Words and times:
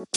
Kemarin 0.00 0.16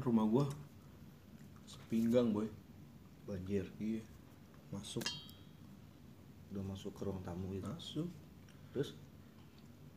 rumah 0.00 0.24
gua 0.24 0.48
sepinggang 1.68 2.32
boy. 2.32 2.48
banjir 3.28 3.68
Iya. 3.76 4.00
Masuk. 4.72 5.04
udah 6.56 6.64
masuk 6.64 6.96
ke 6.96 7.04
ruang 7.04 7.20
tamu 7.20 7.52
gitu 7.52 7.68
Masuk. 7.68 8.08
terus 8.72 8.96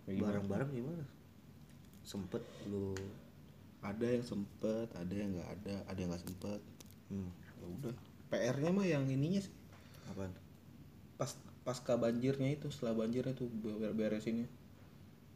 barang-barang 0.04 0.76
gimana 0.76 1.08
sempet 2.04 2.44
lu 2.68 2.92
Ada 3.82 4.06
yang 4.16 4.26
sempet, 4.26 4.88
ada 4.94 5.14
yang 5.14 5.30
nggak 5.34 5.50
ada, 5.58 5.76
ada 5.90 5.98
yang 6.02 6.10
nggak 6.14 6.24
sempet. 6.26 6.62
hmm, 7.10 7.30
Ya 7.62 7.66
udah. 7.68 7.96
PR-nya 8.32 8.72
mah 8.72 8.88
yang 8.88 9.06
ininya 9.10 9.42
sih. 9.44 9.54
apaan 10.10 10.32
Pas 11.20 11.32
pasca 11.66 11.94
banjirnya 11.98 12.50
itu, 12.58 12.68
setelah 12.74 12.96
banjirnya 13.06 13.34
tuh 13.38 13.50
ber- 13.50 13.94
beresinnya. 13.94 14.48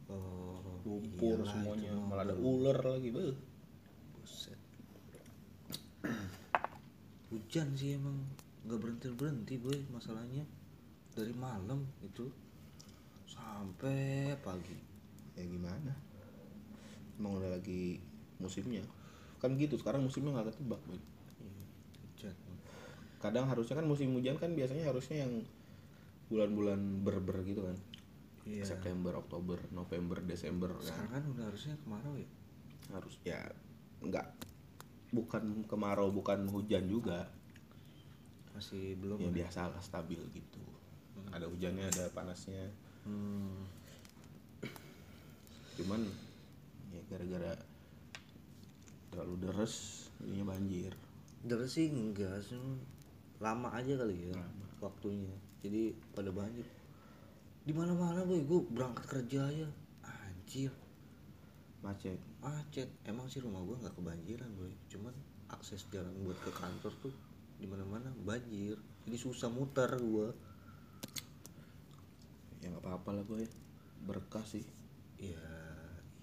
oh 0.08 0.78
Lumpur 0.86 1.42
iyalah, 1.42 1.50
semuanya, 1.50 1.90
itu 1.90 1.98
malah 2.06 2.24
ada 2.26 2.34
ular 2.38 2.78
lagi, 2.94 3.08
beuh. 3.10 3.36
buset 4.14 4.58
hujan 7.30 7.68
sih 7.78 7.98
emang 7.98 8.16
nggak 8.66 8.78
berhenti 8.82 9.06
berhenti 9.14 9.54
boy 9.58 9.78
masalahnya 9.94 10.44
dari 11.14 11.34
malam 11.36 11.80
itu 12.02 12.26
sampai 13.26 14.34
pagi 14.40 14.78
Ya 15.36 15.44
gimana? 15.44 15.92
Emang 17.20 17.36
udah 17.36 17.60
lagi 17.60 18.00
musimnya. 18.42 18.84
Kan 19.42 19.56
gitu, 19.60 19.76
sekarang 19.76 20.04
musimnya 20.04 20.40
nggak 20.40 20.52
ketebak, 20.52 20.80
boy. 20.88 21.00
Iya, 21.40 21.62
hujan 22.02 22.36
kadang 23.26 23.48
harusnya 23.48 23.80
kan 23.80 23.86
musim 23.88 24.12
hujan 24.14 24.36
kan 24.36 24.52
biasanya 24.52 24.86
harusnya 24.86 25.26
yang 25.26 25.42
bulan-bulan 26.28 27.02
berber 27.02 27.42
gitu 27.42 27.64
kan. 27.64 27.76
Iya. 28.46 28.62
September 28.62 29.18
Oktober 29.18 29.58
November 29.74 30.22
Desember 30.22 30.70
kan. 30.78 30.86
Sekarang 30.86 31.12
kan 31.18 31.24
udah 31.34 31.44
harusnya 31.50 31.74
kemarau 31.82 32.14
ya? 32.14 32.28
Harus 32.94 33.14
ya 33.26 33.40
nggak. 34.04 34.26
Bukan 35.10 35.66
kemarau 35.66 36.14
bukan 36.14 36.46
hujan 36.50 36.86
juga. 36.86 37.26
Masih 38.54 38.94
belum 39.02 39.18
ya 39.26 39.30
biasa 39.32 39.74
lah 39.74 39.82
stabil 39.82 40.22
gitu. 40.30 40.62
Ada 41.34 41.50
hujannya 41.50 41.90
ada 41.90 42.06
panasnya. 42.14 42.70
Hmm, 43.06 43.66
cuman 45.78 46.02
ya 46.90 47.02
gara-gara 47.06 47.54
terlalu 49.16 49.48
deres 49.48 50.04
jadinya 50.20 50.52
banjir. 50.52 50.92
Dari 51.40 51.64
sih 51.64 51.88
enggak 51.88 52.44
sih. 52.44 52.60
Lama 53.40 53.72
aja 53.72 53.96
kali 53.96 54.28
ya 54.28 54.36
waktunya. 54.84 55.32
Jadi 55.64 55.96
pada 56.12 56.28
banjir. 56.28 56.68
Di 57.64 57.72
mana 57.72 57.96
mana 57.96 58.28
boy. 58.28 58.44
Gue 58.44 58.60
berangkat 58.68 59.08
kerja 59.08 59.48
aja. 59.48 59.64
Anjir. 60.04 60.68
Macet. 61.80 62.20
Macet. 62.44 62.92
Emang 63.08 63.24
sih 63.32 63.40
rumah 63.40 63.64
gue 63.64 63.80
nggak 63.80 63.96
kebanjiran 63.96 64.52
boy. 64.52 64.68
Cuman 64.92 65.16
akses 65.48 65.88
jalan 65.88 66.12
buat 66.20 66.36
ke 66.44 66.52
kantor 66.52 66.92
tuh 67.00 67.14
di 67.56 67.64
mana 67.64 67.88
mana 67.88 68.12
banjir. 68.20 68.76
Jadi 69.08 69.16
susah 69.16 69.48
muter 69.48 69.88
gue 69.96 70.28
ya 72.60 72.68
nggak 72.68 72.84
apa-apa 72.84 73.16
lah 73.16 73.24
boy. 73.24 73.48
Berkah 74.04 74.44
sih. 74.44 74.64
Ya 75.16 75.65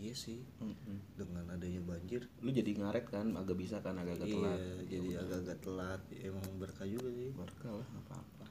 iya 0.04 0.12
sih. 0.12 0.44
Mm-mm. 0.60 1.00
dengan 1.16 1.48
adanya 1.48 1.80
banjir. 1.88 2.28
Lu 2.44 2.52
jadi 2.52 2.76
ngaret 2.76 3.08
kan 3.08 3.32
agak 3.40 3.56
bisa 3.56 3.80
kan 3.80 3.96
agak-agak 3.96 4.28
iya 4.28 4.36
telat. 4.36 4.60
jadi 4.92 5.10
agak-agak 5.24 5.58
telat. 5.64 6.02
Emang 6.20 6.44
berkah 6.60 6.84
juga 6.84 7.08
sih. 7.16 7.32
Berkah 7.32 7.72
lah 7.80 7.88
apa-apa. 8.04 8.46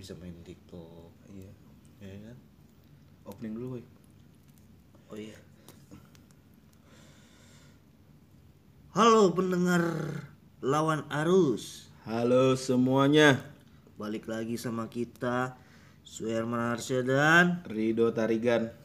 Bisa 0.00 0.16
main 0.16 0.32
tiktok. 0.40 1.12
Iya. 1.28 1.52
Ya 2.00 2.16
kan? 2.32 2.36
Opening 3.28 3.52
dulu 3.52 3.66
boy 3.76 3.84
Oh 5.12 5.18
iya. 5.20 5.36
Halo 8.96 9.36
pendengar 9.36 9.84
lawan 10.64 11.04
arus. 11.12 11.92
halo 12.08 12.56
semuanya. 12.56 13.44
Balik 14.00 14.24
lagi 14.24 14.56
sama 14.56 14.88
kita 14.88 15.60
Suherman 16.04 16.72
Harsya 16.72 17.00
dan 17.04 17.60
Rido 17.68 18.12
Tarigan 18.12 18.83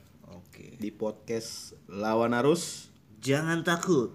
Oke. 0.59 0.75
di 0.75 0.91
podcast 0.91 1.71
lawan 1.87 2.35
arus. 2.35 2.91
Jangan 3.23 3.63
takut. 3.63 4.11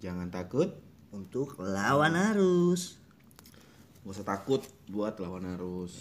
Jangan 0.00 0.32
takut 0.32 0.72
untuk 1.12 1.60
lawan 1.60 2.16
arus. 2.16 2.96
gak 4.00 4.08
usah 4.16 4.24
takut 4.24 4.64
buat 4.88 5.20
lawan 5.20 5.44
arus. 5.52 6.00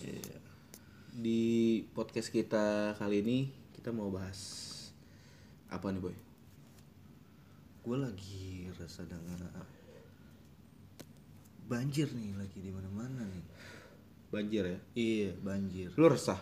Di 1.12 1.84
podcast 1.92 2.32
kita 2.32 2.96
kali 2.96 3.20
ini 3.20 3.52
kita 3.76 3.92
mau 3.92 4.08
bahas 4.08 4.40
apa 5.68 5.92
nih 5.92 6.00
boy? 6.00 6.16
Gue 7.84 7.98
lagi 8.00 8.72
rasa 8.80 9.04
dengan 9.04 9.44
banjir 11.68 12.08
nih 12.16 12.32
lagi 12.40 12.64
di 12.64 12.72
mana-mana 12.72 13.28
nih. 13.28 13.44
banjir 14.32 14.64
ya? 14.72 14.80
Iya 14.96 15.32
banjir. 15.44 15.92
lu 16.00 16.08
resah? 16.08 16.40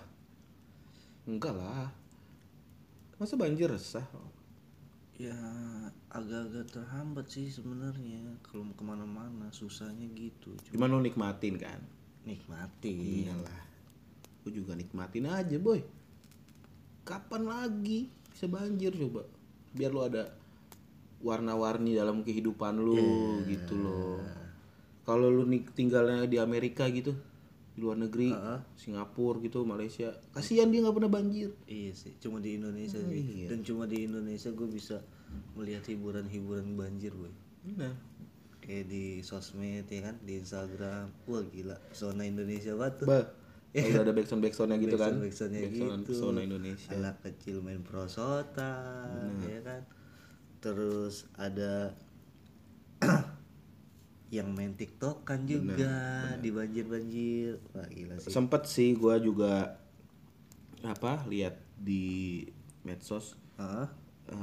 Enggak 1.25 1.57
lah 1.57 2.02
masa 3.23 3.39
banjir 3.39 3.71
resah? 3.71 4.03
Ya 5.15 5.31
agak-agak 6.11 6.67
terhambat 6.75 7.31
sih 7.31 7.47
sebenarnya. 7.47 8.19
Kalau 8.43 8.67
mau 8.67 8.75
ke 8.75 8.83
mana-mana 8.83 9.47
susahnya 9.55 10.11
gitu. 10.11 10.51
Cuma 10.67 10.85
cuman 10.85 10.99
lu 10.99 10.99
nikmatin 11.07 11.55
kan? 11.55 11.79
Nikmatin. 12.27 13.31
iyalah. 13.31 13.61
Gue 14.43 14.51
juga 14.59 14.75
nikmatin 14.75 15.31
aja 15.31 15.55
boy. 15.55 15.79
Kapan 17.07 17.47
lagi 17.47 18.11
bisa 18.27 18.51
banjir 18.51 18.91
coba? 18.91 19.23
Biar 19.71 19.95
lu 19.95 20.03
ada 20.03 20.27
warna-warni 21.23 21.95
dalam 21.95 22.27
kehidupan 22.27 22.75
lu 22.75 23.39
gitu 23.47 23.79
loh. 23.79 24.19
Kalau 25.07 25.31
lu 25.31 25.47
nik- 25.47 25.71
tinggalnya 25.71 26.27
di 26.27 26.35
Amerika 26.35 26.83
gitu 26.91 27.15
di 27.73 27.79
luar 27.79 27.97
negeri 27.97 28.29
Singapura 28.73 29.41
gitu 29.41 29.63
Malaysia 29.63 30.13
kasihan 30.29 30.69
dia 30.69 30.81
nggak 30.81 30.93
pernah 30.93 31.11
banjir 31.11 31.49
Iya 31.65 31.91
sih, 31.91 32.13
cuma 32.17 32.37
di 32.37 32.55
Indonesia 32.55 32.97
sih. 32.99 33.49
Dan 33.49 33.61
cuma 33.61 33.83
di 33.85 34.05
Indonesia 34.05 34.49
gue 34.49 34.67
bisa 34.67 35.01
melihat 35.53 35.81
hiburan-hiburan 35.83 36.73
banjir, 36.73 37.09
boy. 37.11 37.33
nah 37.73 37.93
Kayak 38.59 38.85
di 38.87 39.19
sosmed 39.19 39.83
ya 39.83 40.01
kan, 40.03 40.15
di 40.21 40.37
Instagram. 40.37 41.09
Wah 41.25 41.43
gila, 41.43 41.75
zona 41.91 42.23
Indonesia 42.23 42.71
banget 42.73 42.95
tuh. 43.01 43.07
bah 43.09 43.25
udah 43.73 44.01
ada 44.05 44.13
backsound 44.13 44.39
backsoundnya 44.39 44.77
gitu 44.77 44.95
kan 44.95 45.17
Backsound-backsoundnya 45.17 45.61
Backsound- 45.65 46.03
gitu. 46.05 46.13
zona 46.13 46.39
Indonesia 46.39 46.93
Anak 46.93 47.15
kecil 47.25 47.57
main 47.59 47.81
prosotan, 47.81 49.33
ya 49.43 49.59
kan. 49.65 49.81
Terus 50.59 51.25
ada 51.35 51.97
yang 54.33 54.49
main 54.49 54.73
TikTok 54.73 55.21
kan 55.23 55.45
juga 55.45 55.93
di 56.37 56.49
banjir-banjir. 56.49 57.61
Wah 57.71 57.85
gila 57.85 58.17
sih. 58.17 58.29
sempet 58.29 58.65
sih 58.65 58.93
gua 58.93 59.17
juga 59.17 59.77
apa 60.81 61.23
lihat 61.25 61.55
di 61.75 62.41
medsos 62.81 63.37
eh, 63.55 63.87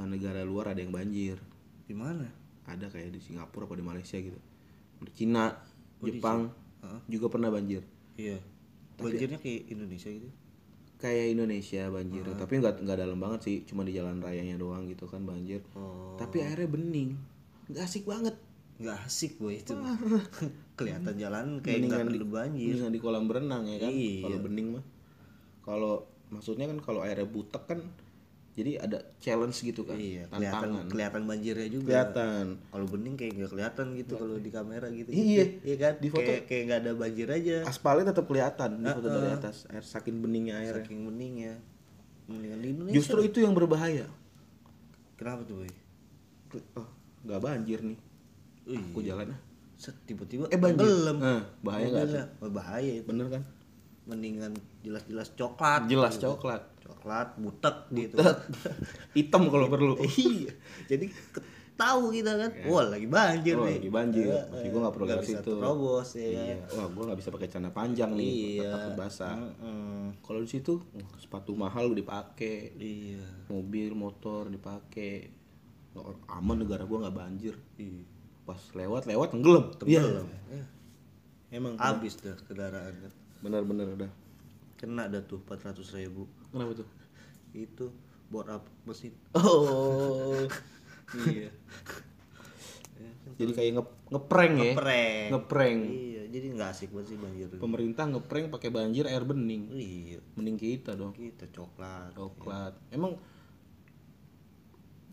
negara 0.06 0.40
luar 0.40 0.72
ada 0.72 0.80
yang 0.80 0.88
banjir 0.90 1.36
Di 1.84 1.92
mana? 1.92 2.24
ada 2.64 2.86
kayak 2.86 3.10
di 3.10 3.20
Singapura 3.20 3.66
apa 3.66 3.74
di 3.74 3.82
Malaysia 3.82 4.16
gitu 4.16 4.38
di 5.00 5.10
Cina 5.12 5.50
Oh, 6.00 6.06
di 6.06 6.16
Jepang 6.16 6.48
juga 7.04 7.28
pernah 7.28 7.50
banjir 7.50 7.84
Iya. 8.16 8.40
Banjirnya 8.96 9.36
kayak 9.36 9.68
Indonesia 9.68 10.08
gitu. 10.08 10.30
kayak 10.96 11.26
Indonesia 11.32 11.82
banjir 11.88 12.24
tapi 12.34 12.52
nggak 12.56 12.74
nggak 12.80 12.98
dalam 12.98 13.18
banget 13.18 13.40
sih 13.42 13.56
cuma 13.64 13.84
di 13.84 13.92
jalan 13.92 14.20
rayanya 14.20 14.56
doang 14.56 14.84
gitu 14.86 15.04
kan 15.04 15.24
banjir 15.24 15.60
Oh. 15.72 16.16
tapi 16.16 16.40
airnya 16.40 16.68
bening 16.68 17.16
nggak 17.68 17.84
asik 17.84 18.04
banget 18.04 18.36
nggak 18.80 18.98
asik 19.04 19.36
boy 19.36 19.60
itu. 19.60 19.76
Kelihatan 20.78 21.14
jalan 21.20 21.60
kayak 21.60 21.86
nggak 21.86 22.08
perlu 22.08 22.26
banjir. 22.32 22.72
Mendingan 22.72 22.92
di 22.96 23.00
kolam 23.00 23.24
berenang 23.28 23.62
ya 23.68 23.78
kan? 23.84 23.92
Iya. 23.92 24.24
kalau 24.24 24.38
bening 24.40 24.68
mah. 24.72 24.84
Kalau 25.60 25.92
maksudnya 26.32 26.66
kan 26.66 26.78
kalau 26.80 27.00
airnya 27.04 27.28
butek 27.28 27.64
kan 27.68 27.80
jadi 28.50 28.82
ada 28.82 28.98
challenge 29.22 29.62
gitu 29.62 29.86
kan 29.86 29.94
iya 29.94 30.26
kelihatan 30.26 30.74
tantangan. 30.74 30.86
kelihatan 30.90 31.22
banjirnya 31.28 31.68
juga. 31.70 31.86
Kelihatan. 31.92 32.44
Kalau 32.72 32.86
bening 32.88 33.14
kayak 33.14 33.32
nggak 33.36 33.50
kelihatan 33.52 33.86
gitu 33.94 34.12
kalau 34.16 34.36
di 34.40 34.50
kamera 34.50 34.86
gitu. 34.90 35.08
Iya. 35.12 35.44
iya 35.62 35.76
kan? 35.76 35.94
Di 36.00 36.08
foto- 36.08 36.24
kayak 36.24 36.42
kayak 36.48 36.62
nggak 36.66 36.80
ada 36.82 36.92
banjir 36.96 37.28
aja. 37.28 37.56
Aspalnya 37.68 38.10
tetap 38.10 38.24
kelihatan 38.26 38.70
di 38.80 38.88
foto 38.88 39.08
dari 39.12 39.30
atas 39.30 39.56
air 39.68 39.84
saking 39.84 40.16
beningnya 40.24 40.54
airnya. 40.64 40.82
Saking 40.82 41.00
bening 41.04 41.34
ya 41.46 41.54
mendingan 42.26 42.58
di 42.62 42.68
Indonesia. 42.72 42.96
Justru 42.96 43.20
itu 43.26 43.38
yang 43.44 43.52
berbahaya. 43.52 44.08
Kenapa 45.20 45.44
tuh 45.44 45.62
boy? 45.62 45.70
Oh 46.80 46.88
nggak 47.20 47.40
banjir 47.44 47.84
nih 47.84 47.98
aku 48.64 49.00
jalan 49.00 49.30
ah 49.30 49.40
set 49.74 49.96
tiba-tiba 50.04 50.44
eh 50.46 50.56
banjir 50.56 50.84
tenggelam. 50.84 51.16
Nah, 51.16 51.40
bahaya 51.60 51.86
nggak. 51.88 52.26
Wah, 52.38 52.50
bahaya 52.50 52.92
itu 52.94 53.06
bener 53.06 53.26
kan 53.30 53.42
mendingan 54.02 54.52
jelas-jelas 54.80 55.32
coklat 55.34 55.86
jelas 55.86 56.16
coklat 56.16 56.62
coklat 56.80 57.28
butek 57.36 57.76
gitu 57.90 58.16
hitam 59.16 59.46
kalau 59.46 59.68
perlu 59.68 59.94
iya 60.18 60.50
jadi 60.84 61.06
tahu 61.76 62.10
kita 62.10 62.32
kan 62.34 62.50
wah 62.66 62.84
lagi 62.84 63.06
banjir 63.06 63.54
Oh, 63.54 63.64
nih 63.64 63.78
lagi 63.78 63.88
banjir. 63.88 64.24
Eh, 64.26 64.34
Berarti 64.42 64.60
eh, 64.60 64.68
gua 64.68 64.80
nggak 64.82 64.94
perlu 64.94 65.06
bisa 65.06 65.24
situ. 65.38 65.52
terobos 65.54 66.08
ya 66.12 66.26
Iya. 66.26 66.56
Wah, 66.70 66.86
gua 66.90 67.02
nggak 67.06 67.18
bisa 67.18 67.30
pakai 67.30 67.48
celana 67.48 67.70
panjang 67.70 68.10
nih, 68.12 68.32
Iya. 68.58 68.68
takut 68.68 68.92
basah. 68.98 69.36
Heeh. 69.38 70.04
Kalau 70.18 70.40
di 70.42 70.50
situ 70.50 70.74
sepatu 71.16 71.52
mahal 71.54 71.94
dipakai, 71.94 72.76
iya 72.76 73.22
mobil, 73.46 73.94
motor 73.94 74.48
dipakai. 74.48 75.30
Nggak- 75.90 76.20
Aman 76.28 76.56
negara 76.58 76.82
gua 76.82 77.06
nggak 77.06 77.16
banjir. 77.16 77.54
iya 77.76 78.04
Pas 78.50 78.62
lewat 78.74 79.06
lewat 79.06 79.28
tenggelam. 79.30 79.70
Iya. 79.80 80.02
Tenggelam. 80.02 80.26
Eh, 80.50 80.66
Emang 81.50 81.74
habis 81.76 82.14
dah 82.16 82.34
kendaraan 82.44 82.94
kan 82.96 83.12
bener-bener 83.40 83.86
udah. 83.90 84.10
kena 84.74 85.06
dah 85.06 85.20
tuh 85.20 85.38
400 85.40 85.76
ribu 85.94 86.24
Kenapa 86.48 86.72
tuh? 86.74 86.88
itu 87.52 87.86
bor 88.26 88.46
up 88.46 88.64
mesin 88.82 89.12
Oh. 89.36 90.46
iya. 91.26 91.50
Jadi 93.32 93.50
kayak 93.50 93.70
nge 93.72 93.84
ngeprank 94.10 94.54
ya. 94.54 94.72
Ngeprank. 94.72 95.26
Ngeprank. 95.30 95.80
iya 95.86 96.22
jadi 96.28 96.46
nggak 96.52 96.70
asik 96.70 96.90
banget 96.90 97.06
sih 97.08 97.18
banjir 97.18 97.46
Pemerintah 97.52 98.04
ngeprank 98.06 98.46
pakai 98.48 98.68
banjir 98.68 99.04
air 99.04 99.22
bening. 99.22 99.62
iya 99.70 100.18
Mending 100.34 100.56
kita 100.56 100.94
dong. 100.94 101.12
kita 101.12 101.46
coklat 101.48 102.12
Coklat. 102.12 102.72
Emang 102.90 103.18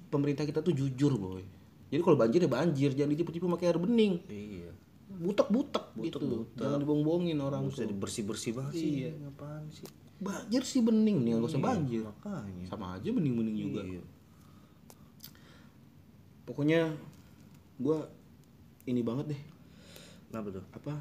pemerintah 0.08 0.44
kita 0.44 0.62
tuh 0.62 0.72
jujur, 0.72 1.12
boy. 1.14 1.44
Jadi 1.88 2.02
kalau 2.04 2.18
banjir 2.20 2.40
ya 2.42 2.50
banjir, 2.50 2.92
jangan 2.92 3.12
ditipu-tipu 3.16 3.48
pakai 3.48 3.72
air 3.72 3.80
bening. 3.80 4.14
iya 4.28 4.70
Butek-butek 5.08 5.86
gitu. 5.98 6.46
Jangan 6.56 6.84
dibohong-bohongin 6.84 7.40
orang 7.40 7.66
bisa 7.66 7.88
tuh. 7.88 7.96
bersih 7.96 8.24
bersih 8.24 8.52
banget 8.54 8.74
sih 8.76 8.92
ngapain 9.18 9.66
sih 9.72 9.88
Banjir 10.18 10.62
sih 10.62 10.82
bening 10.82 11.22
nih, 11.24 11.32
nggak 11.38 11.48
usah 11.48 11.62
banjir. 11.62 12.02
makanya 12.04 12.66
Sama 12.68 12.98
aja 12.98 13.10
bening-bening 13.10 13.56
juga. 13.56 13.82
iya 13.82 14.02
Pokoknya 16.44 16.96
gua 17.78 18.08
ini 18.84 19.04
banget 19.04 19.36
deh. 19.36 19.42
kenapa 20.28 20.48
tuh 20.54 20.66
Apa 20.74 20.94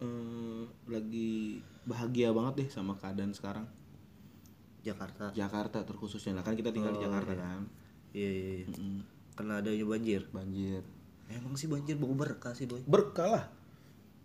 eh, 0.00 0.62
lagi 0.86 1.60
bahagia 1.84 2.30
banget 2.30 2.54
deh 2.62 2.68
sama 2.70 2.94
keadaan 2.94 3.32
sekarang. 3.32 3.66
Jakarta 4.82 5.30
Jakarta 5.32 5.78
terkhususnya 5.82 6.34
lah 6.34 6.42
kan 6.42 6.58
kita 6.58 6.74
tinggal 6.74 6.90
di 6.90 7.02
Jakarta 7.02 7.32
kan. 7.32 7.62
iya 8.10 8.26
iya, 8.28 8.50
iya. 8.58 8.66
Mm, 8.68 9.00
karena 9.32 9.58
adanya 9.58 9.84
banjir 9.84 10.22
banjir. 10.28 10.82
emang 11.26 11.54
sih 11.54 11.66
banjir 11.66 11.96
bawa 11.96 12.14
berkah 12.18 12.52
sih 12.52 12.64
boy 12.64 12.82
Berkah 12.84 13.28
lah. 13.30 13.44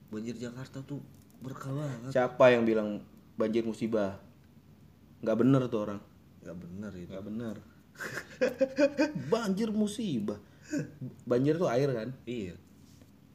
banjir 0.08 0.36
Jakarta 0.36 0.80
tuh 0.82 1.00
berkah 1.38 1.70
banget 1.70 2.12
Siapa 2.12 2.50
yang 2.50 2.64
bilang 2.64 3.00
banjir 3.34 3.62
musibah? 3.62 4.20
Nggak 5.20 5.38
bener 5.38 5.62
tuh 5.68 5.80
orang. 5.82 6.00
nggak 6.40 6.58
bener 6.58 6.92
itu 6.94 7.10
Nggak 7.10 7.26
bener. 7.26 7.56
banjir 9.32 9.70
musibah. 9.72 10.38
Banjir 11.24 11.56
tuh 11.56 11.68
air 11.68 11.90
kan? 11.90 12.10
iya 12.24 12.54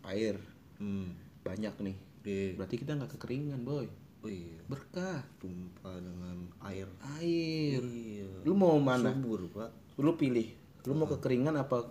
Air 0.04 0.36
hmm 0.76 1.08
banyak 1.40 1.74
nih. 1.80 1.96
iya 2.22 2.52
Berarti 2.54 2.76
kita 2.76 2.94
nggak 2.94 3.16
kekeringan, 3.16 3.62
boy. 3.62 3.86
oh 4.22 4.30
iya 4.30 4.60
Berkah. 4.66 5.24
tumpah 5.38 5.96
dengan 5.96 6.36
air 6.62 6.86
Air. 7.18 7.82
iya 7.82 8.28
Lu 8.42 8.52
mau 8.52 8.76
mana? 8.78 9.10
subur 9.10 9.48
pak 9.48 9.70
Lu 9.96 10.14
pilih. 10.14 10.48
Lu 10.82 10.92
mau 10.92 11.06
kekeringan 11.06 11.54
apa 11.56 11.86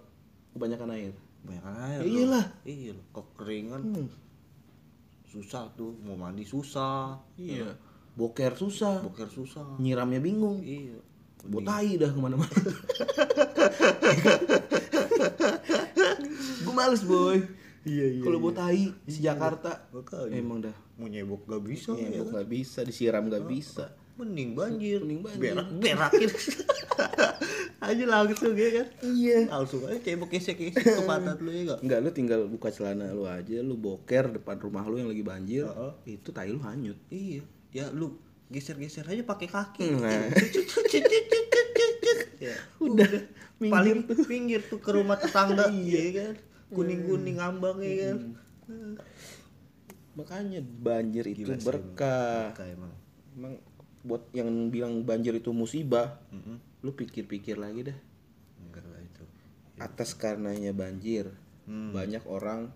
kebanyakan 0.52 0.92
air? 0.92 1.14
banyak 1.42 1.66
air 1.66 2.00
Ya 2.00 2.06
iyalah. 2.06 2.46
loh. 2.46 2.46
iya 2.64 2.94
kekeringan 3.10 3.82
susah 5.26 5.74
tuh 5.74 5.98
mau 6.00 6.14
mandi 6.14 6.44
susah 6.44 7.18
Iya. 7.34 7.74
Boker 8.14 8.54
susah. 8.54 9.02
boker 9.02 9.26
susah 9.28 9.66
Nyiramnya 9.78 10.20
bingung. 10.20 10.62
iya 10.62 11.00
Botai 11.42 11.98
dah 11.98 12.06
ke 12.08 12.20
mana-mana. 12.20 12.46
Gue 16.62 16.74
males 16.76 17.02
boy. 17.02 17.42
iya 17.82 18.06
iya 18.08 18.22
Kalau 18.22 18.38
botai 18.40 18.94
di 18.94 19.18
Jakarta 19.18 19.90
Makanya. 19.90 20.30
emang 20.32 20.62
dah. 20.62 20.76
mau 20.94 21.10
nyebok 21.10 21.50
gak 21.50 21.64
bisa 21.64 21.98
Iya, 21.98 22.22
ya 22.22 22.24
nggak 22.24 22.46
bisa 22.48 22.80
disiram 22.84 23.26
nggak 23.26 23.50
bisa. 23.50 23.90
Mending 24.20 24.50
banjir. 24.54 25.00
Mending 25.04 25.22
banjir. 25.24 25.54
berak. 25.56 25.68
Berakin. 25.82 26.30
Aja 27.82 28.06
langsung 28.06 28.54
ya 28.54 28.70
kan? 28.78 28.88
Iya. 29.02 29.38
langsung 29.50 29.82
aja 29.90 29.98
cebok 29.98 30.30
gesek 30.30 30.62
gesek 30.62 30.86
ke 30.86 31.02
pantat 31.02 31.42
lu 31.42 31.50
ya 31.50 31.74
gak 31.74 31.80
Enggak, 31.82 32.00
lu 32.06 32.10
tinggal 32.14 32.40
buka 32.46 32.70
celana 32.70 33.10
lu 33.10 33.26
aja, 33.26 33.58
lu 33.66 33.74
boker 33.74 34.38
depan 34.38 34.62
rumah 34.62 34.86
lu 34.86 35.02
yang 35.02 35.10
lagi 35.10 35.26
banjir. 35.26 35.66
Heeh. 35.66 36.22
Itu 36.22 36.30
tai 36.30 36.54
lu 36.54 36.62
hanyut. 36.62 36.98
iya. 37.10 37.42
Ya 37.74 37.90
lu 37.90 38.22
geser 38.52 38.78
geser 38.78 39.08
aja 39.08 39.24
pakai 39.24 39.48
kaki. 39.48 39.88
Nah. 39.98 40.28
ya, 42.38 42.56
Udah, 42.84 43.10
minggir 43.58 43.72
paling 43.72 44.00
pinggir 44.28 44.62
tuh 44.68 44.78
ke 44.78 44.92
rumah 44.94 45.18
tetangga. 45.18 45.72
Iya. 45.74 46.04
Kan? 46.14 46.36
Kuning 46.70 47.08
kuning 47.08 47.40
ngambang 47.40 47.80
ya 47.82 48.12
kan? 48.12 48.18
Makanya 50.16 50.60
banjir 50.60 51.24
itu 51.32 51.48
Gila 51.48 51.58
berkah. 51.64 52.52
Kayak 52.54 52.76
emang. 52.76 52.94
Emang 53.32 53.54
buat 54.02 54.30
yang 54.32 54.50
bilang 54.68 55.02
banjir 55.02 55.34
itu 55.34 55.50
musibah, 55.52 56.18
Mm-mm. 56.30 56.58
lu 56.82 56.92
pikir-pikir 56.92 57.56
lagi 57.56 57.86
dah. 57.86 57.98
enggak 58.60 58.86
lah 58.86 59.00
itu 59.00 59.24
Atas 59.78 60.14
karenanya 60.14 60.72
banjir, 60.72 61.30
Hmm. 61.62 61.94
banyak 61.94 62.26
orang 62.26 62.74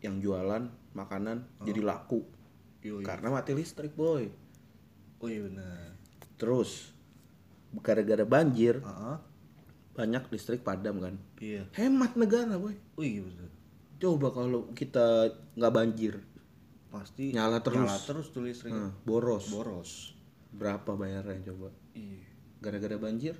yang 0.00 0.16
jualan 0.18 0.64
makanan 0.90 1.44
jadi 1.60 1.84
laku 1.84 2.24
Yoi. 2.80 3.04
karena 3.04 3.28
mati 3.28 3.52
listrik, 3.52 3.92
boy. 3.92 4.32
oh 5.20 5.28
iya 5.28 5.44
benar 5.44 5.92
Terus 6.34 6.88
gara-gara 7.78 8.24
banjir 8.24 8.80
Heeh. 8.80 9.16
banyak 9.92 10.24
listrik 10.32 10.64
padam 10.64 10.98
kan. 10.98 11.14
iya 11.36 11.68
Hemat 11.76 12.16
negara, 12.16 12.56
boy. 12.56 12.72
oh 12.96 13.04
iya 13.04 13.20
benar 13.20 13.48
Coba 14.00 14.32
kalau 14.32 14.72
kita 14.72 15.28
nggak 15.54 15.74
banjir, 15.76 16.14
pasti 16.90 17.30
Nyala 17.30 17.62
terus. 17.62 17.78
nyala 17.80 17.96
terus 18.02 18.26
tuh 18.28 18.42
listrik 18.42 18.70
nah, 18.70 18.90
boros. 19.02 19.46
boros 19.48 19.90
Berapa 20.50 20.92
bayarnya 20.92 21.46
coba? 21.48 21.70
iya 21.92 22.26
Gara-gara 22.58 22.96
banjir? 22.96 23.38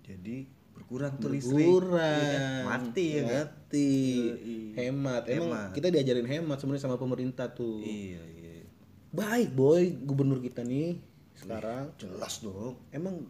jadi 0.00 0.48
berkurang 0.72 1.14
tuh 1.16 1.30
listrik 1.30 1.60
Kurang. 1.62 2.00
Iya 2.18 2.40
kan? 2.40 2.64
mati 2.66 3.04
ya 3.06 3.22
kan 3.22 3.46
Mati. 3.46 3.92
Iya. 4.32 4.72
Hemat. 4.80 5.22
Emang 5.28 5.48
Hemat. 5.52 5.70
kita 5.70 5.88
diajarin 5.88 6.26
hemat 6.26 6.56
sebenarnya 6.56 6.82
sama 6.82 6.96
pemerintah 6.96 7.46
tuh. 7.48 7.78
iya 7.78 8.24
iya 8.26 8.64
Baik, 9.10 9.52
boy, 9.52 9.90
gubernur 10.00 10.38
kita 10.38 10.62
nih 10.62 10.96
sekarang. 11.34 11.90
jelas 11.96 12.40
dong 12.40 12.78
Emang 12.90 13.26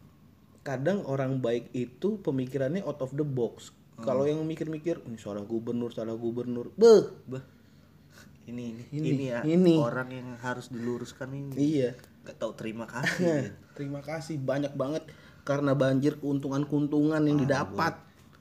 kadang 0.60 1.02
orang 1.04 1.40
baik 1.40 1.72
itu 1.72 2.20
pemikirannya 2.20 2.84
out 2.84 3.00
of 3.00 3.10
the 3.12 3.24
box. 3.24 3.72
Kalau 3.96 4.24
yang 4.24 4.40
mikir-mikir, 4.42 5.00
ini 5.04 5.16
salah 5.16 5.40
gubernur, 5.40 5.92
salah 5.92 6.16
gubernur. 6.16 6.72
Beh, 6.72 7.04
bah 7.26 7.44
ini 8.50 8.64
ini 8.74 8.82
Ini, 8.90 9.08
ini, 9.08 9.24
ya 9.30 9.40
ini. 9.42 9.74
orang 9.78 10.10
yang 10.10 10.28
harus 10.38 10.68
diluruskan 10.68 11.30
ini 11.30 11.54
iya. 11.56 11.90
nggak 12.22 12.36
tahu 12.36 12.52
terima 12.54 12.84
kasih 12.92 13.24
ya. 13.24 13.52
Terima 13.72 14.04
kasih 14.04 14.36
banyak 14.36 14.74
banget 14.74 15.08
karena 15.40 15.72
banjir 15.72 16.20
keuntungan-keuntungan 16.20 17.22
yang 17.24 17.38
didapat. 17.38 17.96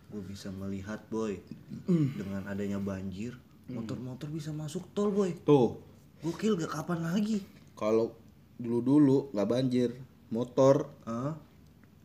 gue 0.09 0.23
bisa 0.25 0.49
melihat 0.49 0.99
boy 1.07 1.37
dengan 2.19 2.43
adanya 2.45 2.81
banjir 2.81 3.37
motor-motor 3.69 4.25
bisa 4.27 4.49
masuk 4.49 4.89
tol 4.91 5.13
boy 5.13 5.31
Tuh, 5.45 5.77
gokil 6.19 6.57
gak 6.57 6.73
kapan 6.73 7.05
lagi 7.05 7.45
kalau 7.77 8.11
dulu-dulu 8.57 9.29
nggak 9.31 9.47
banjir, 9.47 9.93
motor 10.27 10.89
Hah? 11.05 11.37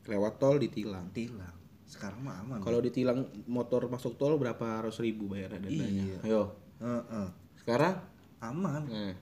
lewat 0.05 0.37
tol 0.37 0.61
ditilang. 0.61 1.09
tilang 1.11 1.51
sekarang 1.85 2.21
mah 2.21 2.37
aman 2.39 2.59
Kalau 2.61 2.79
ditilang 2.79 3.25
motor 3.47 3.87
masuk 3.87 4.15
tol 4.15 4.35
berapa 4.35 4.83
ratus 4.83 4.99
ribu 5.01 5.31
bayar 5.31 5.57
dendanya? 5.57 6.21
Ayo, 6.23 6.53
Heeh. 6.79 7.29
Sekarang 7.65 7.97
aman 8.39 8.83
nah, 8.85 9.15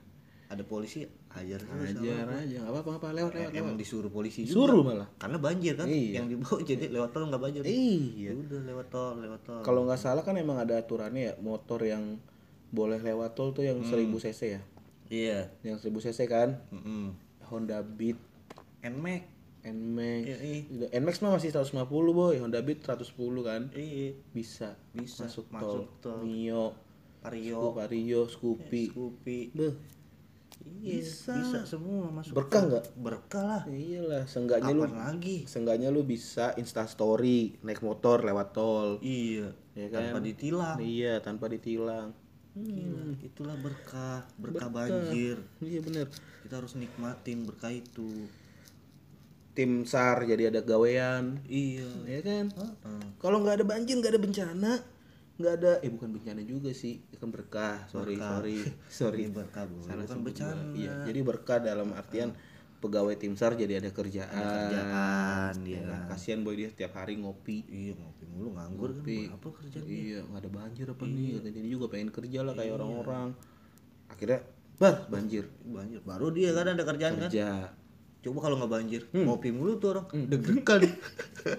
ada 0.47 0.63
polisi 0.63 1.01
ajar 1.31 1.57
terus 1.57 1.97
ajar 1.97 2.29
aja, 2.29 2.61
nggak 2.61 2.69
apa-apa, 2.69 2.91
apa 2.99 3.07
lewat 3.11 3.33
lewat. 3.33 3.51
emang 3.55 3.73
disuruh 3.73 4.07
polisi 4.07 4.45
juga 4.45 4.53
Suruh 4.53 4.83
malah. 4.83 5.09
karena 5.17 5.37
banjir 5.39 5.73
kan 5.73 5.87
Iya. 5.87 6.21
yang 6.21 6.27
dibawa 6.29 6.59
jadi 6.61 6.85
lewat 6.89 7.09
tol 7.09 7.25
nggak 7.25 7.41
banjir 7.41 7.61
Iya. 7.63 8.29
Ya 8.29 8.31
udah 8.35 8.61
lewat 8.63 8.87
tol 8.87 9.15
lewat 9.17 9.41
tol 9.41 9.61
Kalau 9.61 9.81
nggak 9.83 9.97
salah 9.97 10.21
kan 10.21 10.35
emang 10.35 10.59
ada 10.59 10.77
aturannya 10.77 11.21
ya, 11.23 11.33
motor 11.39 11.81
yang 11.81 12.21
boleh 12.69 12.99
lewat 12.99 13.33
tol 13.33 13.49
tuh 13.49 13.63
yang 13.63 13.81
1000 13.81 14.13
cc 14.19 14.41
ya. 14.51 14.61
iya 15.07 15.39
Yang 15.63 15.89
1000 15.89 16.05
cc 16.05 16.19
kan, 16.27 16.49
Mm-mm. 16.69 17.17
Honda 17.43 17.81
Beat, 17.81 18.21
Nmax 18.83 19.23
Nmax. 19.63 20.21
Iya, 20.27 20.37
iya. 20.43 20.61
Nmax 20.93 21.15
mah 21.19 21.33
masih 21.33 21.49
150 21.49 21.81
boy, 22.11 22.35
Honda 22.35 22.59
Beat 22.59 22.83
110 22.83 23.09
kan. 23.41 23.71
iya 23.71 24.11
Bisa, 24.29 24.75
Bisa, 24.91 25.23
masuk, 25.23 25.47
masuk 25.49 25.87
tol. 25.97 26.13
tol. 26.13 26.17
Mio, 26.21 26.75
Vario. 27.23 27.71
Vario, 27.71 28.21
Scoopy. 28.27 28.91
Scoopy. 28.91 29.39
Beh, 29.55 29.73
iya 30.83 30.99
bisa. 30.99 31.63
semua 31.63 32.11
masuk 32.11 32.35
Berkah 32.35 32.61
nggak? 32.67 32.85
berkah 32.99 33.43
lah. 33.43 33.63
Iyalah, 33.67 34.23
seenggaknya 34.27 34.71
lu 34.75 34.83
lagi? 34.87 35.37
seenggaknya 35.47 35.89
lu 35.89 36.03
bisa 36.03 36.51
Insta 36.59 36.83
story 36.83 37.55
naik 37.63 37.79
motor 37.79 38.19
lewat 38.23 38.51
tol. 38.51 38.99
iya 38.99 39.55
Ya 39.73 39.87
kan? 39.89 40.13
tanpa 40.13 40.19
ditilang. 40.21 40.77
Iya, 40.77 41.13
tanpa 41.23 41.45
ditilang. 41.49 42.13
Gila, 42.53 43.17
itulah 43.25 43.57
berkah 43.57 44.21
berkah. 44.37 44.69
banjir. 44.69 45.41
Iya 45.57 45.81
bener. 45.81 46.05
Kita 46.45 46.61
harus 46.61 46.77
nikmatin 46.77 47.49
berkah 47.49 47.73
itu. 47.73 48.29
Tim 49.57 49.85
sar 49.89 50.21
jadi 50.25 50.53
ada 50.53 50.61
gawean. 50.61 51.41
Iya. 51.49 51.89
Ya 52.05 52.19
kan? 52.21 52.45
Heeh. 52.53 53.01
kalau 53.17 53.41
nggak 53.41 53.61
ada 53.61 53.65
banjir 53.65 53.97
nggak 53.97 54.13
ada 54.13 54.21
bencana 54.21 54.71
nggak 55.33 55.53
ada. 55.57 55.71
Eh 55.81 55.89
bukan 55.89 56.09
bencana 56.11 56.41
juga 56.41 56.69
sih. 56.71 57.01
Itu 57.03 57.17
kan 57.17 57.29
berkah. 57.29 57.85
Sorry 57.87 58.15
sorry. 58.31 58.57
Sorry 58.87 59.19
Ini 59.23 59.33
berkah 59.33 59.65
boy 59.65 59.81
salah 59.81 60.05
bukan 60.05 60.19
gua. 60.23 60.53
iya 60.73 60.93
jadi 61.03 61.19
berkah 61.21 61.57
dalam 61.57 61.89
artian 61.91 62.31
pegawai 62.77 63.15
tim 63.15 63.33
sar 63.33 63.55
jadi 63.55 63.79
ada 63.79 63.89
kerjaan, 63.89 64.27
kerjaan 64.27 65.53
Ya 65.63 65.79
dia 65.79 65.79
kan? 65.87 66.01
kasihan 66.11 66.43
boy 66.43 66.53
dia 66.53 66.67
setiap 66.67 66.93
hari 66.93 67.15
ngopi. 67.15 67.63
Iya 67.65 67.95
ngopi 67.95 68.23
mulu 68.27 68.49
nganggur 68.53 68.91
kan 68.91 68.99
Ngopi. 68.99 69.19
apa 69.29 69.47
kerjaan 69.53 69.85
iya 69.85 70.19
nggak 70.21 70.41
ada 70.43 70.49
banjir 70.49 70.85
apa 70.87 71.03
nih 71.05 71.27
katanya. 71.37 71.59
Dia 71.59 71.71
juga 71.71 71.85
pengen 71.87 72.09
kerja 72.09 72.39
lah 72.43 72.53
kayak 72.53 72.73
orang-orang. 72.75 73.27
Akhirnya 74.07 74.39
bar 74.75 74.95
banjir. 75.07 75.45
Banjir. 75.63 75.99
Baru 76.03 76.27
dia 76.29 76.49
kan 76.51 76.65
ada 76.67 76.83
kerjaan 76.83 77.13
kan? 77.17 77.29
Kerja 77.29 77.49
coba 78.23 78.47
kalau 78.47 78.55
nggak 78.55 78.71
banjir 78.71 79.01
ngopi 79.11 79.51
mulu 79.51 79.75
tuh 79.83 79.99
orang. 79.99 80.07
Deg-degan. 80.31 80.87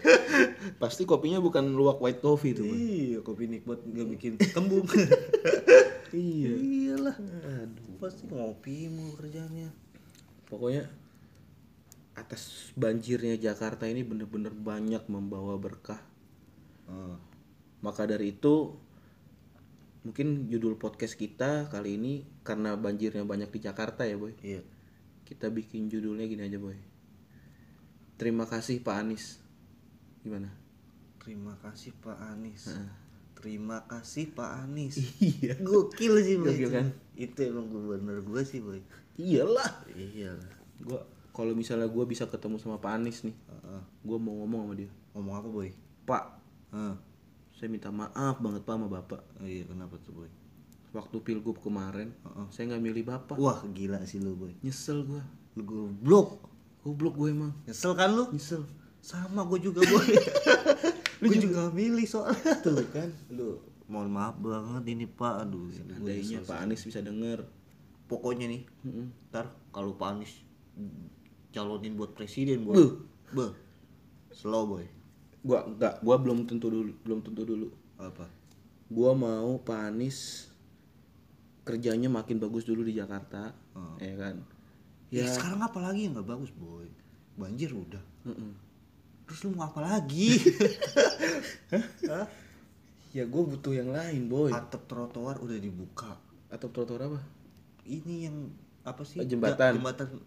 Pasti 0.83 1.05
kopinya 1.05 1.37
bukan 1.37 1.77
luwak 1.77 2.01
white 2.01 2.25
coffee 2.25 2.57
tuh 2.57 2.65
iya 2.65 3.21
kopi 3.21 3.45
nikmat 3.45 3.85
nggak 3.85 4.09
bikin 4.17 4.33
kembung. 4.53 4.89
Iya. 6.15 6.55
Iyalah. 6.55 7.19
Pasti 7.99 8.31
ngopi 8.31 8.87
mulu 8.87 9.19
kerjanya. 9.19 9.67
Pokoknya 10.47 10.87
atas 12.15 12.71
banjirnya 12.79 13.35
Jakarta 13.35 13.91
ini 13.91 14.07
bener-bener 14.07 14.55
banyak 14.55 15.03
membawa 15.11 15.59
berkah. 15.59 15.99
Oh. 16.85 17.17
maka 17.81 18.05
dari 18.05 18.37
itu 18.37 18.77
mungkin 20.05 20.53
judul 20.53 20.77
podcast 20.77 21.17
kita 21.17 21.67
kali 21.73 21.97
ini 21.97 22.29
karena 22.45 22.77
banjirnya 22.77 23.27
banyak 23.27 23.51
di 23.51 23.59
Jakarta 23.59 24.07
ya 24.07 24.15
boy. 24.15 24.39
Iya 24.39 24.63
kita 25.35 25.51
bikin 25.51 25.91
judulnya 25.91 26.31
gini 26.31 26.47
aja 26.47 26.63
boy. 26.63 26.79
Terima 28.15 28.47
kasih 28.47 28.79
Pak 28.87 29.03
Anies. 29.03 29.43
Gimana? 30.23 30.47
Terima 31.19 31.59
kasih 31.59 31.91
Pak 31.99 32.15
Anies. 32.23 32.71
Terima 33.35 33.83
kasih 33.91 34.31
Pak 34.31 34.63
Anies. 34.63 34.95
Iya. 35.19 35.59
Gokil 35.59 36.23
sih 36.23 36.39
boy. 36.39 36.55
Gokil 36.55 36.71
kan? 36.71 36.89
itu 37.15 37.47
emang 37.47 37.67
gubernur 37.67 38.23
gue 38.23 38.43
sih 38.47 38.63
boy. 38.63 38.79
Iyalah. 39.19 39.91
Iya 39.99 40.39
gua 40.79 41.03
kalau 41.35 41.51
misalnya 41.55 41.91
gua 41.91 42.07
bisa 42.07 42.31
ketemu 42.31 42.63
sama 42.63 42.79
Pak 42.79 42.95
Anies 42.95 43.27
nih 43.27 43.35
Heeh. 43.35 43.83
gua 44.07 44.19
mau 44.23 44.39
ngomong 44.39 44.71
sama 44.71 44.75
dia. 44.79 44.91
Ngomong 45.19 45.35
apa 45.35 45.49
boy? 45.51 45.71
Pak. 46.07 46.25
Heeh. 46.71 46.95
saya 47.55 47.71
minta 47.71 47.91
maaf 47.91 48.39
banget 48.39 48.63
Pak 48.63 48.75
sama 48.79 48.87
Bapak. 48.87 49.23
Oh 49.43 49.47
iya 49.51 49.67
kenapa 49.67 49.99
tuh 49.99 50.15
boy 50.15 50.31
waktu 50.95 51.17
pilgub 51.21 51.59
kemarin 51.59 52.15
saya 52.55 52.71
nggak 52.71 52.83
milih 52.83 53.05
Bapak. 53.05 53.37
Wah 53.37 53.61
gila 53.75 53.99
sih 54.07 54.23
lu 54.23 54.39
boy. 54.39 54.55
Nyesel 54.63 55.03
gua. 55.05 55.27
Lu 55.59 55.63
goblok. 55.67 56.39
Goblok 56.87 57.15
gue 57.19 57.29
emang. 57.35 57.53
Nyesel 57.67 57.93
kan 57.99 58.15
lu? 58.15 58.31
Nyesel. 58.31 58.63
Sama 59.03 59.43
gue 59.51 59.59
juga 59.59 59.83
boy. 59.85 60.09
Lu 61.25 61.33
juga 61.33 61.73
milih 61.73 62.05
soalnya. 62.05 62.53
Tuh 62.61 62.85
kan? 62.93 63.09
Lu 63.33 63.57
mohon 63.89 64.13
maaf 64.13 64.37
banget 64.37 64.85
ini 64.93 65.09
pak. 65.09 65.49
Aduh 65.49 65.69
gua 65.69 65.73
seandainya. 65.73 66.45
Pak 66.45 66.59
Anies 66.61 66.85
bisa 66.85 67.01
denger. 67.01 67.49
Pokoknya 68.05 68.45
nih 68.45 68.69
Mm-mm. 68.85 69.09
ntar 69.33 69.49
kalau 69.73 69.97
Pak 69.97 70.09
Anies 70.13 70.45
calonin 71.49 71.97
buat 71.97 72.13
presiden 72.13 72.69
boy. 72.69 72.77
Buh. 72.77 72.93
Beuh. 73.33 73.53
slow 74.35 74.69
boy. 74.69 74.85
Gua 75.41 75.65
enggak 75.65 76.05
gua 76.05 76.17
belum 76.21 76.45
tentu 76.45 76.69
dulu 76.69 76.93
belum 77.01 77.25
tentu 77.25 77.43
dulu. 77.49 77.73
Apa? 77.97 78.29
Gua 78.93 79.17
mau 79.17 79.57
Pak 79.65 79.81
Anies 79.89 80.53
kerjanya 81.65 82.13
makin 82.13 82.37
bagus 82.37 82.69
dulu 82.69 82.85
di 82.85 82.95
Jakarta 82.95 83.51
Oh. 83.75 83.97
ya 83.99 84.15
kan? 84.15 84.37
Ya, 85.09 85.25
ya. 85.25 85.33
sekarang 85.33 85.61
apa 85.65 85.81
lagi 85.81 86.07
yang 86.07 86.13
nggak 86.15 86.29
bagus 86.29 86.53
boy? 86.55 86.87
Banjir 87.35 87.73
udah. 87.75 88.05
Mm-mm. 88.29 88.53
terus 89.25 89.41
lu 89.49 89.57
mau 89.57 89.73
apa 89.73 89.81
lagi? 89.81 90.37
Hah? 92.13 92.29
ya 93.17 93.25
gua 93.25 93.43
butuh 93.49 93.73
yang 93.73 93.89
lain 93.89 94.29
boy. 94.29 94.53
Atap 94.53 94.85
trotoar 94.85 95.41
udah 95.41 95.57
dibuka. 95.57 96.13
Atau 96.53 96.69
trotoar 96.69 97.09
apa? 97.09 97.21
Ini 97.89 98.29
yang 98.29 98.53
apa 98.85 99.01
sih? 99.01 99.25
Oh, 99.25 99.25
jembatan. 99.25 99.81
Jembatan 99.81 100.21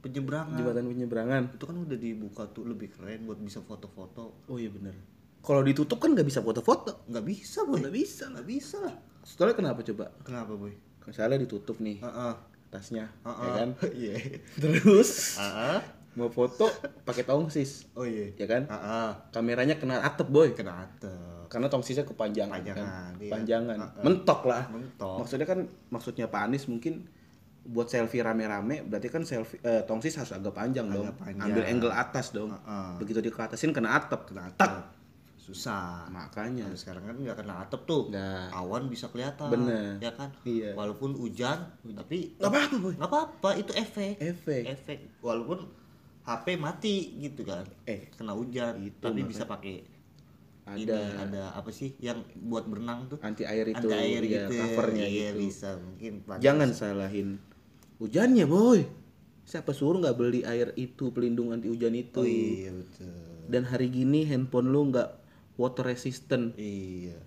penyeberangan. 0.00 0.56
Jembatan 0.56 0.84
penyeberangan. 0.88 1.42
Itu 1.52 1.64
kan 1.68 1.76
udah 1.84 1.98
dibuka 2.00 2.48
tuh 2.48 2.64
lebih 2.64 2.96
keren 2.96 3.28
buat 3.28 3.36
bisa 3.36 3.60
foto-foto. 3.60 4.48
Oh 4.48 4.56
iya 4.56 4.72
bener. 4.72 4.96
Kalau 5.44 5.60
ditutup 5.60 6.00
kan 6.00 6.16
nggak 6.16 6.24
bisa 6.24 6.40
foto-foto. 6.40 7.04
Nggak 7.12 7.24
bisa 7.28 7.68
boy. 7.68 7.76
Nggak 7.84 7.92
bisa. 7.92 8.24
Nggak 8.32 8.48
bisa 8.48 8.76
lah 8.80 8.96
soalnya 9.24 9.56
kenapa 9.56 9.80
coba 9.82 10.12
kenapa 10.20 10.52
boy 10.52 10.72
misalnya 11.02 11.36
ditutup 11.38 11.80
nih 11.80 11.98
Heeh. 11.98 12.34
atasnya 12.68 13.08
Heeh. 13.20 13.40
ya 13.40 13.50
kan 13.54 13.68
iya 14.02 14.14
terus 14.54 15.36
Heeh. 15.36 15.78
mau 16.14 16.28
foto 16.28 16.68
pakai 17.02 17.24
tongsis 17.24 17.88
oh 17.92 18.04
iya 18.04 18.30
ya 18.34 18.46
kan 18.46 18.62
Heeh. 18.64 19.10
kameranya 19.30 19.74
kena 19.74 19.98
atap 19.98 20.28
boy 20.28 20.52
kena 20.52 20.84
atap 20.84 21.48
karena 21.48 21.66
tongsisnya 21.66 22.02
kepanjangan 22.02 22.56
Panjangan, 22.56 22.84
kan? 23.10 23.12
iya. 23.18 23.30
panjangan 23.30 23.78
Heeh. 23.80 24.02
mentok 24.02 24.40
lah 24.44 24.62
Mentok. 24.68 25.16
maksudnya 25.18 25.46
kan 25.46 25.58
maksudnya 25.88 26.26
Pak 26.26 26.42
Anies 26.44 26.66
mungkin 26.66 27.08
buat 27.64 27.88
selfie 27.88 28.20
rame-rame 28.20 28.84
berarti 28.84 29.08
kan 29.08 29.24
selfie 29.24 29.56
eh, 29.58 29.80
tongsis 29.82 30.12
harus 30.14 30.32
agak 30.32 30.52
panjang 30.52 30.84
dong 30.86 31.08
Agak 31.08 31.16
panjang. 31.18 31.44
ambil 31.48 31.64
angle 31.64 31.92
atas 31.92 32.26
dong 32.30 32.52
Heeh. 32.52 32.90
begitu 32.98 33.18
dia 33.18 33.32
ke 33.32 33.40
atasin 33.40 33.72
kena 33.72 33.94
atap 33.94 34.28
kena 34.28 34.52
atap 34.52 34.92
susah. 35.44 36.08
Makanya 36.08 36.64
Kalau 36.72 36.80
sekarang 36.80 37.02
kan 37.04 37.16
nggak 37.20 37.36
kena 37.44 37.54
atap 37.60 37.84
tuh. 37.84 38.08
Nah. 38.08 38.48
awan 38.56 38.88
bisa 38.88 39.12
kelihatan 39.12 39.52
Bener. 39.52 40.00
ya 40.00 40.12
kan? 40.16 40.32
Iya. 40.48 40.72
walaupun 40.72 41.12
hujan 41.20 41.68
tapi 41.84 42.32
nggak 42.40 42.48
apa-apa 42.48 42.76
boy. 42.80 42.94
nggak 42.96 43.10
apa-apa 43.12 43.50
itu 43.60 43.72
efek. 43.76 44.16
Efek. 44.16 44.62
Efek. 44.64 44.98
Walaupun 45.20 45.68
HP 46.24 46.46
mati 46.56 47.20
gitu 47.20 47.44
kan. 47.44 47.68
Eh, 47.84 48.08
kena 48.16 48.32
hujan 48.32 48.80
itu 48.80 48.96
tapi 49.04 49.20
makanya. 49.20 49.28
bisa 49.28 49.44
pakai 49.44 49.76
ada. 50.64 50.80
ini 50.80 50.96
ada 51.20 51.44
apa 51.52 51.68
sih 51.68 51.92
yang 52.00 52.24
buat 52.48 52.64
berenang 52.64 53.12
tuh? 53.12 53.20
Anti 53.20 53.44
air 53.44 53.68
itu 53.68 53.84
anti 53.84 53.92
air 53.92 54.22
ya, 54.24 54.48
gitu. 54.48 54.52
covernya 54.56 55.04
iya 55.04 55.28
gitu. 55.36 55.44
bisa 55.44 55.76
mungkin 55.76 56.24
jangan 56.40 56.72
salahin 56.72 57.36
hujannya 58.00 58.48
boy. 58.48 58.80
Siapa 59.44 59.76
suruh 59.76 60.00
nggak 60.00 60.16
beli 60.16 60.40
air 60.40 60.72
itu 60.72 61.12
pelindung 61.12 61.52
anti 61.52 61.68
hujan 61.68 61.92
itu? 61.92 62.16
Oh 62.16 62.24
iya 62.24 62.72
betul. 62.72 63.12
Dan 63.44 63.68
hari 63.68 63.92
gini 63.92 64.24
handphone 64.24 64.72
lu 64.72 64.88
nggak 64.88 65.23
water 65.54 65.84
resistant. 65.86 66.54
Iya. 66.58 67.18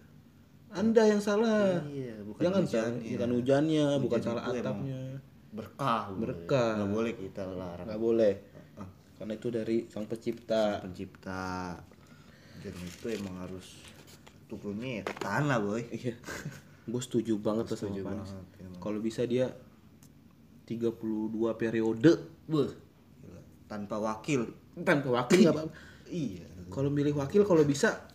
Anda 0.76 1.08
yang 1.08 1.24
salah. 1.24 1.82
Iya 1.88 2.22
bukan 2.28 2.44
jangan 2.44 2.62
hujannya. 2.64 2.76
salah 2.76 3.08
bukan 3.08 3.30
hujannya 3.34 3.86
bukan 4.04 4.20
Hujan 4.20 4.28
salah 4.28 4.42
itu 4.44 4.52
emang 4.52 4.64
atapnya. 4.64 5.02
berkah. 5.48 6.04
Berkah. 6.14 6.72
nggak 6.78 6.92
boleh 6.92 7.14
kita 7.16 7.42
larang. 7.48 7.88
Nggak 7.88 8.02
boleh. 8.02 8.34
Karena 9.18 9.34
itu 9.34 9.48
dari 9.50 9.78
sang 9.90 10.06
pencipta. 10.06 10.84
Pencipta. 10.84 11.74
Dan 12.62 12.76
itu 12.84 13.06
emang 13.10 13.36
harus 13.42 13.82
turunnya 14.46 15.02
ya 15.02 15.04
ke 15.08 15.16
tanah 15.18 15.58
boy. 15.60 15.84
Iya. 15.90 16.16
Gue 16.88 17.02
setuju 17.04 17.36
banget 17.36 17.68
tuh 17.68 17.76
sama 17.76 18.00
emang. 18.00 18.24
kalau 18.80 19.04
bisa 19.04 19.28
dia 19.28 19.52
32 20.68 21.36
periode. 21.60 22.12
Beuh, 22.48 22.72
tanpa 23.68 24.00
wakil. 24.00 24.48
Tanpa 24.88 25.24
wakil 25.24 25.44
nggak 25.44 25.56
apa-apa. 25.56 25.72
Iya. 26.08 26.48
Kalau 26.72 26.88
milih 26.88 27.16
wakil 27.20 27.44
kalau 27.44 27.64
bisa 27.68 28.07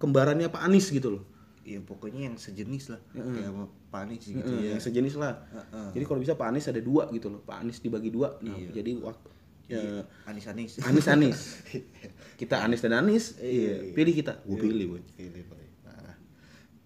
kembarannya 0.00 0.48
Pak 0.48 0.64
Anies 0.64 0.88
gitu 0.88 1.12
loh. 1.12 1.24
Iya 1.60 1.84
pokoknya 1.84 2.26
yang 2.26 2.36
sejenis 2.36 2.88
lah. 2.88 3.00
Kayak 3.12 3.46
sama 3.46 3.64
panis 3.90 4.22
gitu 4.24 4.40
Mm, 4.40 4.64
ya. 4.64 4.68
yang 4.72 4.80
sejenis 4.80 5.14
lah. 5.14 5.34
Heeh. 5.46 5.88
jadi 5.92 6.04
kalau 6.08 6.18
bisa 6.18 6.32
Pak 6.32 6.48
Anies 6.48 6.66
ada 6.66 6.80
dua 6.80 7.06
gitu 7.10 7.28
loh. 7.28 7.44
Pak 7.44 7.60
Anies 7.60 7.78
dibagi 7.78 8.08
dua. 8.08 8.40
Nah, 8.40 8.56
Iya. 8.56 8.80
jadi 8.80 8.90
wak 8.98 9.18
ya, 9.68 10.02
anis 10.26 10.50
anis 10.50 10.72
Anies 10.80 11.06
Anies. 11.06 11.40
Kita 12.40 12.64
Anies 12.64 12.80
dan 12.80 12.96
Anies. 12.96 13.36
Iya. 13.36 13.92
pilih 13.92 14.14
kita. 14.16 14.40
Gue 14.42 14.56
pilih 14.58 14.86
boy. 14.90 15.02
pilih 15.12 15.44
boy. 15.46 15.62
Nah, 15.84 16.16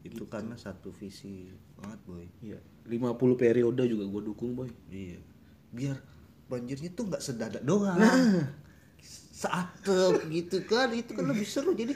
itu 0.02 0.26
karena 0.26 0.58
satu 0.58 0.90
visi 0.90 1.48
banget 1.74 2.00
boy. 2.02 2.26
Iya 2.42 2.58
50 2.84 3.16
periode 3.38 3.80
juga 3.86 4.04
gue 4.04 4.22
dukung 4.26 4.52
boy. 4.52 4.68
Iya. 4.90 5.22
Biar 5.70 5.96
banjirnya 6.44 6.92
tuh 6.92 7.08
nggak 7.08 7.22
sedadak 7.22 7.62
doang. 7.62 7.94
Nah. 7.94 8.52
seatep 9.30 10.24
gitu 10.28 10.62
kan. 10.64 10.88
Itu 10.90 11.12
kan 11.12 11.24
lebih 11.24 11.44
seru. 11.44 11.72
Jadi 11.72 11.94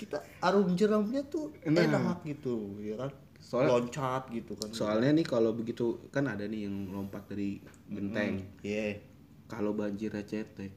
kita 0.00 0.16
arum 0.40 0.72
jeramnya 0.72 1.20
tuh 1.24 1.52
Nah. 1.68 1.84
enak 1.84 2.24
gitu 2.24 2.80
ya 2.80 2.96
kan? 2.96 3.12
Soalnya- 3.36 3.72
loncat 3.76 4.22
gitu 4.30 4.52
kan. 4.54 4.68
soalnya 4.70 5.10
nih 5.12 5.26
kalau 5.26 5.52
begitu 5.52 6.00
kan 6.08 6.24
ada 6.24 6.44
nih 6.44 6.64
yang 6.64 6.88
lompat 6.88 7.28
dari 7.28 7.60
genteng. 7.86 8.40
Iya. 8.60 9.00
Kalau 9.44 9.74
banjirnya 9.74 10.22
cetek 10.22 10.72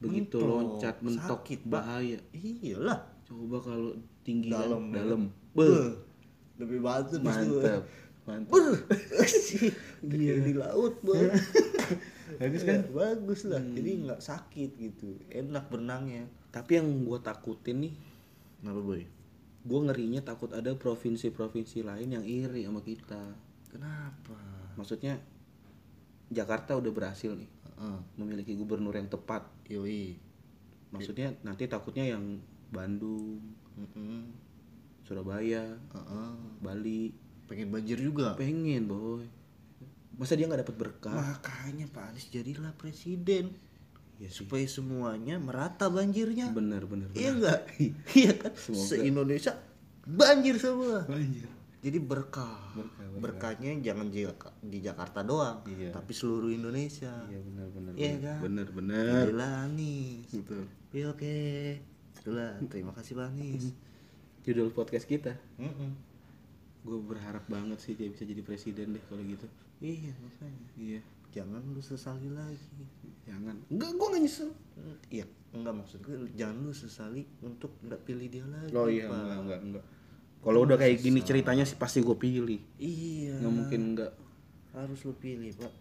begitu 0.00 0.40
Mentok, 0.40 0.48
loncat 0.48 0.96
mentok 1.00 1.44
sakit, 1.44 1.60
bahaya. 1.66 2.16
Iyalah. 2.32 3.04
Coba 3.20 3.60
kalau 3.60 3.92
tinggi 4.22 4.48
dalam 4.48 4.88
kan, 4.88 4.96
dalam. 4.96 5.22
Beuh. 5.52 5.68
Beuh, 5.68 5.88
lebih 6.56 6.78
bantu 6.80 7.16
mantep 7.20 7.82
mantep. 8.24 8.52
Iya. 10.00 10.34
Di 10.40 10.52
laut. 10.56 11.00
Bagus 12.40 12.62
kan? 12.62 12.80
bagus 12.90 13.40
lah. 13.44 13.60
Jadi 13.60 13.90
nggak 14.06 14.20
sakit 14.22 14.70
gitu, 14.78 15.18
enak 15.28 15.68
berenangnya. 15.68 16.24
tapi 16.50 16.82
yang 16.82 17.06
gue 17.06 17.14
takutin 17.22 17.78
nih 17.78 17.94
Kenapa 18.60 18.80
boy? 18.80 19.02
gue 19.60 19.80
ngerinya 19.84 20.24
takut 20.24 20.48
ada 20.56 20.72
provinsi-provinsi 20.72 21.84
lain 21.84 22.16
yang 22.16 22.24
iri 22.24 22.64
sama 22.64 22.80
kita 22.80 23.36
Kenapa? 23.68 24.40
maksudnya 24.72 25.20
Jakarta 26.32 26.78
udah 26.80 26.88
berhasil 26.88 27.34
nih 27.34 27.50
Heeh. 27.66 27.98
memiliki 28.16 28.54
gubernur 28.54 28.94
yang 28.94 29.10
tepat. 29.10 29.44
Yoi. 29.66 30.14
Maksudnya 30.94 31.34
nanti 31.42 31.66
takutnya 31.66 32.06
yang 32.06 32.38
Bandung, 32.70 33.42
Heeh. 33.74 34.22
Surabaya, 35.02 35.74
Heeh. 35.74 36.32
Bali 36.62 37.10
Pengen 37.50 37.74
banjir 37.74 37.98
juga. 37.98 38.38
pengen 38.38 38.86
boy. 38.86 39.26
Masa 40.14 40.38
dia 40.38 40.46
nggak 40.46 40.62
dapat 40.62 40.76
berkah? 40.78 41.10
Makanya 41.10 41.90
Pak 41.90 42.14
Anies 42.14 42.30
jadilah 42.30 42.70
presiden. 42.78 43.50
Iya 44.20 44.28
sih. 44.28 44.44
Supaya 44.44 44.68
semuanya 44.68 45.40
merata 45.40 45.88
banjirnya. 45.88 46.52
Bener 46.52 46.84
bener. 46.84 47.08
Iya 47.16 47.30
enggak? 47.32 47.60
Iya 48.20 48.32
kan? 48.36 48.52
Semoga. 48.52 48.84
Se-Indonesia 48.84 49.52
banjir 50.04 50.60
semua. 50.60 51.08
Banjir. 51.08 51.48
Jadi 51.80 51.96
berkah. 51.96 52.60
Berkah, 52.76 53.06
berkah. 53.08 53.20
Berkahnya 53.56 53.72
jangan 53.80 54.12
di, 54.12 54.28
di 54.68 54.78
Jakarta 54.84 55.24
doang, 55.24 55.64
Iya. 55.64 55.96
tapi 55.96 56.12
seluruh 56.12 56.52
Indonesia. 56.52 57.24
Iya 57.32 57.40
bener 57.40 57.66
bener. 57.72 57.92
Iya 57.96 58.14
kan? 58.20 58.38
Inilah 59.24 59.52
Anies. 59.64 60.28
Betul. 60.28 60.68
Ya 60.92 61.08
oke. 61.08 61.36
Itulah, 62.20 62.60
terima 62.68 62.92
kasih 62.92 63.16
Pak 63.16 63.32
Anies. 63.32 63.72
Judul 64.44 64.68
podcast 64.76 65.08
kita. 65.08 65.32
Mm-mm. 65.56 65.96
Gue 66.84 67.00
berharap 67.00 67.48
banget 67.48 67.80
sih 67.80 67.96
dia 67.96 68.12
bisa 68.12 68.28
jadi 68.28 68.44
presiden 68.44 68.92
deh 68.92 69.04
kalau 69.08 69.24
gitu. 69.24 69.48
Iya, 69.80 70.12
makanya. 70.20 70.68
Iya. 70.76 71.00
Jangan 71.30 71.62
lu 71.62 71.78
sesali 71.78 72.28
lagi. 72.28 72.82
Jangan. 73.24 73.56
Enggak, 73.70 73.90
gue 73.94 74.06
nggak 74.10 74.22
nyesel. 74.22 74.50
Mm, 74.74 74.96
Iya, 75.08 75.26
enggak 75.50 75.74
maksud 75.78 75.98
gue 76.02 76.16
jangan 76.34 76.56
lu 76.62 76.72
sesali 76.74 77.22
untuk 77.40 77.78
enggak 77.80 78.00
pilih 78.02 78.26
dia 78.26 78.44
lagi. 78.44 78.74
Oh 78.74 78.86
iya, 78.86 79.06
Pak. 79.06 79.14
enggak, 79.14 79.38
enggak, 79.38 79.60
enggak. 79.62 79.84
Kalau 80.40 80.58
udah 80.64 80.76
kayak 80.76 80.96
gini 80.98 81.20
ceritanya 81.20 81.62
sih 81.62 81.76
pasti 81.76 82.00
gue 82.00 82.16
pilih. 82.16 82.60
Iya. 82.76 83.38
Nggak 83.38 83.54
mungkin 83.54 83.80
enggak. 83.94 84.12
harus 84.70 85.02
lu 85.02 85.10
pilih 85.18 85.50
pak 85.58 85.72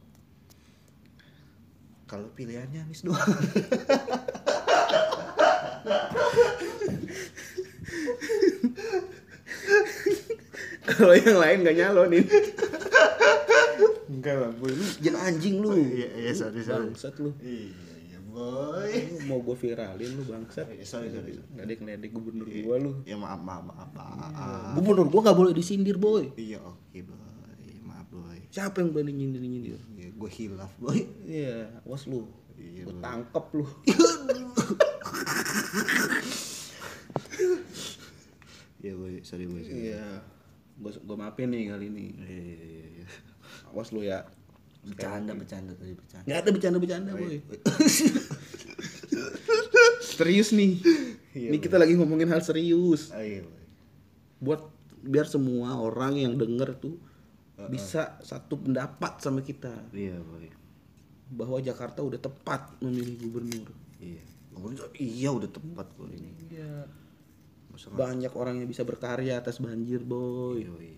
kalau 2.04 2.26
pilihannya 2.34 2.90
Anies 2.90 3.06
doang 3.06 3.22
Kalau 10.90 11.14
yang 11.16 11.38
lain 11.38 11.58
nggak 11.64 11.78
nyalonin. 11.78 12.26
Enggak 14.10 14.36
lah, 14.36 14.52
boy. 14.52 14.70
Lu 14.70 14.86
jangan 15.00 15.22
anjing 15.24 15.56
lu. 15.58 15.70
iya 15.78 16.10
iya 16.18 16.32
sorry 16.34 16.60
sorry 16.60 16.90
Bangsat 16.90 17.14
lu. 17.16 17.30
iya 17.40 17.70
iya 18.02 18.18
boy 18.20 18.90
Lu 18.90 19.20
mau 19.26 19.40
gue 19.40 19.56
viralin 19.56 20.12
lu 20.12 20.24
bangsat. 20.26 20.66
Iya, 20.68 20.82
sorry 20.84 21.10
sorry. 21.10 21.38
Ngeledek-ngeledek 21.52 22.10
gubernur 22.10 22.50
gua 22.60 22.76
lu. 22.78 22.92
ya 23.04 23.16
maaf 23.16 23.38
maaf 23.40 23.64
maaf 23.64 23.90
maaf 23.92 24.74
Gubernur 24.74 25.08
gua 25.08 25.22
nggak 25.24 25.38
boleh 25.38 25.54
disindir, 25.54 25.96
boy. 25.96 26.34
iya 26.36 26.58
oke 26.60 26.98
boy 27.00 27.18
maaf 27.84 28.10
boy 28.10 28.38
Siapa 28.50 28.82
yang 28.82 28.90
berani 28.90 29.14
nyindir-nyindir? 29.14 29.78
iya 29.94 30.10
gue 30.10 30.30
hilaf 30.32 30.74
boy 30.76 31.06
Iya, 31.24 31.70
awas 31.82 32.04
lu. 32.06 32.26
Iya, 32.58 32.84
Gue 32.84 32.96
tangkep 33.00 33.46
lu. 33.54 33.66
iya 38.80 38.94
boy 38.96 39.20
sorry 39.22 39.46
boy 39.46 39.62
sorry. 39.62 39.92
Iya. 39.92 40.06
Gua 40.80 40.92
gua 41.04 41.16
maafin 41.20 41.52
nih 41.52 41.68
kali 41.68 41.86
ini. 41.88 42.06
iya 42.18 42.40
iya 42.40 42.56
iya 42.58 42.88
iya 42.96 43.08
Awas 43.70 43.90
lu 43.90 44.02
ya. 44.02 44.26
bercanda 44.80 45.36
bercanda 45.36 45.76
tadi 45.76 45.92
bercanda 45.92 46.24
Nggak 46.24 46.40
ada 46.40 46.50
bercanda-bercanda, 46.50 47.12
boy. 47.14 47.38
Serius 50.02 50.52
nih. 50.52 50.80
Iya, 51.30 51.48
Ini 51.52 51.58
kita 51.58 51.76
lagi 51.76 51.94
ngomongin 51.94 52.28
hal 52.28 52.42
serius. 52.42 53.12
oh, 53.12 53.20
iya 53.20 53.44
boy 53.44 53.62
Buat 54.40 54.62
biar 55.00 55.24
semua 55.24 55.76
orang 55.76 56.18
yang 56.18 56.34
denger 56.36 56.76
tuh 56.76 56.96
bisa 57.62 58.16
satu 58.20 58.56
pendapat 58.58 59.20
sama 59.20 59.40
kita 59.40 59.72
iya 59.92 60.16
boy 60.16 60.48
bahwa 61.30 61.60
Jakarta 61.60 62.00
udah 62.00 62.16
tepat 62.18 62.72
memilih 62.80 63.20
gubernur. 63.22 63.68
iya 64.00 64.24
Gubernur, 64.50 64.88
iya 64.96 65.30
udah 65.30 65.48
tepat 65.48 65.88
boy 65.94 66.08
ini 66.10 66.32
Iya. 66.50 66.88
Banyak 67.92 68.32
orang 68.34 68.60
yang 68.60 68.68
bisa 68.68 68.84
berkarya 68.84 69.40
atas 69.40 69.60
banjir, 69.60 70.02
boy. 70.02 70.64
Yoi. 70.64 70.96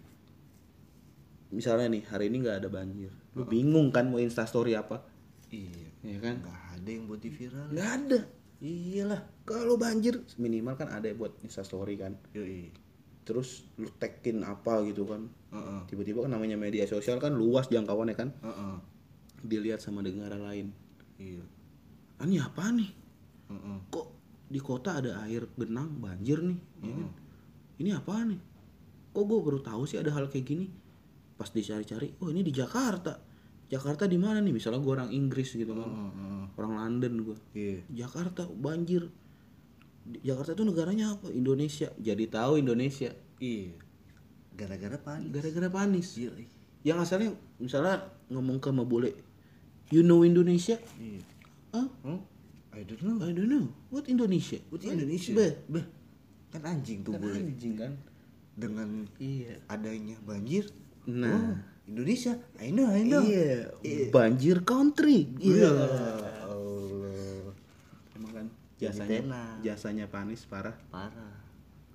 Misalnya 1.52 1.92
nih, 1.92 2.04
hari 2.08 2.32
ini 2.32 2.48
nggak 2.48 2.58
ada 2.64 2.70
banjir. 2.72 3.12
Lu 3.36 3.44
bingung 3.44 3.92
kan 3.92 4.08
mau 4.08 4.18
instastory 4.18 4.74
apa? 4.76 5.04
Iya. 5.52 5.92
Ya 6.02 6.18
kan? 6.24 6.40
Nggak 6.40 6.62
ada 6.80 6.90
yang 6.90 7.04
buat 7.06 7.20
di 7.20 7.30
viral. 7.30 7.68
Nggak 7.76 7.90
ada. 7.92 8.20
Iyalah. 8.62 9.22
Kalau 9.44 9.76
banjir 9.76 10.24
minimal 10.40 10.80
kan 10.80 10.88
ada 10.88 11.12
buat 11.12 11.36
instastory 11.44 12.00
kan. 12.00 12.16
Yoi. 12.32 12.72
Terus 13.28 13.68
lu 13.76 13.92
tagin 14.00 14.42
apa 14.48 14.82
gitu 14.88 15.04
kan. 15.06 15.28
Tiba-tiba 15.92 16.24
kan 16.24 16.32
namanya 16.32 16.56
media 16.56 16.88
sosial 16.88 17.20
kan 17.20 17.36
luas 17.36 17.68
jangkauannya 17.68 18.16
kan. 18.16 18.32
Heeh. 18.42 18.76
Dilihat 19.44 19.84
sama 19.84 20.00
negara 20.00 20.40
lain. 20.40 20.72
Iya. 21.20 21.44
Ini 22.22 22.36
apa 22.42 22.72
nih? 22.72 22.92
Kok 23.92 24.08
di 24.48 24.60
kota 24.64 25.04
ada 25.04 25.26
air 25.28 25.48
genang 25.60 26.00
banjir 26.00 26.40
nih? 26.40 26.60
Ya 26.80 26.94
kan? 26.96 27.10
Ini 27.82 27.90
apa 27.98 28.14
nih? 28.24 28.40
Kok 29.12 29.24
gue 29.28 29.40
baru 29.44 29.60
tahu 29.60 29.84
sih 29.90 30.00
ada 30.00 30.14
hal 30.16 30.32
kayak 30.32 30.46
gini? 30.48 30.68
Pas 31.42 31.50
dicari-cari, 31.50 32.14
oh 32.22 32.30
ini 32.30 32.46
di 32.46 32.54
Jakarta. 32.54 33.18
Jakarta 33.66 34.06
di 34.06 34.14
mana 34.22 34.38
nih? 34.38 34.54
Misalnya 34.54 34.78
gue 34.78 34.94
orang 34.94 35.10
Inggris 35.10 35.58
gitu 35.58 35.74
kan. 35.74 35.90
Heeh. 35.90 36.44
Orang 36.54 36.78
London 36.78 37.14
gue. 37.26 37.38
Iya. 37.58 38.06
Jakarta 38.06 38.46
banjir. 38.46 39.10
Jakarta 40.22 40.54
tuh 40.54 40.70
negaranya 40.70 41.18
apa? 41.18 41.34
Indonesia. 41.34 41.90
Jadi 41.98 42.30
tahu 42.30 42.62
Indonesia. 42.62 43.10
Iya. 43.42 43.74
Gara-gara 44.54 45.02
panik. 45.02 45.34
Gara-gara 45.34 45.66
panis. 45.74 46.14
Iya. 46.14 46.30
Yang 46.86 46.98
asalnya 47.10 47.30
misalnya 47.58 48.06
ngomong 48.30 48.62
ke 48.62 48.70
Mabule, 48.70 49.18
you 49.90 50.06
know 50.06 50.22
Indonesia? 50.22 50.78
Iya. 51.02 51.26
Hmm? 51.74 52.22
I 52.70 52.86
don't 52.86 53.02
know. 53.02 53.18
I 53.18 53.34
don't 53.34 53.50
know. 53.50 53.66
What 53.90 54.06
Indonesia? 54.06 54.62
What 54.70 54.86
Indonesia? 54.86 55.34
Beh, 55.34 55.58
Beh. 55.66 55.86
Kan 56.54 56.70
anjing 56.70 57.02
tuh 57.02 57.18
kan 57.18 57.26
boleh. 57.26 57.42
anjing 57.42 57.74
kan? 57.82 57.98
Dengan 58.54 59.10
Iya. 59.18 59.58
adanya 59.66 60.22
banjir. 60.22 60.70
Nah. 61.08 61.34
oh, 61.34 61.54
Indonesia. 61.86 62.38
I 62.58 62.70
know, 62.70 62.88
I 62.88 63.02
know. 63.04 63.22
Iya. 63.22 63.74
Banjir 64.10 64.62
country. 64.62 65.28
Iya. 65.38 65.72
Ya 65.72 65.72
Allah. 66.46 67.52
Emang 68.14 68.32
kan 68.32 68.46
jasanya 68.78 69.20
jasanya 69.62 70.06
panis 70.08 70.46
parah. 70.46 70.78
Parah. 70.88 71.36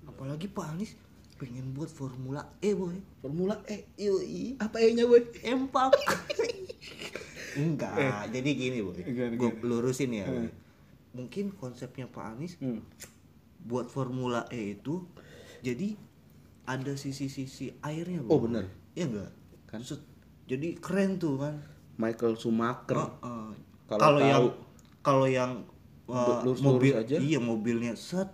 Apalagi 0.05 0.47
Pak 0.47 0.75
Anies 0.75 0.95
pengen 1.37 1.71
buat 1.71 1.87
Formula 1.87 2.49
E, 2.59 2.73
boy. 2.73 2.97
Formula 3.21 3.61
E. 3.65 3.85
Yoi. 3.95 4.57
Apa 4.57 4.81
E-nya, 4.81 5.05
boy? 5.05 5.21
Enggak, 7.57 8.29
jadi 8.29 8.49
gini 8.53 8.79
boy. 8.81 9.01
Gue 9.33 9.51
lurusin 9.61 10.13
ya. 10.13 10.25
Boy. 10.29 10.49
Mungkin 11.13 11.49
konsepnya 11.53 12.05
Pak 12.05 12.37
Anies 12.37 12.53
Hmm. 12.61 12.81
buat 13.65 13.89
Formula 13.89 14.45
E 14.47 14.77
itu 14.77 15.03
jadi 15.59 15.97
ada 16.63 16.93
sisi-sisi 16.93 17.73
airnya 17.81 18.21
Oh, 18.29 18.37
boy. 18.39 18.61
Iya 18.97 19.05
enggak? 19.13 19.31
Kan? 19.69 19.79
Set. 19.85 20.01
Jadi 20.49 20.73
keren 20.81 21.21
tuh 21.21 21.37
kan. 21.37 21.61
Michael 22.01 22.33
Schumacher. 22.33 22.97
Heeh. 22.97 23.47
Kalau 23.85 24.01
Kalau 24.01 24.19
yang 24.19 24.43
kalau 25.05 25.27
yang 25.29 25.51
uh, 26.09 26.41
Lurus-lurus 26.41 26.61
mobil 26.65 26.93
aja. 26.97 27.15
iya 27.21 27.39
mobilnya 27.39 27.93
set 27.95 28.27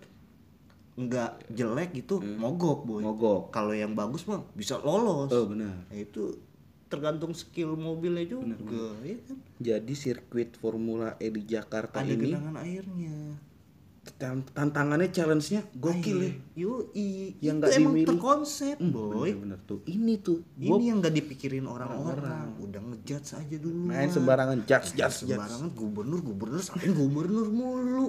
enggak 0.93 1.41
jelek 1.49 1.91
gitu 1.93 2.21
mogok 2.21 2.85
boy. 2.87 3.01
Hmm. 3.01 3.11
Mogok. 3.11 3.41
Kalau 3.51 3.73
yang 3.75 3.91
bagus 3.97 4.23
mah 4.29 4.41
bisa 4.55 4.79
lolos. 4.79 5.29
Oh, 5.33 5.45
benar. 5.49 5.73
Nah, 5.89 5.97
itu 5.97 6.37
tergantung 6.85 7.33
skill 7.33 7.73
mobilnya 7.73 8.21
juga, 8.29 8.93
ya 9.01 9.17
kan? 9.25 9.37
Jadi 9.57 9.93
sirkuit 9.97 10.53
Formula 10.61 11.17
E 11.17 11.33
di 11.33 11.41
Jakarta 11.41 12.05
Ada 12.05 12.13
ini 12.13 12.29
genangan 12.29 12.55
airnya. 12.61 13.17
Tan- 14.03 14.43
tantangannya 14.51 15.09
challenge-nya 15.09 15.63
gokil 15.73 16.19
ya. 16.19 16.31
Yoi, 16.59 17.39
Yang 17.39 17.55
nggak 17.55 17.71
emang 17.79 17.95
terkonsep, 18.03 18.75
Hmm, 18.77 18.91
boy. 18.91 19.31
Bener-bener 19.31 19.59
tuh. 19.63 19.79
Ini 19.85 20.13
tuh. 20.19 20.43
Ini 20.59 20.67
Gua 20.67 20.77
yang 20.77 20.97
nggak 20.99 21.15
dipikirin 21.15 21.65
orang-orang. 21.65 22.59
Udah 22.59 22.81
ngejudge 22.83 23.31
aja 23.33 23.55
dulu. 23.57 23.79
main 23.87 24.11
sembarangan 24.11 24.59
judge 24.63 24.93
judge 24.93 25.23
judge. 25.23 25.31
sembarangan 25.31 25.69
gubernur 25.71 26.19
gubernur 26.19 26.59
sampai 26.59 26.91
gubernur 26.91 27.47
mulu. 27.47 28.07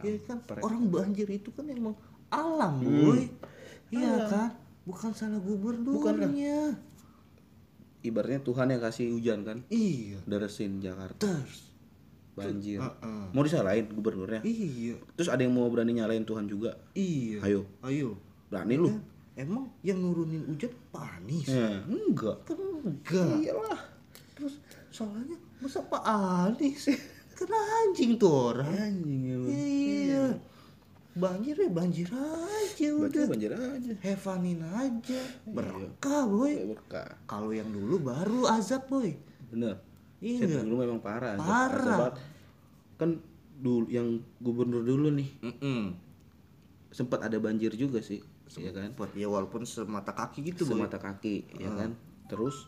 Ya 0.00 0.16
kan 0.24 0.40
orang 0.60 0.88
banjir 0.88 1.28
itu 1.28 1.52
kan 1.52 1.68
emang 1.68 1.94
alam, 2.28 2.80
boy. 2.80 3.30
Iya 3.90 4.26
kan? 4.26 4.50
Bukan 4.82 5.12
salah 5.12 5.38
gubernurnya. 5.38 6.74
Ibaratnya 8.00 8.40
Tuhan 8.40 8.72
yang 8.72 8.80
kasih 8.80 9.12
hujan 9.12 9.44
kan. 9.44 9.58
Iya. 9.68 10.24
Deresin 10.24 10.80
Jakarta. 10.80 11.20
Terus. 11.20 11.69
Banjir. 12.34 12.78
Heeh. 12.80 13.24
Mau 13.34 13.42
disalahin 13.42 13.86
gubernurnya? 13.90 14.40
Iya. 14.46 14.96
Terus 15.18 15.28
ada 15.28 15.42
yang 15.42 15.52
mau 15.54 15.66
berani 15.68 15.98
nyalain 15.98 16.24
Tuhan 16.24 16.46
juga? 16.46 16.76
Iya. 16.94 17.42
Ayo. 17.44 17.60
Ayo. 17.84 18.16
Berani 18.48 18.74
lu? 18.78 18.90
Emang 19.38 19.70
yang 19.80 20.02
nurunin 20.02 20.44
hujan 20.44 20.72
panis? 20.92 21.48
Ya, 21.48 21.80
enggak. 21.86 22.44
Enggak. 22.50 23.40
Iyalah. 23.40 23.80
Terus 24.36 24.60
soalnya 24.90 25.38
masa 25.60 25.80
Pak 25.86 26.02
Anies 26.02 26.88
kan 27.40 27.48
anjing 27.48 28.20
tuh 28.20 28.52
orang. 28.52 28.68
Anjing 28.68 29.22
emang. 29.32 29.48
Iya. 29.48 30.24
Banjir 31.10 31.56
ya 31.58 31.70
banjir 31.72 32.06
aja 32.06 32.88
Berarti 32.94 33.16
udah. 33.18 33.26
banjir 33.26 33.50
aja. 33.56 33.92
Hevanin 34.04 34.60
aja. 34.62 35.20
Berkah 35.48 36.22
boy. 36.28 36.52
Kayak 36.52 36.68
berkah. 36.76 37.08
Kalau 37.24 37.50
yang 37.50 37.68
dulu 37.72 37.96
baru 38.12 38.44
azab 38.46 38.86
boy. 38.92 39.16
Bener. 39.48 39.80
Iya. 40.20 40.44
Setting 40.46 40.68
dulu 40.68 40.84
memang 40.84 41.00
parah. 41.00 41.36
Parah. 41.40 41.98
banget. 41.98 42.14
Kan 43.00 43.10
dulu 43.60 43.88
yang 43.92 44.20
gubernur 44.40 44.80
dulu 44.80 45.12
nih 45.12 45.28
Mm-mm. 45.44 45.92
sempat 46.88 47.20
ada 47.20 47.36
banjir 47.36 47.68
juga 47.76 48.00
sih, 48.00 48.24
ya 48.56 48.72
kan? 48.72 48.96
Ya 49.12 49.28
walaupun 49.28 49.68
semata 49.68 50.16
kaki 50.16 50.48
gitu 50.48 50.64
boy. 50.64 50.80
Semata 50.80 50.96
kaki, 50.96 51.44
ya 51.60 51.68
kan? 51.76 51.92
Terus 52.28 52.64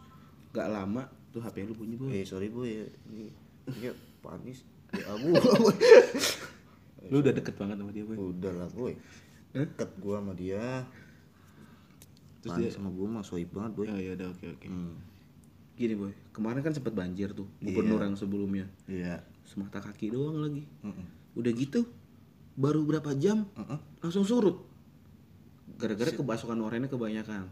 gak 0.53 0.69
lama 0.69 1.09
tuh 1.33 1.41
HP 1.41 1.65
lu 1.65 1.73
bunyi 1.73 1.97
boy. 1.97 2.13
Eh 2.13 2.25
sorry 2.29 2.53
boy 2.53 2.69
ya. 2.69 2.87
Ini 3.09 3.25
ya 3.81 3.93
panis. 4.21 4.69
Ya 4.93 5.09
abu. 5.17 5.33
Lu 7.11 7.19
udah 7.19 7.33
deket 7.35 7.57
banget 7.57 7.81
sama 7.81 7.91
dia 7.91 8.05
boy. 8.05 8.17
Udah 8.21 8.53
lah 8.53 8.69
boy. 8.71 8.93
Deket 9.57 9.91
gua 9.99 10.21
sama 10.21 10.33
dia. 10.37 10.87
Terus 12.45 12.53
Panis 12.53 12.73
sama 12.77 12.91
gua 12.93 13.07
mah 13.09 13.25
soib 13.25 13.49
banget 13.51 13.73
boy. 13.75 13.87
Oh 13.89 13.99
ya 13.99 14.13
udah 14.15 14.29
oke 14.31 14.47
oke. 14.55 14.67
Hmm. 14.69 14.95
Gini 15.73 15.95
boy, 15.95 16.13
kemarin 16.31 16.61
kan 16.61 16.71
sempat 16.71 16.93
banjir 16.93 17.33
tuh 17.33 17.49
gubernur 17.59 17.99
yang 17.99 18.15
sebelumnya. 18.15 18.69
Iya. 18.85 19.25
Semata 19.43 19.81
kaki 19.81 20.13
doang 20.13 20.39
lagi. 20.39 20.63
Mm-mm. 20.81 21.07
Udah 21.35 21.53
gitu 21.53 21.89
baru 22.53 22.85
berapa 22.85 23.17
jam 23.17 23.49
Mm-mm. 23.53 23.79
langsung 23.99 24.23
surut. 24.23 24.61
Gara-gara 25.77 26.13
kebasukan 26.13 26.59
oranye 26.61 26.87
kebanyakan. 26.87 27.49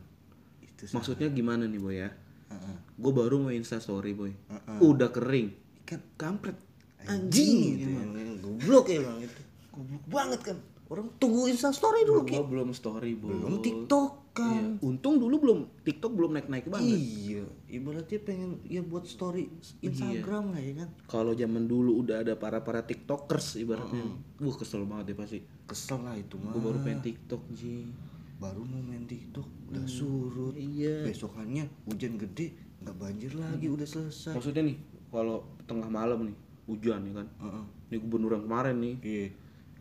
Itu. 0.60 0.86
Maksudnya 0.92 1.32
gimana 1.32 1.64
nih 1.64 1.80
boy 1.80 1.96
ya? 1.96 2.10
Heeh. 2.50 2.76
Gue 2.94 3.12
baru 3.12 3.40
mau 3.40 3.50
insta 3.50 3.80
story 3.80 4.12
boy, 4.12 4.30
Heeh. 4.30 4.78
udah 4.80 5.08
kering, 5.08 5.54
Kan 5.82 6.02
kampret, 6.14 6.54
anjing 7.02 7.72
anjing. 7.72 7.78
itu 7.78 7.88
emang 7.88 8.10
goblok 8.38 8.86
ya 8.86 9.00
bang 9.00 9.18
itu. 9.24 9.40
Goblok 9.70 10.04
banget 10.06 10.40
kan. 10.44 10.58
Orang 10.90 11.06
tunggu 11.16 11.46
Insta 11.46 11.70
story 11.70 12.02
dulu 12.02 12.26
Gue 12.26 12.42
belum 12.42 12.74
story 12.74 13.14
boy. 13.14 13.30
Belum 13.30 13.62
TikTok 13.62 14.29
Iya. 14.40 14.52
kan. 14.56 14.64
Untung 14.80 15.14
dulu 15.16 15.34
belum 15.38 15.58
TikTok 15.82 16.12
belum 16.12 16.30
naik 16.32 16.48
naik 16.48 16.66
banget. 16.66 16.96
Iya, 16.96 17.44
ibaratnya 17.68 18.18
pengen 18.20 18.50
ya 18.64 18.80
buat 18.80 19.04
story 19.04 19.52
Instagram 19.80 20.56
lah 20.56 20.60
ya 20.60 20.72
kan. 20.80 20.88
Kalau 21.06 21.32
zaman 21.32 21.64
dulu 21.64 22.00
udah 22.00 22.24
ada 22.24 22.34
para 22.34 22.60
para 22.60 22.80
tiktokers 22.80 23.56
ibaratnya, 23.56 24.02
wah 24.38 24.56
kesel 24.56 24.84
banget 24.84 25.12
ya 25.12 25.16
pasti. 25.16 25.38
Kesel 25.64 26.00
lah 26.00 26.16
itu 26.16 26.34
mah. 26.36 26.50
Gue 26.50 26.62
baru 26.62 26.78
pengen 26.80 27.00
tiktok 27.02 27.42
ji. 27.52 27.92
Baru 28.40 28.64
mau 28.64 28.80
main 28.80 29.04
TikTok 29.04 29.44
udah 29.68 29.84
surut. 29.84 30.56
Iya. 30.56 31.04
Besokannya 31.04 31.68
hujan 31.84 32.16
gede 32.16 32.56
nggak 32.80 32.96
banjir 32.96 33.36
lagi 33.36 33.68
udah 33.68 33.84
selesai. 33.84 34.32
Maksudnya 34.32 34.64
nih, 34.64 34.76
kalau 35.12 35.44
tengah 35.68 35.92
malam 35.92 36.24
nih 36.24 36.36
hujan 36.64 37.04
ya 37.04 37.12
kan, 37.12 37.28
Heeh. 37.36 37.64
ini 37.92 37.96
gubernur 38.00 38.32
yang 38.32 38.44
kemarin 38.48 38.76
nih 38.80 38.94
Iya. 39.04 39.26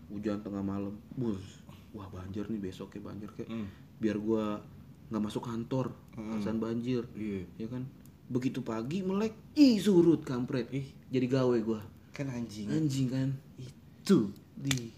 hujan 0.09 0.41
tengah 0.41 0.59
malam, 0.59 0.91
bus, 1.13 1.61
wah 1.93 2.09
banjir 2.09 2.43
nih 2.49 2.59
besok 2.59 2.91
ya 2.91 3.01
banjir 3.01 3.29
kayak, 3.31 3.47
Hmm. 3.47 3.69
Biar 3.99 4.17
gua 4.17 4.63
nggak 5.07 5.21
masuk 5.21 5.43
kantor, 5.43 5.91
alasan 6.15 6.57
banjir, 6.57 7.03
Iya. 7.11 7.43
ya 7.57 7.67
kan. 7.67 7.83
Begitu 8.27 8.61
pagi 8.61 9.01
melek, 9.01 9.33
ih 9.53 9.75
surut 9.75 10.21
kampret, 10.21 10.69
ih 10.69 10.85
jadi 11.07 11.25
gawe 11.27 11.57
gua, 11.59 11.81
Kan 12.09 12.29
anjing. 12.29 12.69
anjing 12.69 13.07
kan, 13.07 13.29
Itu. 13.55 14.31
di 14.53 14.95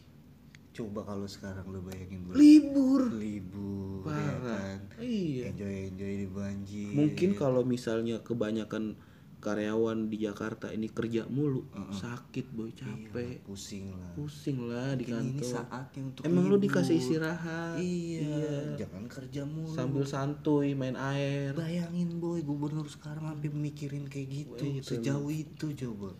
Coba 0.72 1.04
kalau 1.04 1.28
sekarang 1.28 1.68
lu 1.68 1.80
bayangin 1.82 2.24
bro. 2.24 2.34
libur, 2.34 3.12
libur 3.12 4.08
ya 4.08 4.40
parah, 4.40 4.40
kan. 4.40 4.78
iya. 4.98 5.52
Enjoy 5.52 5.76
enjoy 5.86 6.14
di 6.18 6.28
banjir. 6.28 6.92
Mungkin 6.92 7.36
kalau 7.36 7.62
misalnya 7.62 8.20
kebanyakan 8.20 8.96
karyawan 9.41 10.06
di 10.06 10.21
Jakarta 10.21 10.69
ini 10.69 10.86
kerja 10.86 11.25
mulu, 11.25 11.65
sakit 11.89 12.54
boy, 12.54 12.69
capek, 12.71 13.41
pusing 13.41 13.89
lah. 13.89 14.13
pusing 14.13 14.62
lah 14.63 14.93
di 14.93 15.10
Mungkin 15.10 15.17
ini 15.27 15.41
kantor. 15.41 15.49
saatnya 15.58 16.01
untuk 16.06 16.21
Emang 16.23 16.45
lu 16.45 16.56
dikasih 16.56 16.95
istirahat, 16.95 17.82
Iya, 17.82 18.77
jangan 18.77 19.10
kerja 19.10 19.41
mulu. 19.43 19.73
sambil 19.73 20.06
santuy 20.06 20.71
main 20.71 20.93
air. 20.93 21.51
Bayangin 21.51 22.17
boy, 22.17 22.39
gubernur 22.39 22.86
sekarang 22.86 23.25
sampai 23.25 23.49
mikirin 23.49 24.06
kayak 24.06 24.30
gitu, 24.30 24.63
sejauh 24.80 25.27
itu 25.27 25.73
coba. 25.75 26.13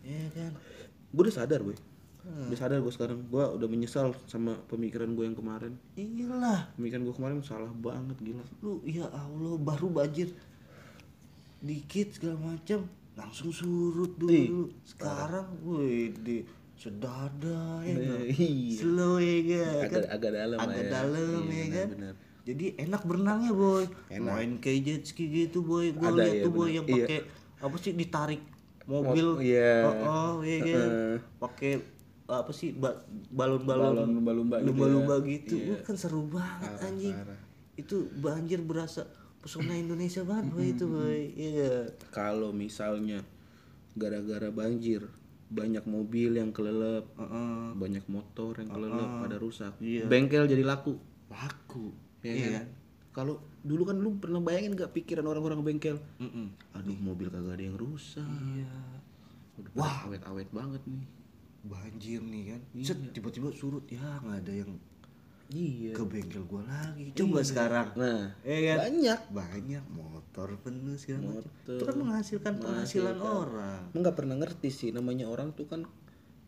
Ya 0.00 0.30
kan? 0.30 0.54
Gue 1.10 1.22
udah 1.26 1.34
sadar 1.36 1.60
boy, 1.60 1.74
udah 2.22 2.54
sadar 2.56 2.78
gue 2.78 2.90
sekarang. 2.90 3.26
Gue 3.26 3.42
udah 3.42 3.66
menyesal 3.66 4.14
sama 4.24 4.54
pemikiran 4.66 5.10
gue 5.12 5.24
yang 5.24 5.34
kemarin. 5.34 5.74
Iyalah, 5.92 6.70
Pemikiran 6.74 7.02
gue 7.02 7.14
kemarin 7.14 7.38
salah 7.42 7.74
banget 7.74 8.14
gila. 8.18 8.46
lu 8.60 8.78
ya 8.82 9.04
Allah 9.08 9.58
baru 9.58 9.90
banjir 9.90 10.30
dikit 11.62 12.08
segala 12.12 12.36
macam 12.44 12.84
langsung 13.12 13.48
surut 13.48 14.12
dulu. 14.16 14.68
Sekarang 14.82 15.46
gue 15.58 15.86
di 16.16 16.36
sedada 16.74 17.80
ya 17.80 17.94
kan? 17.94 18.20
iya. 18.26 18.74
Slow 18.74 19.16
ya 19.16 19.38
kan? 19.46 19.74
Agak 19.86 20.04
agak 20.10 20.30
dalam 20.32 20.58
agak 20.58 20.76
ya. 20.76 20.90
dalam 20.90 21.42
Iya, 21.44 21.54
ya 21.54 21.66
kan 21.72 21.88
jadi 22.42 22.66
enak 22.76 23.06
berenangnya 23.06 23.54
boy 23.54 23.86
Enak. 24.10 24.26
main 24.26 24.50
kayak 24.58 24.80
jet 24.82 25.02
ski 25.06 25.30
gitu 25.30 25.62
boy 25.62 25.94
gue 25.94 26.02
liat 26.10 26.32
ya, 26.32 26.42
tuh 26.42 26.50
boy 26.50 26.66
benar. 26.66 26.74
yang 26.74 26.84
Iya. 26.84 26.94
pakai 26.98 27.18
apa 27.62 27.76
sih 27.78 27.92
ditarik 27.94 28.42
mobil 28.82 29.26
Oh, 29.28 29.38
iya. 29.38 29.74
oh, 29.80 29.94
oh 30.02 30.34
iya 30.42 30.58
kan 30.60 30.90
Heeh. 30.90 31.14
pakai 31.38 31.72
apa 32.24 32.50
sih 32.50 32.74
ba- 32.74 32.98
balon-balon 33.30 33.94
Balon 33.94 34.08
lumba-lumba 34.12 34.56
gitu 34.58 34.66
lumba-lumba 34.68 35.14
ya. 35.16 35.26
gitu 35.30 35.54
Iya. 35.54 35.76
Kan 35.80 35.94
seru 35.94 36.26
banget 36.26 36.66
Parah, 36.72 36.86
anjing 36.88 37.14
parah. 37.14 37.38
itu 37.74 37.96
banjir 38.16 38.58
berasa 38.60 39.06
pesona 39.42 39.74
Indonesia 39.74 40.22
banget 40.22 40.46
boy 40.48 40.66
itu 40.68 40.84
boy 40.86 41.20
iya 41.34 41.90
Kalau 42.08 42.50
misalnya 42.50 43.20
gara-gara 43.92 44.48
banjir 44.48 45.04
banyak 45.48 45.84
mobil 45.84 46.32
yang 46.32 46.48
kelelep, 46.48 47.04
Heeh. 47.12 47.76
banyak 47.76 48.08
motor 48.08 48.56
yang 48.56 48.72
kelelep 48.72 49.10
pada 49.20 49.36
rusak, 49.36 49.76
Iya. 49.78 50.08
bengkel 50.08 50.48
jadi 50.48 50.64
laku. 50.64 50.96
laku 51.28 51.92
Ya 52.22 52.32
iya 52.32 52.48
kan? 52.56 52.66
Kalau 53.12 53.34
dulu 53.60 53.84
kan 53.84 54.00
lu 54.00 54.16
pernah 54.16 54.40
bayangin 54.40 54.72
gak 54.72 54.96
pikiran 54.96 55.20
orang-orang 55.22 55.60
bengkel? 55.60 56.00
Mm-mm. 56.16 56.48
Aduh 56.72 56.96
mobil 56.96 57.28
kagak 57.28 57.60
ada 57.60 57.64
yang 57.66 57.76
rusak. 57.76 58.24
iya 58.54 58.72
Udah 59.52 59.68
Wah, 59.76 60.08
awet-awet 60.08 60.48
banget 60.48 60.80
nih. 60.86 61.04
banjir 61.62 62.18
nih 62.18 62.42
kan 62.48 62.60
Set, 62.80 62.98
tiba-tiba 63.12 63.52
surut 63.52 63.84
ya 63.86 64.02
nggak 64.18 64.38
ada 64.42 64.52
yang 64.56 64.72
Iya. 65.52 65.92
ke 65.92 66.02
bengkel 66.02 66.42
gua 66.44 66.64
lagi 66.64 67.12
coba 67.12 67.40
sekarang 67.40 67.92
Nah, 67.94 68.32
Iya 68.40 68.58
kan? 68.72 68.76
banyak. 68.88 69.20
banyak 69.30 69.84
motor 69.86 70.48
penuh 70.58 70.96
segala 70.96 71.28
macam 71.28 71.44
Motor. 71.44 71.74
itu 71.74 71.82
kan 71.84 71.96
menghasilkan 71.98 72.52
penghasilan 72.56 73.18
orang 73.20 73.82
nggak 73.92 74.14
pernah 74.14 74.36
ngerti 74.36 74.68
sih 74.68 74.90
namanya 74.90 75.28
orang 75.28 75.52
tuh 75.52 75.66
kan 75.66 75.84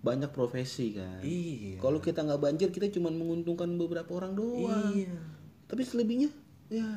banyak 0.00 0.28
profesi 0.30 0.92
kan. 0.92 1.20
iya 1.20 1.76
Kalau 1.78 1.96
kita 1.98 2.20
nggak 2.20 2.36
banjir 2.38 2.68
kita 2.68 2.88
cuma 2.90 3.08
menguntungkan 3.08 3.68
beberapa 3.74 4.08
orang 4.14 4.32
doang. 4.32 4.92
iya 4.92 5.16
Tapi 5.64 5.80
selebihnya 5.80 6.28
ya 6.66 6.88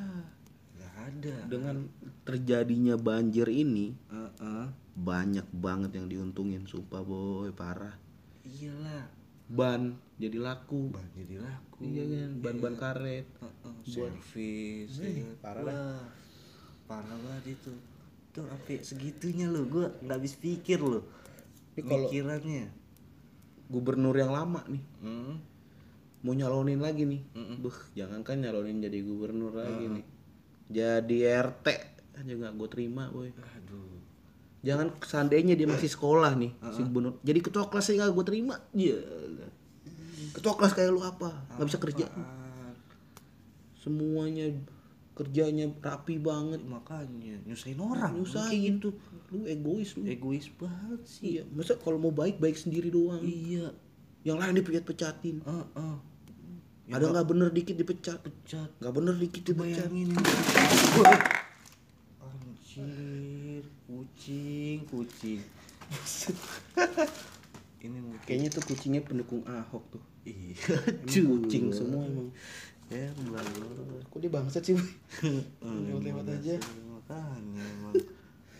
nggak 0.73 0.93
ada 1.05 1.35
dengan 1.45 1.91
terjadinya 2.23 2.95
banjir 2.95 3.47
ini 3.47 3.91
Heeh. 4.07 4.65
banyak 4.93 5.47
banget 5.53 5.91
yang 5.93 6.07
diuntungin 6.07 6.63
sumpah 6.63 6.99
boy 7.01 7.51
parah. 7.51 7.95
iyalah 8.43 9.07
Ban 9.47 9.95
jadi 10.19 10.37
laku. 10.41 10.91
ban 10.91 11.07
jadi 11.15 11.39
laku 11.39 11.79
Iya 11.87 12.03
kan, 12.03 12.31
ban-ban 12.43 12.75
karet. 12.75 13.25
Heeh, 13.39 13.75
servis 13.85 14.91
ya 14.99 15.09
kan? 15.09 15.35
parah 15.39 15.63
Wah, 15.63 16.03
parah 16.89 17.17
banget 17.21 17.55
itu 17.55 17.71
tuh 18.35 18.45
sampai 18.45 18.77
segitunya 18.85 19.49
lo 19.49 19.65
gua 19.65 19.89
nggak 20.03 20.17
habis 20.17 20.37
pikir 20.37 20.77
lo 20.77 21.01
pikirannya 21.73 22.69
Gubernur 23.67 24.13
yang 24.13 24.31
lama 24.31 24.61
nih 24.69 24.83
hmm. 25.03 25.35
mau 26.23 26.33
nyalonin 26.33 26.81
lagi 26.81 27.05
nih. 27.05 27.21
Buh, 27.61 27.77
jangankan 27.93 28.41
nyalonin 28.41 28.81
jadi 28.83 28.99
gubernur 29.05 29.53
lagi 29.53 29.85
nih. 29.85 30.05
Jadi 30.67 31.17
RT 31.23 31.67
aja 32.17 32.33
nggak 32.33 32.53
gue 32.57 32.69
terima 32.73 33.13
boy. 33.13 33.29
aduh 33.29 33.96
Jangan 34.65 34.87
seandainya 35.05 35.53
dia 35.53 35.69
masih 35.69 35.89
sekolah 35.89 36.33
nih 36.33 36.51
si 36.73 36.81
gubernur. 36.81 37.21
Jadi 37.21 37.39
ketua 37.39 37.69
kelas 37.69 37.93
nggak 37.93 38.09
gue 38.13 38.25
terima. 38.25 38.55
Iya. 38.73 38.97
Ketua 40.33 40.53
kelas 40.57 40.73
kayak 40.73 40.91
lu 40.91 41.01
apa? 41.05 41.29
Nggak 41.57 41.67
bisa 41.69 41.79
kerja. 41.79 42.05
Semuanya 43.77 44.51
kerjanya 45.17 45.65
rapi 45.81 46.21
banget. 46.21 46.61
makanya 46.61 47.41
nyusahin 47.49 47.81
orang 47.81 48.21
Nyusahin 48.21 48.77
gitu. 48.77 48.93
Lu 49.33 49.49
egois 49.49 49.97
lu. 49.97 50.05
egois 50.05 50.45
banget 50.61 51.01
sih 51.09 51.41
Iya, 51.41 51.43
masa 51.49 51.73
kalau 51.81 51.97
mau 51.97 52.13
baik 52.13 52.37
baik 52.37 52.53
sendiri 52.53 52.93
doang. 52.93 53.19
iya 53.25 53.73
Yang 54.21 54.37
lain 54.37 54.53
dipecat-pecatin. 54.61 55.41
Heeh. 55.41 55.95
Ada 56.87 57.05
nggak 57.11 57.27
bener 57.27 57.49
dikit 57.51 57.75
dipecat. 57.75 58.19
pecat 58.21 58.69
Nggak 58.79 58.93
bener 58.93 59.15
dikit 59.17 59.43
dipecat. 59.51 59.89
bayangin 59.89 60.09
kucing 63.87 64.83
kucing 64.85 65.39
ini 67.79 67.97
mungkin 67.97 68.19
Kayaknya 68.25 68.49
tuh 68.51 68.63
kucingnya 68.65 68.99
pendukung 68.99 69.39
Ahok 69.43 69.83
tuh. 69.89 70.03
iya 70.23 70.57
kucing 71.07 71.71
semua 71.71 72.03
emang. 72.03 72.27
ya 72.87 73.07
belum 73.15 74.03
Kok 74.07 74.19
dia 74.19 74.27
bangsat 74.29 74.61
sih, 74.61 74.73
Boy? 74.73 74.91
Lewat-lewat 75.87 76.25
aja. 76.29 76.55
makanya 76.85 77.63
emang 77.63 77.95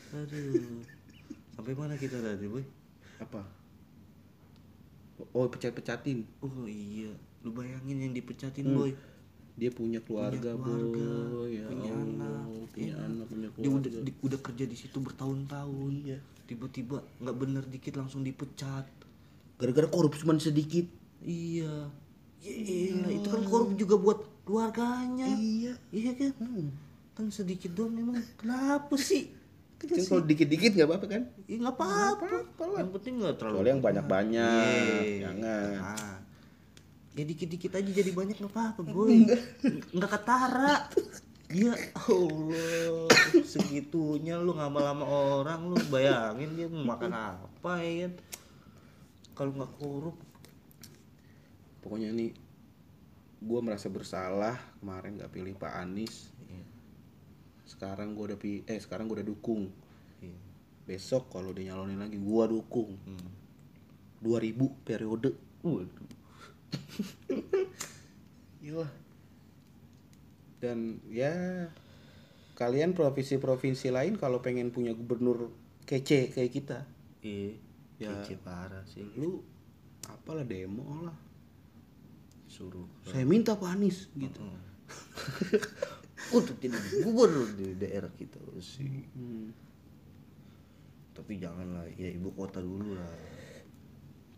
aduh 0.07 0.79
sampai 1.51 1.75
mana 1.75 1.99
kita 1.99 2.15
tadi 2.15 2.47
boy 2.47 2.63
Apa? 3.19 3.43
Oh, 5.33 5.49
pecat-pecatin. 5.49 6.23
oh 6.39 6.63
iya 6.63 7.11
lu 7.43 7.51
bayangin 7.51 7.99
yang 7.99 8.13
dipecatin 8.13 8.63
Hmm. 8.65 8.77
boy 8.77 8.91
dia 9.57 9.69
punya 9.69 9.99
keluarga, 9.99 10.53
keluarga, 10.53 11.09
boy 11.27 11.49
ya 11.51 11.65
punya 11.65 11.89
Allah, 11.89 12.05
anak, 12.05 12.45
punya 12.69 12.85
iya. 12.85 12.95
anak 13.01 13.25
punya 13.27 13.47
dia 13.49 13.67
udah 13.67 13.81
keluarga 13.83 14.05
di- 14.05 14.19
udah 14.21 14.39
kerja 14.39 14.63
di 14.63 14.75
situ 14.75 14.97
bertahun-tahun 14.97 15.93
Iya. 16.05 16.19
tiba-tiba 16.45 16.97
nggak 17.17 17.35
bener 17.35 17.63
dikit 17.65 17.93
langsung 17.95 18.21
dipecat 18.21 18.85
gara-gara 19.57 19.87
korup 19.87 20.13
cuma 20.13 20.37
sedikit 20.37 20.85
iya 21.19 21.89
Iya, 22.39 23.09
itu 23.11 23.27
kan 23.27 23.41
korup 23.43 23.73
juga 23.73 23.97
buat 23.97 24.21
keluarganya. 24.43 25.25
iya 25.25 25.73
Iya 25.89 26.11
kan? 26.13 26.31
Kan 27.11 27.27
sedikit 27.27 27.73
doang 27.73 27.97
emang. 27.97 28.21
Kenapa 28.37 28.93
sih? 28.95 29.33
kan 29.75 29.89
kalau 29.99 30.21
dikit-dikit 30.23 30.71
nggak 30.71 30.85
apa-apa 30.85 31.05
kan 31.07 31.21
Ya 31.43 31.57
nggak 31.57 31.75
apa-apa. 31.75 32.25
Yang 32.77 32.89
penting 32.93 33.13
nggak 33.17 33.35
terlalu. 33.35 33.55
soalnya 33.57 33.73
yang 33.73 33.83
banyak-banyak 33.83 35.01
Iya. 35.01 35.19
jangan 35.23 35.75
Ah. 35.81 36.15
Ya 37.17 37.25
dikit-dikit 37.25 37.73
aja 37.73 37.89
jadi 37.89 38.13
banyak 38.13 38.37
nggak 38.37 38.53
apa-apa, 38.53 38.81
boy. 38.85 39.25
Nggak 39.91 40.11
ketara. 40.13 40.85
Ya 41.47 41.73
Allah, 41.95 43.07
segitunya 43.41 44.35
lu 44.35 44.51
ngamal 44.51 44.83
sama 44.83 45.05
orang 45.07 45.59
lu 45.65 45.79
bayangin 45.87 46.53
dia 46.53 46.67
mau 46.67 46.83
makan 46.85 47.11
apa 47.15 47.73
ya 47.79 48.05
kan? 48.05 48.13
Kalau 49.31 49.51
nggak 49.55 49.71
korup, 49.79 50.17
pokoknya 51.79 52.11
nih 52.11 52.35
gue 53.37 53.59
merasa 53.61 53.87
bersalah 53.87 54.59
kemarin 54.77 55.15
nggak 55.15 55.31
pilih 55.31 55.53
Pak 55.55 55.73
Anies 55.77 56.33
Iya. 56.43 56.65
sekarang 57.63 58.17
gue 58.17 58.33
udah 58.33 58.35
pi 58.35 58.65
eh 58.65 58.75
sekarang 58.75 59.05
gue 59.05 59.21
udah 59.21 59.29
dukung 59.29 59.69
Iya. 60.19 60.33
besok 60.83 61.29
kalau 61.29 61.53
dia 61.53 61.69
nyalonin 61.69 62.01
lagi 62.01 62.17
gue 62.17 62.43
dukung 62.49 62.97
Hmm. 63.05 63.29
2000 64.19 64.57
periode 64.81 65.37
Waduh. 65.61 66.16
Iyalah. 68.63 68.91
Dan 70.57 70.99
ya 71.07 71.33
kalian 72.57 72.97
provinsi-provinsi 72.97 73.93
lain 73.93 74.17
kalau 74.17 74.41
pengen 74.41 74.73
punya 74.73 74.91
gubernur 74.97 75.53
kece 75.85 76.33
kayak 76.33 76.51
kita, 76.51 76.79
Iya. 77.21 77.53
Ya. 77.97 78.09
Kece 78.21 78.37
parah 78.41 78.85
sih. 78.85 79.05
lu 79.17 79.41
apalah 80.09 80.45
demo 80.45 81.05
lah. 81.05 81.17
Suruh. 82.47 82.87
Saya 83.05 83.25
minta 83.27 83.53
Pak 83.53 83.77
Anies 83.77 84.09
gitu. 84.17 84.41
Hmm. 84.41 84.61
Untuk 86.37 86.57
jadi 86.59 86.77
gubernur 87.05 87.47
di 87.53 87.77
daerah 87.77 88.09
kita 88.15 88.39
sih. 88.61 89.05
Hmm. 89.13 89.53
Tapi 91.13 91.41
janganlah 91.41 91.85
ya 91.97 92.09
ibu 92.13 92.29
kota 92.33 92.61
dulu 92.61 92.97
lah. 92.97 93.09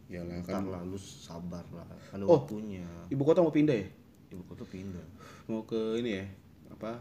Yalah 0.09 0.41
Ntar 0.41 0.57
kan. 0.57 0.63
lah 0.67 0.81
lu 0.81 0.97
sabar 0.97 1.61
lah. 1.69 1.85
Ada 2.09 2.25
Oh. 2.25 2.41
waktunya. 2.41 2.81
Ibu 3.07 3.21
kota 3.21 3.39
mau 3.39 3.53
pindah 3.53 3.77
ya? 3.77 3.87
Ibu 4.29 4.41
kota 4.45 4.65
pindah. 4.65 5.05
Mau 5.45 5.61
ke 5.63 6.01
ini 6.01 6.17
ya? 6.17 6.25
Apa? 6.73 6.97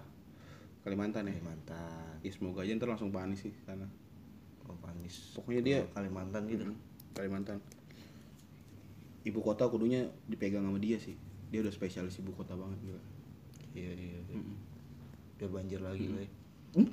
Kalimantan 0.85 1.25
ya? 1.25 1.33
Kalimantan. 1.33 2.21
Ya 2.21 2.31
semoga 2.31 2.61
aja 2.62 2.73
ntar 2.75 2.88
langsung 2.88 3.09
Pak 3.09 3.25
Anies 3.25 3.40
sih 3.42 3.55
sana. 3.64 3.88
Oh, 4.64 4.77
Panis. 4.77 5.33
Pokoknya 5.33 5.62
dia 5.64 5.79
Kalimantan 5.90 6.44
gitu. 6.44 6.68
Mm, 6.68 6.77
Kalimantan. 7.14 7.57
Ibu 9.25 9.40
kota 9.40 9.64
kudunya 9.66 10.05
dipegang 10.25 10.61
sama 10.62 10.77
dia 10.77 10.97
sih. 10.97 11.16
Dia 11.49 11.64
udah 11.64 11.73
spesialis 11.73 12.21
ibu 12.21 12.33
kota 12.33 12.53
banget 12.53 12.77
gila. 12.83 13.03
Iya 13.73 13.90
iya. 13.90 14.18
iya. 14.21 14.40
Biar 15.37 15.51
banjir 15.51 15.81
lagi 15.81 16.07
lah. 16.07 16.21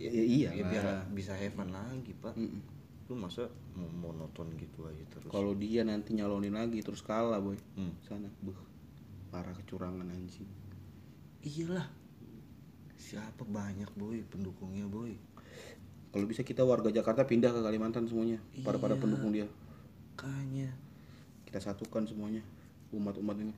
Ya, 0.00 0.08
ya 0.08 0.24
iya 0.24 0.48
Ya, 0.56 0.64
biar 0.64 0.84
bisa 1.12 1.36
have 1.36 1.52
fun 1.52 1.68
lagi 1.68 2.16
pak. 2.16 2.32
Mm-mm. 2.32 2.79
Lu 3.10 3.18
masa 3.18 3.50
mau 3.74 3.90
monoton 3.90 4.46
gitu 4.54 4.86
aja 4.86 5.02
terus. 5.10 5.26
Kalau 5.28 5.50
dia 5.58 5.82
nanti 5.82 6.14
nyalonin 6.14 6.54
lagi 6.54 6.78
terus 6.78 7.02
kalah 7.02 7.42
boy. 7.42 7.58
Hmm. 7.74 7.90
Sana, 8.06 8.30
buh. 8.38 8.54
Parah 9.34 9.50
kecurangan 9.50 10.06
anjing. 10.06 10.46
Iyalah. 11.42 11.90
Siapa 12.94 13.42
banyak 13.42 13.90
boy 13.98 14.22
pendukungnya 14.30 14.86
boy. 14.86 15.18
Kalau 16.10 16.26
bisa 16.26 16.46
kita 16.46 16.62
warga 16.62 16.90
Jakarta 16.90 17.26
pindah 17.26 17.50
ke 17.50 17.58
Kalimantan 17.62 18.06
semuanya. 18.06 18.38
Pada 18.62 18.78
pada 18.78 18.94
Iya. 18.94 19.02
pendukung 19.02 19.30
dia. 19.34 19.46
Kayaknya 20.14 20.70
Kita 21.46 21.58
satukan 21.58 22.06
semuanya. 22.06 22.46
Umat-umat 22.94 23.34
ini. 23.42 23.54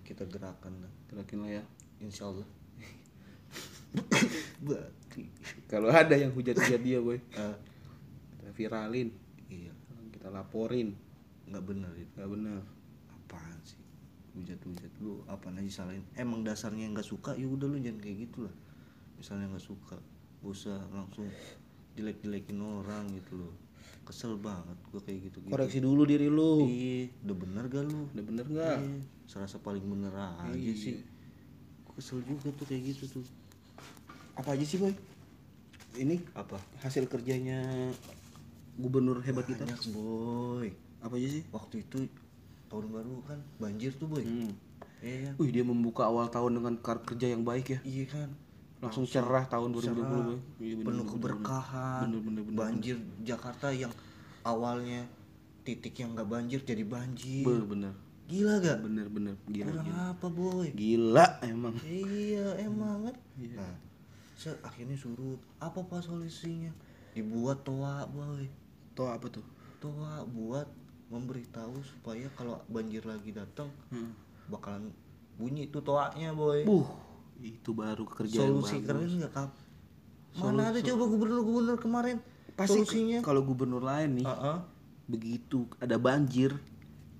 kita 0.00 0.24
gerakan 0.28 0.84
lah. 0.84 0.92
Gerakin 1.08 1.44
lah 1.44 1.60
ya. 1.60 1.62
Insya 2.00 2.28
Allah. 2.28 2.44
Berarti. 4.64 5.22
Kalau 5.72 5.88
ada 5.88 6.12
yang 6.12 6.32
hujat-hujat 6.32 6.80
dia 6.80 7.00
boy. 7.00 7.20
Kita 7.20 7.56
viralin. 8.54 9.08
iya. 9.46 9.72
Kita 10.10 10.30
laporin. 10.30 10.94
Nggak 11.44 11.64
bener 11.66 11.92
itu. 11.94 12.12
Gak 12.14 12.30
bener. 12.30 12.60
Apaan 13.10 13.58
sih? 13.62 13.78
Hujat-hujat 14.34 14.92
lu 14.98 15.22
apaan 15.26 15.58
aja 15.58 15.82
salahin. 15.82 16.02
Emang 16.14 16.42
dasarnya 16.42 16.90
nggak 16.90 17.04
suka 17.04 17.34
ya 17.34 17.46
udah 17.46 17.66
lu 17.66 17.78
jangan 17.78 18.00
kayak 18.00 18.26
gitu 18.26 18.46
lah. 18.46 18.54
Misalnya 19.14 19.46
nggak 19.52 19.62
suka, 19.62 19.94
gak 20.42 20.50
usah 20.50 20.78
langsung 20.90 21.28
jelek-jelekin 21.94 22.58
orang 22.58 23.06
gitu 23.12 23.38
loh. 23.38 23.54
Kesel 24.04 24.36
banget 24.36 24.76
gua 24.90 25.00
kayak 25.00 25.30
gitu 25.30 25.38
gitu. 25.40 25.52
Koreksi 25.52 25.78
dulu 25.78 26.02
diri 26.04 26.26
lu. 26.26 26.66
Iya, 26.66 27.08
udah 27.24 27.36
bener 27.36 27.64
gak 27.68 27.84
lu? 27.86 28.00
Udah 28.10 28.24
bener 28.24 28.44
nggak? 28.44 28.76
Iya, 28.82 28.98
serasa 29.24 29.56
paling 29.58 29.84
bener 29.84 30.12
aja 30.12 30.50
Iya. 30.50 30.72
sih. 30.74 30.98
Gua 31.86 31.94
kesel 31.94 32.18
juga 32.26 32.50
tuh 32.52 32.66
kayak 32.66 32.82
gitu 32.90 33.20
tuh. 33.20 33.24
Apa 34.34 34.58
aja 34.58 34.64
sih 34.66 34.82
boy? 34.82 34.90
Ini 35.94 36.18
Apa? 36.34 36.58
hasil 36.82 37.06
kerjanya 37.06 37.62
gubernur 38.74 39.22
hebat 39.22 39.46
kita. 39.46 39.62
Banyak 39.64 39.82
boy. 39.94 40.68
Apa 41.04 41.14
aja 41.20 41.28
sih? 41.28 41.42
Waktu 41.50 41.84
itu 41.84 42.08
tahun 42.66 42.86
baru 42.90 43.14
kan 43.26 43.38
banjir 43.58 43.94
tuh 43.94 44.08
boy. 44.10 44.24
Hmm. 44.24 44.52
Iya 45.04 45.30
kan? 45.30 45.32
Wih 45.36 45.50
dia 45.52 45.64
membuka 45.64 46.08
awal 46.08 46.26
tahun 46.32 46.58
dengan 46.58 46.74
kar- 46.80 47.04
kerja 47.04 47.30
yang 47.30 47.44
baik 47.44 47.76
ya. 47.76 47.80
Iya 47.84 48.04
kan? 48.08 48.28
Langsung 48.80 49.08
cerah 49.08 49.44
tahun 49.48 49.72
2020 49.72 49.84
Cerah, 49.84 50.08
boy. 50.08 50.38
Iya, 50.60 50.74
bener, 50.76 50.84
penuh 50.84 51.04
bener, 51.04 51.12
keberkahan. 51.12 52.00
Bener, 52.08 52.20
bener, 52.20 52.42
bener, 52.44 52.58
banjir 52.58 52.96
Jakarta 53.24 53.68
yang 53.72 53.92
awalnya 54.44 55.04
titik 55.64 55.96
yang 55.96 56.12
nggak 56.12 56.28
banjir 56.28 56.60
jadi 56.64 56.84
banjir. 56.84 57.44
bener. 57.44 57.64
Bener, 57.64 57.94
Gila 58.24 58.54
gak? 58.56 58.78
bener, 58.80 59.06
bener. 59.12 59.36
Gila, 59.44 59.68
Kurang 59.68 59.84
gila. 59.84 60.04
apa 60.16 60.26
boy? 60.32 60.68
Gila 60.72 61.26
emang. 61.44 61.74
Iya 61.84 62.46
emang 62.64 63.04
kan. 63.04 63.16
Iya. 63.36 63.60
Nah, 63.60 63.76
akhirnya 64.64 64.96
surut. 64.96 65.40
Apa 65.60 65.84
pak 65.84 66.00
solusinya? 66.00 66.72
Dibuat 67.12 67.68
toa 67.68 68.08
boy. 68.08 68.48
Tuh 68.94 69.10
apa 69.10 69.26
tuh? 69.28 69.44
Toa 69.78 70.22
buat 70.24 70.66
memberitahu 71.06 71.76
supaya 71.82 72.26
kalau 72.32 72.58
banjir 72.66 73.04
lagi 73.04 73.30
datang 73.30 73.68
Hmm. 73.90 74.16
bakalan 74.46 74.90
bunyi 75.34 75.66
tuh 75.66 75.82
toanya 75.82 76.32
boy. 76.32 76.64
Buh, 76.64 76.86
itu 77.38 77.70
baru 77.70 78.02
kerjaan 78.02 78.54
Solusi 78.54 78.78
bagus. 78.78 78.86
keren 78.86 79.10
nggak 79.20 79.32
kap? 79.32 79.50
Mana 80.34 80.70
ada 80.70 80.80
coba 80.80 81.04
gubernur-gubernur 81.06 81.76
kemarin 81.76 82.18
Pasti 82.54 82.82
solusinya? 82.82 83.18
kalau 83.20 83.42
gubernur 83.42 83.78
lain 83.80 84.18
nih 84.18 84.26
Heeh. 84.26 84.58
begitu 85.06 85.70
ada 85.78 85.94
banjir 85.94 86.58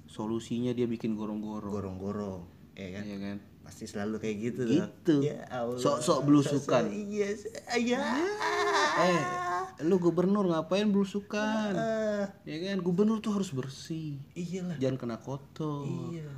solusinya 0.06 0.70
dia 0.70 0.84
bikin 0.84 1.14
gorong-gorong. 1.14 1.70
Gorong-gorong, 1.70 2.42
ya 2.74 2.88
kan? 2.90 3.02
Iya 3.02 3.16
kan? 3.20 3.36
Pasti 3.64 3.88
selalu 3.88 4.20
kayak 4.20 4.36
gitu. 4.38 4.62
Gitu. 4.62 5.14
Ya 5.24 5.40
Allah. 5.48 5.80
Sok-sok 5.80 6.20
belusukan. 6.22 6.84
Sok-sok, 6.84 7.08
Iya, 7.10 7.28
iya. 7.74 8.00
Eh, 8.94 9.22
lu 9.82 9.96
gubernur 9.96 10.44
ngapain 10.44 10.86
belusukan? 10.86 11.72
Ah, 11.72 12.28
Ya 12.44 12.56
kan? 12.62 12.78
Gubernur 12.78 13.18
tuh 13.18 13.34
harus 13.34 13.50
bersih. 13.50 14.20
iyalah. 14.34 14.76
Jangan 14.76 14.96
kena 14.96 15.16
kotor. 15.18 15.88
Iya. 16.12 16.28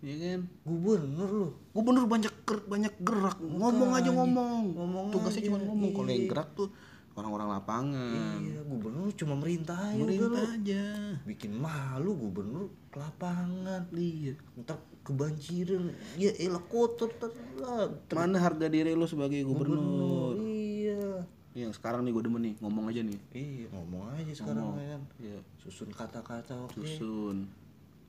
Ya 0.00 0.14
kan? 0.16 0.40
Gubernur 0.64 1.28
lu. 1.28 1.48
Gubernur 1.70 2.08
banyak 2.08 2.32
ger- 2.42 2.64
banyak 2.66 2.94
gerak, 2.98 3.36
ngomong 3.38 3.92
aja 3.92 4.08
ngomong. 4.08 4.72
Ngomong 4.72 5.04
Tugasnya 5.12 5.44
cuma 5.44 5.60
ngomong. 5.60 5.92
Kalau 5.92 6.08
yang 6.08 6.24
iya. 6.24 6.30
gerak 6.32 6.48
tuh 6.56 6.68
orang-orang 7.12 7.48
lapangan. 7.52 8.40
Iya, 8.40 8.64
gubernur 8.64 9.12
cuma 9.12 9.36
merintah 9.36 9.76
aja 9.76 10.00
Merintah 10.00 10.48
aja. 10.56 10.84
Bikin 11.28 11.52
malu 11.52 12.16
gubernur 12.16 12.72
lapangan. 12.92 13.82
Iya. 13.92 14.34
Ntar 14.58 14.78
kebanjiran. 15.06 15.94
Ya 16.18 16.30
elah 16.36 16.62
kotor 16.66 17.10
lah. 17.56 17.86
Mana 18.10 18.38
harga 18.38 18.66
diri 18.66 18.92
lu 18.92 19.06
sebagai 19.06 19.42
gubernur? 19.42 20.34
Iya. 20.36 21.22
Yang 21.50 21.82
sekarang 21.82 22.06
nih 22.06 22.14
gue 22.14 22.22
demen 22.22 22.42
nih, 22.46 22.54
ngomong 22.62 22.84
aja 22.86 23.02
nih. 23.02 23.18
Iya, 23.34 23.66
ngomong 23.74 24.04
aja 24.14 24.32
sekarang 24.32 24.64
Ngomong. 24.70 24.78
kan. 24.78 25.00
Iya. 25.18 25.38
Susun 25.58 25.90
kata-kata 25.90 26.54
oke. 26.62 26.78
Susun. 26.78 27.50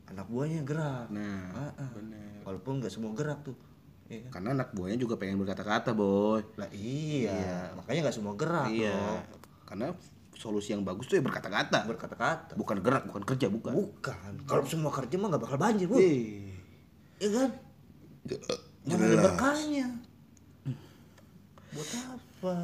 Anak 0.10 0.28
buahnya 0.30 0.62
gerak. 0.62 1.08
Nah, 1.10 1.50
Ah, 1.56 1.72
ah. 1.78 1.90
bener. 1.96 2.42
Walaupun 2.46 2.82
nggak 2.82 2.94
semua 2.94 3.14
gerak 3.18 3.42
tuh. 3.42 3.58
Iya 4.12 4.28
kan? 4.28 4.32
Karena 4.38 4.50
anak 4.60 4.70
buahnya 4.76 4.98
juga 5.00 5.16
pengen 5.16 5.40
berkata-kata, 5.40 5.96
boy. 5.96 6.44
Lah 6.60 6.70
iya, 6.76 7.72
makanya 7.74 8.10
nggak 8.10 8.18
semua 8.20 8.34
gerak 8.36 8.68
Iya. 8.70 9.24
Karena 9.66 9.96
solusi 10.42 10.74
yang 10.74 10.82
bagus 10.82 11.06
tuh 11.06 11.22
ya 11.22 11.24
berkata-kata. 11.24 11.86
Berkata-kata. 11.86 12.58
Bukan 12.58 12.82
gerak, 12.82 13.06
bukan 13.06 13.22
kerja, 13.22 13.46
bukan. 13.48 13.74
Bukan. 13.78 14.32
Kalau 14.50 14.66
semua 14.66 14.90
kerja 14.90 15.14
mah 15.16 15.30
nggak 15.30 15.44
bakal 15.46 15.58
banjir, 15.62 15.86
Bu. 15.86 16.02
Eh. 16.02 16.50
Iya 17.22 17.30
kan? 17.30 17.50
Mana 18.82 19.04
ada 19.06 19.18
berkahnya? 19.22 19.88
Buat 21.72 21.90
apa? 21.94 22.58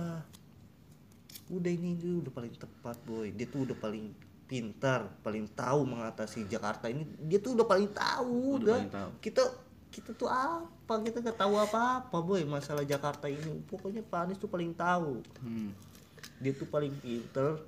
Udah 1.48 1.72
ini 1.72 1.96
tuh 1.96 2.26
udah 2.26 2.34
paling 2.34 2.54
tepat, 2.58 2.98
boy. 3.06 3.30
Dia 3.32 3.46
tuh 3.46 3.64
udah 3.64 3.78
paling 3.78 4.12
pintar, 4.48 5.08
paling 5.22 5.46
tahu 5.54 5.86
mengatasi 5.86 6.50
Jakarta 6.50 6.90
ini. 6.90 7.06
Dia 7.24 7.38
tuh 7.38 7.56
udah 7.56 7.64
paling 7.64 7.88
tahu, 7.94 8.58
Udah 8.58 8.60
udah. 8.60 8.76
paling 8.82 8.92
tahu. 8.92 9.12
Kita 9.22 9.44
kita 9.88 10.12
tuh 10.14 10.28
apa 10.28 11.00
kita 11.00 11.24
nggak 11.24 11.40
tahu 11.40 11.54
apa-apa 11.58 12.18
boy 12.20 12.44
masalah 12.44 12.84
Jakarta 12.84 13.32
ini 13.32 13.64
pokoknya 13.66 14.04
Pak 14.04 14.20
Anies 14.20 14.38
tuh 14.38 14.52
paling 14.52 14.76
tahu 14.76 15.24
Hmm. 15.40 15.72
Dia 16.38 16.52
tuh 16.52 16.68
paling 16.68 16.94
pinter 16.98 17.62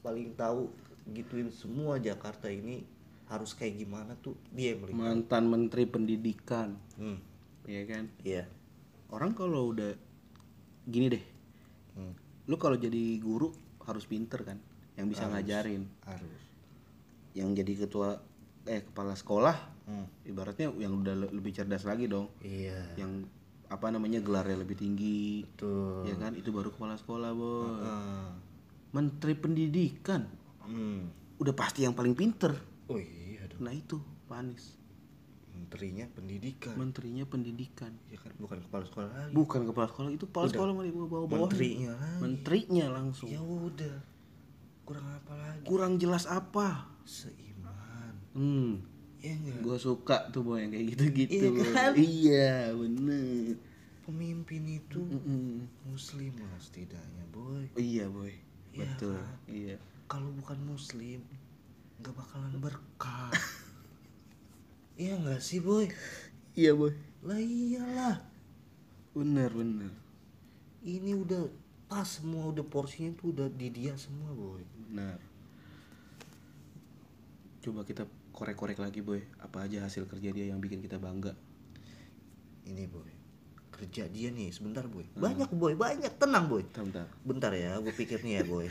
paling 0.00 0.34
tahu 0.34 0.70
gituin 1.08 1.50
semua 1.50 1.98
Jakarta 1.98 2.46
ini 2.46 2.82
harus 3.26 3.52
kayak 3.52 3.74
gimana 3.76 4.14
tuh 4.16 4.34
dia 4.50 4.74
yang 4.74 4.82
paling 4.82 4.94
Mantan 4.94 5.44
Menteri 5.46 5.82
Pendidikan, 5.82 6.78
hmm. 6.94 7.18
ya 7.66 7.82
kan? 7.84 8.06
iya 8.22 8.46
Orang 9.06 9.34
kalau 9.34 9.70
udah 9.70 9.94
gini 10.84 11.06
deh, 11.08 11.24
Hmm. 11.94 12.14
lu 12.44 12.54
kalau 12.54 12.74
jadi 12.74 13.18
guru 13.18 13.50
harus 13.82 14.02
pinter 14.04 14.42
kan, 14.42 14.58
yang 14.94 15.06
bisa 15.06 15.26
ngajarin. 15.26 15.86
harus 16.02 16.42
Yang 17.32 17.50
jadi 17.62 17.72
ketua 17.82 18.08
eh 18.64 18.82
kepala 18.82 19.14
sekolah, 19.14 19.54
Hmm. 19.86 20.06
ibaratnya 20.22 20.70
yang 20.74 20.98
udah 20.98 21.14
le- 21.14 21.32
lebih 21.32 21.50
cerdas 21.52 21.82
lagi 21.82 22.06
dong, 22.06 22.26
iya 22.40 22.82
yang 22.94 23.26
apa 23.66 23.86
namanya 23.88 24.18
gelarnya 24.18 24.58
lebih 24.58 24.74
tinggi, 24.74 25.42
tuh 25.54 26.02
ya 26.02 26.14
kan? 26.14 26.32
Itu 26.32 26.50
baru 26.50 26.70
kepala 26.70 26.94
sekolah, 26.94 27.30
boy. 27.30 27.82
Ah. 27.82 28.30
Menteri 28.88 29.34
Pendidikan, 29.34 30.24
hmm. 30.62 31.00
udah 31.36 31.52
pasti 31.52 31.82
yang 31.82 31.92
paling 31.92 32.12
pinter. 32.12 32.54
oh 32.86 32.96
iya 32.96 33.44
dong 33.44 33.60
Nah 33.60 33.70
itu 33.70 33.98
Pak 34.24 34.38
Anies, 34.38 34.78
menterinya 35.50 36.06
pendidikan 36.08 36.74
menterinya 36.74 37.24
pendidikan. 37.24 37.92
ya 38.06 38.16
kan 38.16 38.32
bukan 38.36 38.58
kepala 38.60 38.84
sekolah 38.84 39.08
lagi 39.08 39.32
Bukan 39.32 39.60
kepala 39.64 39.86
sekolah 39.86 40.10
itu 40.10 40.24
kepala 40.24 40.46
sekolah 40.46 40.72
mah 40.72 40.82
di 40.82 40.92
bawah-bawah. 40.92 41.28
menterinya 41.44 41.92
lagi 41.92 42.20
Menterinya 42.20 42.86
langsung. 42.92 43.28
ya 43.28 43.40
udah 43.40 43.96
kurang 44.82 45.06
apa 45.08 45.34
lagi 45.34 45.64
Kurang 45.64 45.92
jelas 45.96 46.24
apa? 46.24 46.86
seiman 47.02 48.14
Hmm, 48.32 48.80
ya 49.26 49.54
gua 49.60 49.76
suka 49.76 50.28
tuh 50.30 50.42
boy 50.42 50.60
yang 50.60 50.70
kayak 50.70 50.86
gitu-gitu. 50.94 51.46
Iya 51.50 51.70
kan? 51.72 51.92
Iya, 51.96 52.50
bener. 52.72 53.54
pemimpin 54.06 54.62
itu 54.70 55.02
Mm-mm. 55.02 55.66
muslim 55.82 56.30
lah 56.38 56.54
setidaknya 56.62 57.26
boy 57.28 57.66
Iya 57.74 58.06
boy, 58.06 58.30
Iya 58.70 58.86
betul. 58.86 59.18
kan? 59.18 59.38
Iya. 59.50 59.76
kalau 60.06 60.30
bukan 60.32 60.58
muslim 60.62 61.18
nggak 61.98 62.14
bakalan 62.14 62.54
berkah 62.62 63.34
iya 64.94 65.18
nggak 65.18 65.42
sih 65.42 65.58
boy 65.58 65.90
Iya 66.54 66.70
boy. 66.72 66.94
lah 67.20 67.34
iyalah 67.36 68.16
Bener 69.10 69.50
bener. 69.50 69.90
ini 70.80 71.10
udah 71.12 71.50
pas 71.86 72.06
semua 72.06 72.46
udah 72.46 72.62
porsinya 72.62 73.10
tuh 73.14 73.34
udah 73.34 73.50
di 73.50 73.74
dia 73.74 73.90
semua 73.98 74.30
boy 74.30 74.62
Benar. 74.86 75.18
Coba 77.58 77.82
kita 77.82 78.06
korek-korek 78.36 78.76
lagi 78.76 79.00
boy. 79.00 79.24
Apa 79.38 79.64
aja 79.64 79.82
hasil 79.82 80.04
kerja 80.04 80.28
dia 80.28 80.46
yang 80.46 80.60
bikin 80.60 80.78
kita 80.78 80.96
bangga? 80.96 81.32
ini 82.66 82.82
boy 82.84 83.06
kerja 83.70 84.08
dia 84.08 84.26
nih 84.28 84.50
sebentar 84.50 84.82
boy 84.84 85.06
banyak 85.14 85.46
boy 85.52 85.78
banyak 85.78 86.10
tenang 86.16 86.50
boy 86.50 86.66
Bentar, 86.66 87.06
bentar. 87.22 87.52
ya 87.52 87.78
gue 87.78 87.92
pikir 87.92 88.18
nih 88.20 88.40
ya 88.40 88.44
boy 88.44 88.66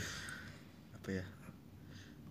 Apa 0.96 1.08
ya? 1.10 1.24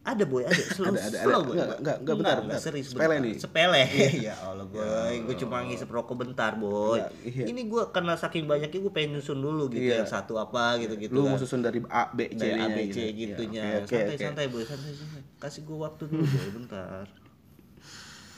ada 0.05 0.21
boy 0.21 0.45
ada 0.45 0.53
slow 0.77 0.93
Ada, 0.93 1.01
ada, 1.01 1.09
ada. 1.09 1.25
slow, 1.25 1.41
boy. 1.41 1.55
Enggak, 1.55 1.67
enggak, 1.73 1.97
enggak, 1.97 2.15
bentar, 2.15 2.37
bentar. 2.45 2.59
serius 2.61 2.87
Sepele 2.87 3.01
bentar. 3.09 3.25
nih. 3.25 3.35
sepele 3.35 3.81
ya 4.29 4.35
Allah 4.37 4.67
boy 4.67 5.13
gue 5.25 5.35
cuma 5.39 5.57
ngisep 5.63 5.89
rokok 5.89 6.15
bentar 6.19 6.53
boy 6.53 7.01
Iya, 7.01 7.09
iya. 7.25 7.45
ini 7.49 7.65
gue 7.65 7.81
karena 7.89 8.13
saking 8.13 8.45
banyaknya 8.45 8.79
gue 8.79 8.93
pengen 8.93 9.17
nyusun 9.17 9.39
dulu 9.39 9.65
gitu 9.67 9.81
Iya. 9.81 10.05
yang 10.05 10.09
satu 10.11 10.37
apa 10.37 10.77
gitu 10.77 10.93
gitu 10.99 11.09
Lu 11.09 11.25
kan. 11.25 11.33
mau 11.33 11.39
susun 11.39 11.65
dari 11.65 11.81
A, 11.87 12.05
B, 12.07 12.29
C, 12.29 12.37
dari 12.37 12.53
nya 12.53 12.69
ABC 12.69 12.97
gitu. 13.09 13.17
gitunya 13.33 13.61
Iya, 13.63 13.77
oke, 13.79 13.89
oke, 13.89 13.97
santai 13.97 14.17
santai 14.21 14.45
boy 14.45 14.61
santai 14.61 14.93
santai 14.93 15.21
kasih 15.41 15.61
gue 15.65 15.77
waktu 15.79 16.03
dulu 16.05 16.21
boy 16.23 16.49
bentar 16.53 17.09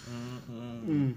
Hmm, 0.07 0.39
hmm. 0.47 0.77
Hmm. 0.87 1.11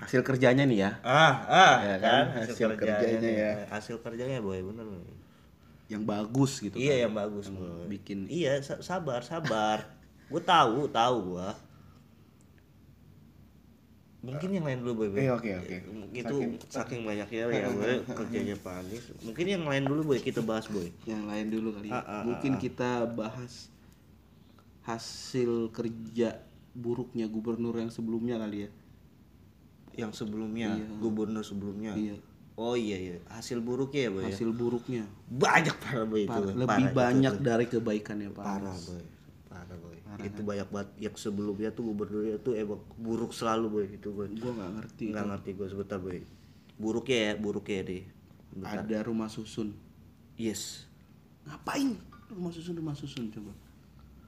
Hasil 0.00 0.24
kerjanya 0.24 0.64
nih 0.64 0.78
ya, 0.80 0.90
ah 1.04 1.34
ah 1.44 1.76
Ya 1.84 1.96
kan, 2.00 2.24
kan 2.32 2.40
hasil 2.40 2.56
kerjanya 2.72 3.18
nih. 3.20 3.34
ya. 3.36 3.52
hasil 3.68 3.96
kerjanya 4.00 4.40
boy 4.40 4.56
bener 4.64 4.88
yang 5.92 6.06
bagus 6.08 6.62
gitu 6.64 6.78
iya 6.78 6.94
kan. 6.96 7.02
yang 7.04 7.12
bagus 7.12 7.46
boy 7.52 7.84
bikin 7.84 8.24
iya 8.30 8.62
sa- 8.64 8.80
sabar 8.80 9.20
sabar 9.20 9.84
gue 10.30 10.40
tahu 10.40 10.88
tahu 10.88 11.16
gue 11.34 11.48
mungkin 14.20 14.48
yang 14.52 14.64
lain 14.68 14.78
dulu 14.84 14.92
boy 15.04 15.08
boy. 15.10 15.20
Eh, 15.24 15.30
oke, 15.32 15.50
oke. 15.58 15.76
itu 16.12 16.36
saking, 16.68 17.08
banyaknya 17.08 17.40
ya 17.48 17.68
boy 17.68 18.04
kerjanya 18.20 18.56
Pak 18.56 18.74
Anies 18.80 19.04
mungkin 19.20 19.44
yang 19.48 19.64
lain 19.68 19.84
dulu 19.84 20.00
boy 20.12 20.18
kita 20.20 20.40
bahas 20.40 20.64
boy 20.68 20.88
yang 21.04 21.28
lain 21.28 21.48
dulu 21.48 21.76
kali 21.76 21.88
ya. 21.92 22.00
Ah, 22.00 22.04
ah, 22.04 22.22
Mungkin 22.24 22.56
kita 22.56 23.04
bahas 23.10 23.68
hasil 24.90 25.50
kerja 25.70 26.42
buruknya 26.72 27.26
gubernur 27.26 27.74
yang 27.74 27.88
sebelumnya 27.88 28.36
kali 28.36 28.58
ya. 28.60 28.70
yang 29.96 30.10
sebelumnya 30.10 30.78
gubernur 30.96 31.42
sebelumnya 31.42 31.92
Iya. 31.92 32.14
oh 32.54 32.74
iya 32.74 32.96
iya 32.96 33.16
hasil 33.28 33.58
buruknya 33.58 34.00
ya 34.00 34.10
boy 34.10 34.22
ya? 34.22 34.28
Hasil 34.28 34.50
buruknya 34.50 35.02
banyak 35.28 35.76
parah 35.76 36.04
boy 36.04 36.22
itu 36.22 36.40
lebih 36.52 36.64
Parah 36.64 36.80
itu, 36.84 36.94
banyak 36.94 37.34
boy. 37.34 37.44
dari 37.44 37.64
kebaikannya 37.66 38.28
Pak. 38.30 38.44
parah 38.44 38.78
boy 38.78 39.02
parah 39.46 39.76
boy 39.76 39.96
itu 40.20 40.40
banyak 40.40 40.68
banget 40.68 40.90
yang 41.00 41.14
sebelumnya 41.16 41.70
tuh 41.70 41.84
gubernurnya 41.86 42.36
tuh 42.38 42.54
emang 42.54 42.78
buruk 42.96 43.30
selalu 43.30 43.66
boy 43.68 43.86
itu 43.88 44.08
boy 44.08 44.26
Gua 44.32 44.52
nggak 44.52 44.70
ngerti. 44.76 45.04
nggak 45.10 45.26
ngerti 45.28 45.50
gue 45.52 45.66
sebentar 45.68 45.98
boy 45.98 46.18
buruknya 46.76 47.18
ya 47.20 47.32
buruknya 47.36 47.80
deh 47.84 48.04
Bentar. 48.50 48.82
Ada 48.82 49.06
rumah 49.06 49.28
susun. 49.28 49.70
yes 50.34 50.86
Ngapain 51.44 51.94
rumah 52.28 52.50
susun 52.50 52.74
rumah 52.74 52.94
susun 52.94 53.26
coba? 53.28 53.54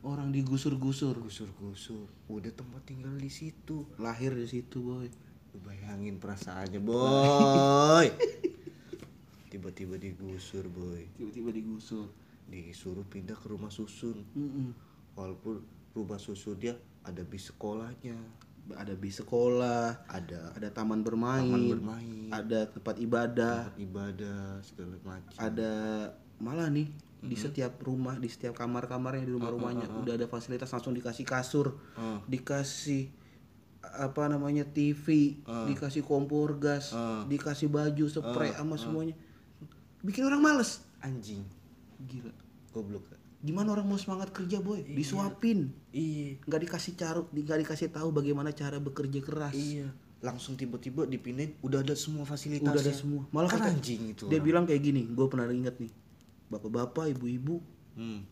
Orang 0.03 0.35
digusur-gusur. 0.35 1.15
gusur-gusur. 1.23 2.11
Udah 2.27 2.51
tempat 2.51 2.83
tinggal 2.83 3.15
di 3.15 3.31
situ. 3.31 3.87
Lahir 4.03 4.35
di 4.35 4.51
situ, 4.51 4.83
boy. 4.83 5.07
Lu 5.55 5.59
bayangin 5.63 6.19
perasaannya 6.19 6.83
boy. 6.83 8.07
Tiba-tiba 9.53 9.95
digusur 10.03 10.67
boy. 10.67 11.07
Tiba-tiba 11.15 11.55
digusur. 11.55 12.11
disuruh 12.53 13.07
pindah 13.09 13.39
ke 13.39 13.49
rumah 13.49 13.73
susun. 13.73 14.29
Mm-mm. 14.37 14.77
walaupun 15.17 15.65
rumah 15.97 16.21
susun 16.21 16.57
dia 16.61 16.77
ada 17.01 17.25
bis 17.25 17.49
sekolahnya. 17.49 18.19
Ada 18.77 18.95
bis 18.95 19.19
sekolah, 19.19 20.07
ada 20.07 20.55
ada 20.55 20.69
taman 20.71 21.03
bermain, 21.03 21.51
taman 21.51 21.67
bermain. 21.67 22.31
ada 22.31 22.71
tempat 22.71 22.95
ibadah, 23.03 23.73
tempat 23.73 23.83
ibadah 23.83 24.43
segala 24.63 24.97
macam. 25.03 25.39
Ada 25.41 25.73
malah 26.39 26.71
nih 26.71 26.87
di 27.23 27.37
setiap 27.37 27.79
rumah 27.79 28.15
di 28.15 28.27
setiap 28.27 28.53
kamar-kamarnya 28.53 29.23
di 29.23 29.33
rumah-rumahnya. 29.33 29.87
Udah 29.97 30.15
ada 30.15 30.27
fasilitas 30.27 30.67
langsung 30.69 30.91
dikasih 30.91 31.23
kasur 31.23 31.79
Ah. 31.95 32.19
dikasih 32.25 33.15
apa 33.85 34.27
namanya 34.27 34.63
TV 34.65 35.39
dikasih 35.65 36.03
kompor 36.03 36.55
gas 36.57 36.91
dikasih 37.25 37.67
baju 37.69 38.05
spray 38.05 38.51
sama 38.53 38.75
semuanya. 38.77 39.15
Bikin 40.01 40.23
orang 40.23 40.41
males. 40.41 40.83
Anjing. 40.99 41.47
Gila. 42.01 42.35
Goblok. 42.71 43.07
Gimana 43.39 43.71
orang 43.71 43.85
mau 43.85 43.95
semangat 43.97 44.31
kerja 44.31 44.59
boy? 44.59 44.83
Disuapin. 44.85 45.71
Iya. 45.91 46.39
Nggak 46.43 46.61
dikasih 46.65 46.93
carut 46.95 47.27
nggak 47.29 47.59
dikasih 47.61 47.89
tahu 47.89 48.11
bagaimana 48.11 48.51
cara 48.51 48.79
bekerja 48.79 49.19
keras. 49.19 49.55
Iya. 49.55 49.91
Langsung 50.21 50.55
tiba-tiba 50.55 51.03
dipindahin 51.05 51.59
udah 51.61 51.83
ada 51.83 51.95
semua 51.95 52.23
fasilitasnya 52.23 52.67
udah 52.69 52.79
ada 52.81 52.95
semua. 52.95 53.23
Malah 53.29 53.47
kan 53.49 53.59
kata- 53.61 53.75
anjing 53.75 54.03
itu 54.09 54.27
dia 54.27 54.39
bilang 54.39 54.63
kayak 54.63 54.79
gini 54.81 55.03
gue 55.05 55.27
pernah 55.29 55.47
inget 55.49 55.75
nih 55.77 55.91
bapak-bapak 56.53 57.17
ibu-ibu. 57.17 57.59
Hmm. 57.93 58.25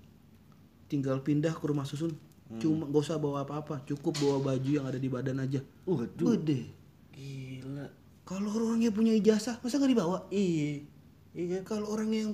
tinggal 0.91 1.23
pindah 1.23 1.55
ke 1.55 1.63
rumah 1.63 1.87
susun. 1.87 2.11
Cuma 2.59 2.83
gak 2.91 3.03
usah 3.07 3.15
bawa 3.15 3.47
apa-apa. 3.47 3.87
Cukup 3.87 4.11
bawa 4.19 4.43
baju 4.43 4.71
yang 4.75 4.83
ada 4.83 4.99
di 4.99 5.07
badan 5.07 5.39
aja. 5.39 5.63
Waduh. 5.87 6.35
Gede. 6.35 6.67
Gila. 7.15 7.87
Kalau 8.27 8.51
orangnya 8.51 8.91
punya 8.91 9.15
ijazah 9.15 9.63
masa 9.63 9.79
nggak 9.79 9.91
dibawa? 9.91 10.19
Iya. 10.31 10.83
Iya 11.31 11.63
kalau 11.63 11.95
orang 11.95 12.11
yang 12.11 12.31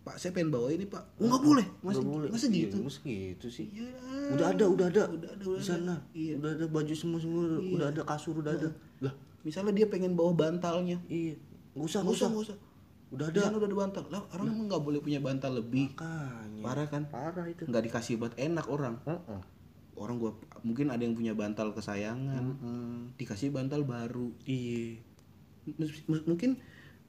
pak 0.00 0.16
saya 0.16 0.32
pengen 0.32 0.48
bawa 0.48 0.72
ini 0.72 0.88
pak. 0.88 1.04
Oh, 1.20 1.28
nggak 1.28 1.44
boleh. 1.44 1.66
Masa 1.84 2.00
Nggak 2.00 2.08
boleh. 2.08 2.28
masa 2.32 2.46
Iya, 2.48 2.56
gitu? 2.56 2.76
masa 2.80 2.98
gitu 3.04 3.46
sih. 3.52 3.66
Ya, 3.68 3.84
udah 4.32 4.46
ada 4.48 4.64
udah 4.64 4.86
ada. 4.88 5.02
Udah 5.12 5.30
ada 5.36 5.44
udah 5.44 5.60
di 5.60 5.60
ada. 5.60 5.68
sana. 5.68 5.96
Iya. 6.16 6.32
udah 6.40 6.50
ada 6.56 6.66
baju 6.72 6.94
semua 6.96 7.18
semua 7.20 7.42
udah 7.60 7.88
ada 7.92 8.02
kasur 8.08 8.40
udah 8.40 8.52
ada. 8.56 8.68
Lah. 9.04 9.12
Misalnya 9.44 9.76
dia 9.76 9.86
pengen 9.92 10.16
bawa 10.16 10.32
bantalnya. 10.32 10.96
Iya. 11.04 11.36
Nggak 11.76 11.84
usah 11.84 12.00
nggak 12.00 12.16
nggak 12.16 12.16
usah 12.16 12.16
usah. 12.16 12.30
nggak 12.32 12.44
usah 12.48 12.56
udah 13.10 13.26
ada 13.26 13.38
sana 13.42 13.58
udah 13.58 13.68
ada 13.68 13.78
bantal. 13.78 14.02
Lah 14.06 14.22
orang 14.34 14.46
emang 14.54 14.66
nggak 14.70 14.82
boleh 14.82 15.00
punya 15.02 15.18
bantal 15.18 15.52
lebih. 15.58 15.90
Makanya. 15.98 16.62
Parah 16.62 16.86
kan? 16.86 17.02
Parah 17.10 17.46
itu. 17.50 17.66
Nggak 17.66 17.90
dikasih 17.90 18.14
buat 18.22 18.34
enak 18.38 18.66
orang. 18.70 18.98
Heeh. 19.06 19.42
orang 20.00 20.16
gua 20.16 20.32
mungkin 20.64 20.88
ada 20.88 21.04
yang 21.04 21.12
punya 21.12 21.36
bantal 21.36 21.76
kesayangan. 21.76 22.56
Dikasih 23.20 23.52
bantal 23.52 23.84
baru. 23.84 24.32
Iya. 24.48 24.96
Mungkin 26.08 26.56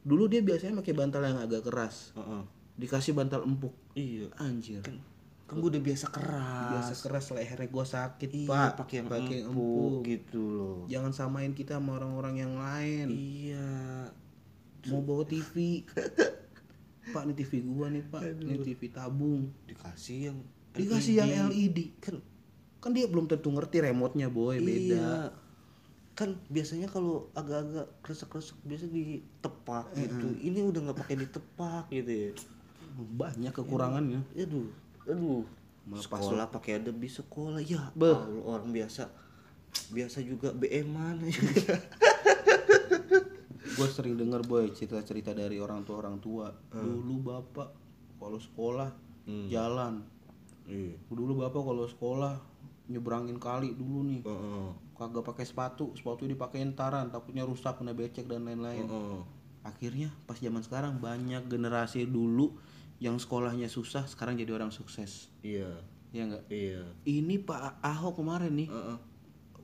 dulu 0.04 0.28
dia 0.28 0.44
biasanya 0.44 0.76
pakai 0.84 0.92
bantal 0.92 1.24
yang 1.24 1.40
agak 1.40 1.64
keras. 1.64 2.12
Heeh. 2.18 2.44
dikasih 2.76 3.14
bantal 3.14 3.46
empuk. 3.46 3.72
Iya. 3.96 4.28
Anjir. 4.42 4.82
Kan 4.82 5.00
kan 5.52 5.60
gue 5.60 5.68
udah 5.68 5.84
biasa 5.84 6.08
keras. 6.12 6.72
Biasa 6.72 6.94
keras 7.04 7.26
lehernya 7.36 7.68
gua 7.68 7.84
sakit 7.84 8.30
iya 8.32 8.48
pak. 8.48 8.88
pakai 8.88 8.96
yang 9.04 9.08
pakai 9.12 9.38
empuk, 9.44 9.52
empuk. 9.52 9.94
gitu 10.08 10.42
loh. 10.48 10.80
Jangan 10.88 11.12
samain 11.12 11.52
kita 11.52 11.76
sama 11.76 12.00
orang-orang 12.00 12.36
yang 12.40 12.54
lain. 12.56 13.08
Iya 13.12 13.72
mau 14.90 15.02
bawa 15.04 15.24
TV 15.28 15.86
pak 17.12 17.22
ini 17.28 17.34
TV 17.36 17.52
gua 17.66 17.92
nih 17.92 18.04
pak. 18.08 18.22
Ini 18.24 18.58
TV 18.62 18.82
tabung. 18.90 19.52
Dikasih 19.68 20.32
yang 20.32 20.38
dikasih 20.72 21.14
yang 21.20 21.52
LED 21.52 22.00
kan 22.00 22.16
kan 22.82 22.96
dia 22.96 23.06
belum 23.06 23.30
tentu 23.30 23.52
ngerti 23.54 23.84
remote-nya 23.84 24.32
boy. 24.32 24.58
Beda. 24.58 24.80
Iya 24.80 25.14
kan 26.12 26.38
biasanya 26.52 26.92
kalau 26.92 27.32
agak-agak 27.34 27.88
kresek-kresek 28.04 28.58
biasa 28.62 28.86
ditepak 28.92 29.86
gitu. 29.96 30.28
Ini 30.44 30.60
udah 30.70 30.80
nggak 30.86 31.00
pakai 31.02 31.16
ditepak 31.18 31.90
gitu 31.90 32.12
ya. 32.12 32.32
Banyak 33.18 33.54
kekurangannya. 33.56 34.22
Aduh. 34.36 34.70
Aduh. 35.08 35.44
Malah 35.82 36.06
pas 36.06 36.22
sekolah 36.22 36.46
pakai 36.54 36.78
adab 36.78 37.02
di 37.02 37.10
sekolah. 37.10 37.58
Ya. 37.64 37.90
Allah, 37.96 38.22
orang 38.46 38.70
biasa. 38.70 39.10
Biasa 39.90 40.20
juga 40.22 40.52
BM-an 40.52 41.26
gue 43.72 43.88
sering 43.88 44.16
denger 44.20 44.44
boy 44.44 44.72
cerita-cerita 44.76 45.32
dari 45.32 45.58
orang 45.58 45.88
tua 45.88 46.04
orang 46.04 46.18
tua. 46.20 46.52
Dulu 46.72 47.16
bapak 47.24 47.70
kalau 48.20 48.40
sekolah 48.40 48.90
jalan. 49.48 50.04
Iya. 50.68 50.96
Dulu 51.10 51.42
bapak 51.42 51.62
kalau 51.62 51.86
sekolah 51.88 52.34
nyebrangin 52.92 53.40
kali 53.40 53.74
dulu 53.74 54.04
nih. 54.06 54.22
Heeh. 54.28 54.70
kagak 55.02 55.26
pakai 55.26 55.50
sepatu 55.50 55.98
sepatu 55.98 56.30
dipakein 56.30 56.78
taran 56.78 57.10
takutnya 57.10 57.42
rusak 57.42 57.82
kena 57.82 57.90
becek 57.90 58.30
dan 58.30 58.46
lain-lain. 58.46 58.86
Heeh. 58.86 59.22
akhirnya 59.62 60.10
pas 60.26 60.38
zaman 60.42 60.62
sekarang 60.66 60.98
banyak 60.98 61.46
generasi 61.46 62.10
dulu 62.10 62.58
yang 63.02 63.18
sekolahnya 63.18 63.66
susah 63.70 64.06
sekarang 64.06 64.38
jadi 64.38 64.54
orang 64.58 64.70
sukses. 64.70 65.34
Iya. 65.42 65.82
Ya 66.12 66.28
enggak 66.28 66.44
iya. 66.52 66.86
Ini 67.08 67.42
Pak 67.42 67.82
Ahok 67.82 68.22
kemarin 68.22 68.54
nih 68.54 68.70
Heeh. 68.70 68.98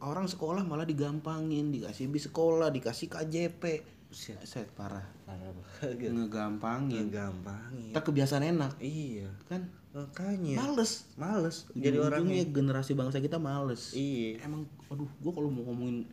orang 0.02 0.26
sekolah 0.26 0.66
malah 0.66 0.86
digampangin 0.90 1.70
dikasih 1.70 2.10
bis 2.10 2.30
sekolah 2.30 2.74
dikasih 2.74 3.12
KJP 3.12 3.64
Buset. 4.08 4.40
set 4.48 4.72
parah. 4.72 5.04
Parah 5.28 5.52
banget. 5.52 6.12
Ngegampangin. 6.16 7.12
Gampangin 7.12 7.92
kita 7.92 8.00
kebiasaan 8.14 8.44
enak. 8.56 8.72
Iya. 8.80 9.28
Kan? 9.52 9.68
Makanya. 9.92 10.64
Males. 10.64 11.10
Males. 11.20 11.68
Jadi 11.74 11.98
orangnya 11.98 12.46
generasi 12.48 12.94
bangsa 12.94 13.20
kita 13.20 13.42
males. 13.42 13.92
Iya. 13.98 14.46
Emang 14.46 14.70
aduh 14.88 15.10
gua 15.20 15.32
kalau 15.34 15.50
mau 15.52 15.68
ngomongin 15.68 16.06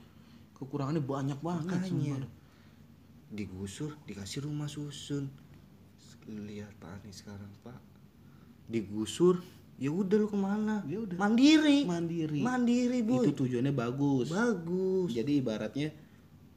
kekurangannya 0.57 1.03
banyak 1.05 1.39
banget 1.45 1.77
makanya. 1.77 2.17
sumpah. 2.19 2.43
digusur 3.35 3.91
dikasih 4.07 4.47
rumah 4.47 4.71
susun. 4.71 5.27
Lihat 6.25 6.71
pak 6.81 7.03
nih 7.05 7.15
sekarang 7.15 7.51
pak. 7.61 7.77
Digusur 8.71 9.43
ya 9.77 9.91
udah 9.91 10.17
lu 10.23 10.31
ke 10.31 10.39
mana? 10.39 10.87
Ya 10.87 11.03
udah. 11.03 11.19
mandiri. 11.19 11.83
Mandiri. 11.85 12.41
Mandiri 12.41 12.99
boy. 13.03 13.27
Itu 13.27 13.45
tujuannya 13.45 13.75
bagus. 13.75 14.31
Bagus. 14.31 15.11
Jadi 15.11 15.43
ibaratnya 15.43 15.91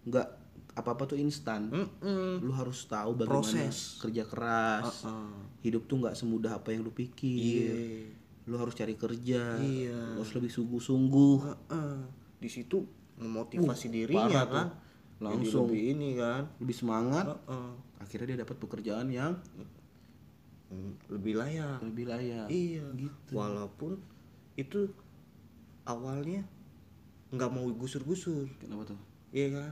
nggak 0.07 0.36
apa 0.77 0.93
apa 0.93 1.03
tuh 1.03 1.17
instan 1.17 1.67
Mm-mm. 1.67 2.37
lu 2.39 2.53
harus 2.53 2.85
tahu 2.85 3.17
bagaimana 3.17 3.41
Proses. 3.41 3.97
kerja 3.97 4.23
keras 4.23 5.01
Heeh. 5.01 5.33
hidup 5.63 5.83
tuh 5.83 5.97
nggak 5.97 6.13
semudah 6.13 6.53
apa 6.55 6.69
yang 6.69 6.81
lu 6.81 6.93
pikir 6.93 7.33
iya 7.33 7.73
lu 8.45 8.55
harus 8.55 8.71
cari 8.71 8.93
kerja 8.93 9.57
Iya. 9.57 10.13
lu 10.13 10.21
harus 10.21 10.33
lebih 10.33 10.51
sungguh-sungguh 10.51 11.35
Heeh. 11.43 11.97
di 12.37 12.47
situ 12.47 12.85
memotivasi 13.17 13.85
Uh, 13.87 13.91
dirinya 13.91 14.29
parah 14.29 14.45
tuh. 14.45 14.55
kan 14.55 14.67
Langsung. 15.17 15.65
Jadi 15.65 15.73
lebih 15.73 15.83
ini 15.91 16.09
kan 16.13 16.43
lebih 16.57 16.75
semangat 16.77 17.25
Heeh. 17.25 17.69
akhirnya 17.97 18.27
dia 18.31 18.39
dapat 18.45 18.57
pekerjaan 18.57 19.09
yang 19.09 19.33
Hmm, 20.67 20.99
lebih 21.07 21.39
layak 21.39 21.79
lebih 21.81 22.05
layak 22.05 22.51
iya 22.51 22.83
gitu 22.93 23.31
walaupun 23.31 23.95
itu 24.53 24.91
awalnya 25.83 26.43
nggak 27.29 27.47
mau 27.47 27.63
gusur-gusur 27.71 28.51
kenapa 28.59 28.83
tuh 28.85 28.99
iya 29.31 29.47
kan 29.49 29.71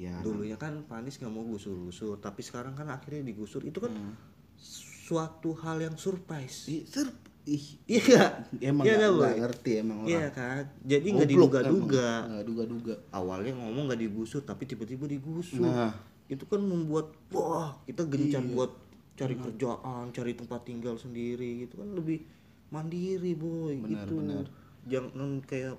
ya 0.00 0.16
dulunya 0.20 0.56
kan 0.56 0.80
Pak 0.82 0.96
Anies 0.96 1.16
nggak 1.16 1.28
mau 1.28 1.44
gusur-gusur 1.44 2.16
tapi 2.16 2.40
sekarang 2.40 2.72
kan 2.72 2.88
akhirnya 2.88 3.20
digusur. 3.22 3.60
Itu 3.60 3.78
kan 3.78 3.92
Hmm. 3.92 4.14
suatu 4.56 5.52
hal 5.56 5.80
yang 5.80 5.96
surprise. 5.96 6.64
Ih, 6.66 6.84
ser 6.84 7.08
ih. 7.42 7.64
Iya 7.84 8.00
nggak? 8.00 8.30
emang 8.62 8.84
Iya 8.84 8.94
nggak 8.96 9.12
Boy? 9.12 9.32
ngerti 9.38 9.70
emang 9.76 9.96
orang. 10.00 10.10
Iya 10.10 10.26
kan? 10.30 10.62
Jadi 10.82 11.06
nggak 11.10 11.28
diduga-duga. 11.28 12.08
nggak 12.26 12.44
duga-duga 12.44 12.94
awalnya 13.10 13.52
ngomong 13.54 13.84
nggak 13.86 14.00
digusur 14.00 14.40
tapi 14.40 14.64
tiba-tiba 14.64 15.04
digusur. 15.04 15.60
Nah. 15.60 15.92
Itu 16.26 16.46
kan 16.46 16.62
membuat 16.62 17.10
wah 17.28 17.74
kita 17.84 18.06
gencar 18.06 18.40
Iya. 18.40 18.50
buat 18.50 18.70
cari 19.12 19.34
kerjaan 19.36 20.04
cari 20.10 20.32
tempat 20.32 20.60
tinggal 20.62 20.94
sendiri. 20.94 21.66
Gitu 21.66 21.76
kan 21.76 21.90
lebih 21.90 22.22
mandiri 22.70 23.34
boy 23.34 23.74
Benar, 23.76 24.06
gitu. 24.06 24.14
benar. 24.16 24.46
jangan 24.86 25.42
kayak 25.42 25.76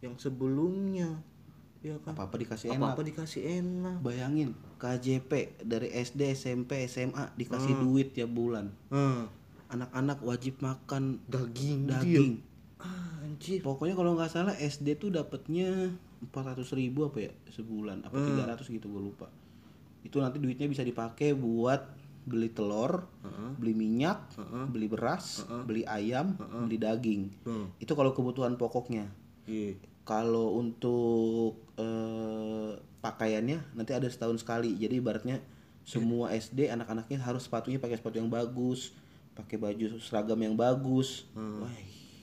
yang 0.00 0.16
sebelumnya 0.16 1.20
ya 1.82 1.98
kan? 2.00 2.14
Apa 2.14 2.26
apa 2.26 2.36
dikasih 2.36 2.66
apa 2.70 2.76
enak. 2.76 2.90
apa 2.94 3.02
dikasih 3.02 3.42
enak. 3.58 3.96
Bayangin 4.00 4.50
KJP 4.76 5.30
dari 5.60 5.88
SD 5.90 6.32
SMP 6.32 6.86
SMA 6.86 7.34
dikasih 7.34 7.74
Hmm. 7.74 7.82
duit 7.84 8.08
tiap 8.10 8.30
bulan. 8.30 8.70
Nah, 8.88 9.26
anak-anak 9.68 10.18
wajib 10.20 10.58
makan 10.58 11.18
daging 11.26 11.86
daging. 11.86 12.32
Ah, 12.78 13.22
anjir. 13.22 13.60
Pokoknya 13.60 13.92
kalau 13.92 14.14
nggak 14.14 14.28
salah 14.28 14.54
SD 14.54 14.94
tuh 14.96 15.10
dapatnya 15.10 15.94
400 16.22 16.70
ribu 16.72 17.04
apa 17.04 17.18
ya 17.20 17.32
sebulan 17.48 18.02
apa 18.02 18.14
Hmm. 18.14 18.38
300 18.38 18.66
gitu 18.68 18.86
gue 18.88 19.02
lupa. 19.04 19.26
Itu 20.00 20.18
nanti 20.18 20.38
duitnya 20.38 20.66
bisa 20.66 20.82
dipakai 20.82 21.32
buat 21.32 21.98
beli 22.22 22.50
telur 22.50 23.02
Heeh. 23.20 23.50
beli 23.58 23.74
minyak 23.74 24.30
Heeh. 24.34 24.66
beli 24.68 24.86
beras 24.86 25.42
beli 25.64 25.82
ayam 25.82 26.38
beli 26.38 26.78
daging. 26.78 27.22
Hmm. 27.42 27.66
itu 27.76 27.90
kalau 27.92 28.10
kebutuhan 28.10 28.54
pokoknya. 28.54 29.10
Iya. 29.42 29.74
Kalau 30.02 30.54
untuk 30.54 31.61
eh, 31.78 32.70
pakaiannya 33.00 33.76
nanti 33.76 33.92
ada 33.94 34.08
setahun 34.10 34.40
sekali. 34.40 34.74
Jadi 34.76 34.98
ibaratnya 34.98 35.38
semua 35.82 36.30
SD 36.30 36.70
anak-anaknya 36.70 37.18
harus 37.22 37.46
sepatunya 37.46 37.82
pakai 37.82 37.98
sepatu 37.98 38.22
yang 38.22 38.30
bagus 38.30 38.94
pakai 39.32 39.56
baju 39.56 39.86
seragam 39.98 40.40
yang 40.40 40.56
bagus. 40.56 41.28
Hmm. 41.32 41.64
Wah, 41.64 41.76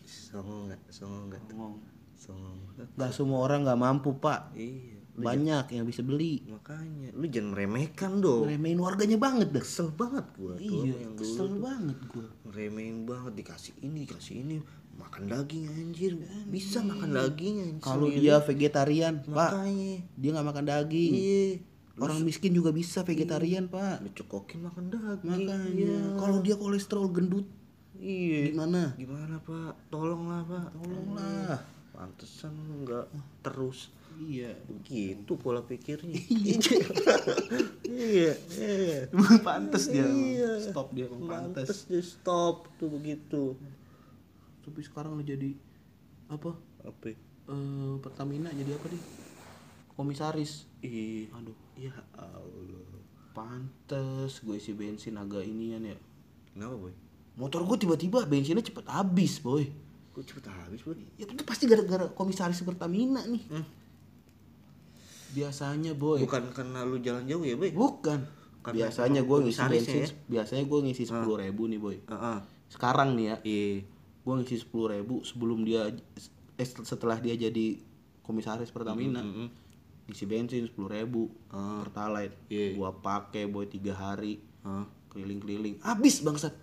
songong 0.06 0.70
nggak? 0.70 0.82
Songong 0.94 1.24
nggak? 1.34 1.42
Tuh? 1.50 1.56
ngomong. 1.58 1.82
songong. 2.20 2.58
Nggak 2.96 3.12
semua 3.16 3.40
orang 3.42 3.66
nggak 3.66 3.80
mampu 3.80 4.10
pak. 4.18 4.54
Iya. 4.54 4.98
Banyak 5.20 5.76
yang 5.76 5.84
bisa 5.84 6.00
beli. 6.00 6.48
Makanya. 6.48 7.12
Lu 7.12 7.28
jangan 7.28 7.52
meremehkan 7.52 8.24
dong. 8.24 8.48
Remehin 8.48 8.80
warganya 8.80 9.20
banget 9.20 9.52
dah 9.52 9.60
kesel 9.60 9.92
banget 9.92 10.24
gua 10.40 10.56
tuh 10.56 10.64
iya 10.64 10.96
dulu 10.96 11.20
kesel 11.20 11.48
banget 11.60 11.98
gua. 12.08 12.28
Ngeremehin 12.48 12.98
banget. 13.04 13.34
Dikasih 13.36 13.74
ini 13.84 14.08
dikasih 14.08 14.36
ini 14.46 14.56
makan 15.00 15.24
daging 15.32 15.66
anjir. 15.72 16.14
Bisa 16.52 16.84
makan 16.84 17.10
daging 17.16 17.56
anjir 17.64 17.84
kalau 17.84 18.08
dia 18.12 18.36
vegetarian 18.44 19.24
pak 19.24 19.52
dia 20.20 20.30
nggak 20.36 20.48
makan 20.52 20.66
daging. 20.68 21.14
Iya. 21.16 21.48
Orang 22.00 22.24
miskin 22.24 22.56
juga 22.56 22.72
bisa 22.72 23.04
vegetarian 23.04 23.68
pak. 23.68 24.04
Lu 24.04 24.12
cokokin 24.12 24.60
makan 24.68 24.86
daging. 24.92 25.28
Makanya. 25.28 25.96
Kalau 26.20 26.38
dia 26.44 26.56
kolesterol 26.60 27.08
gendut 27.12 27.48
iya. 28.00 28.52
gimana? 28.52 28.96
Gimana 29.00 29.40
pak? 29.44 29.76
Tolonglah 29.88 30.44
pak. 30.44 30.66
Tolonglah. 30.76 31.60
Pantesan 31.96 32.56
nggak 32.84 33.08
terus. 33.44 33.92
Iya. 34.20 34.52
Begitu 34.68 35.32
pola 35.40 35.64
pikirnya. 35.64 36.20
Iya. 36.28 36.60
Iya. 37.90 39.12
Pantes 39.44 39.92
dia 39.92 40.06
Iya. 40.08 40.72
stop 40.72 40.94
dia 40.96 41.10
pantes 41.10 41.28
pantes 41.68 41.80
di 41.90 42.00
stop 42.00 42.70
tuh 42.80 42.88
begitu 42.88 43.58
tapi 44.70 44.86
sekarang 44.86 45.18
lo 45.18 45.26
jadi 45.26 45.58
apa? 46.30 46.54
Apa? 46.86 47.10
Eh 47.10 47.94
Pertamina 48.00 48.54
jadi 48.54 48.78
apa 48.78 48.88
nih 48.94 49.04
komisaris. 49.98 50.70
Iya. 50.80 51.28
Aduh. 51.36 51.58
Ya 51.76 51.92
Allah. 52.16 53.04
Pantes 53.36 54.40
gue 54.40 54.56
isi 54.56 54.72
bensin 54.72 55.20
agak 55.20 55.44
inian 55.44 55.84
ya. 55.84 55.98
Kenapa 56.56 56.80
boy? 56.80 56.94
Motor 57.36 57.68
gue 57.68 57.84
tiba-tiba 57.84 58.24
bensinnya 58.24 58.64
cepet 58.64 58.88
habis 58.88 59.44
boy. 59.44 59.68
Kok 60.16 60.24
cepet 60.24 60.46
habis 60.48 60.86
boy? 60.86 60.96
Ya 61.20 61.28
itu 61.28 61.44
pasti 61.44 61.68
gara-gara 61.68 62.08
komisaris 62.14 62.64
Pertamina 62.64 63.26
nih. 63.28 63.44
Hmm. 63.52 63.68
biasanya 65.30 65.94
boy. 65.94 66.26
Bukan 66.26 66.50
karena 66.58 66.82
lu 66.88 66.98
jalan 67.04 67.28
jauh 67.28 67.44
ya 67.46 67.54
boy? 67.54 67.70
Bukan. 67.76 68.24
Karena 68.64 68.76
biasanya 68.88 69.22
gue 69.28 69.38
ngisi 69.46 69.62
bensin 69.68 70.02
ya? 70.04 70.08
biasanya 70.26 70.64
gue 70.66 70.80
ngisi 70.90 71.04
sepuluh 71.06 71.38
ribu 71.42 71.68
nih 71.68 71.80
boy. 71.82 71.98
Heeh. 72.06 72.38
sekarang 72.70 73.18
nih 73.18 73.26
ya. 73.26 73.36
Iya 73.46 73.99
gue 74.20 74.34
ngisi 74.36 74.62
sepuluh 74.62 74.92
ribu 74.92 75.24
sebelum 75.24 75.64
dia 75.64 75.90
eh, 76.60 76.68
setelah 76.68 77.18
dia 77.18 77.34
jadi 77.40 77.80
komisaris 78.22 78.70
Pertamina. 78.70 79.24
Mm-mm. 79.24 79.50
isi 80.10 80.26
bensin 80.26 80.66
sepuluh 80.66 80.90
ribu 80.90 81.30
Ah. 81.54 81.86
pertalite. 81.86 82.34
Iya. 82.50 82.74
gua 82.74 82.90
pakai 82.98 83.46
boy 83.46 83.70
tiga 83.70 83.94
hari. 83.94 84.42
Hah? 84.66 84.86
keliling-keliling. 85.10 85.82
Habis 85.82 86.22
bangsat. 86.22 86.54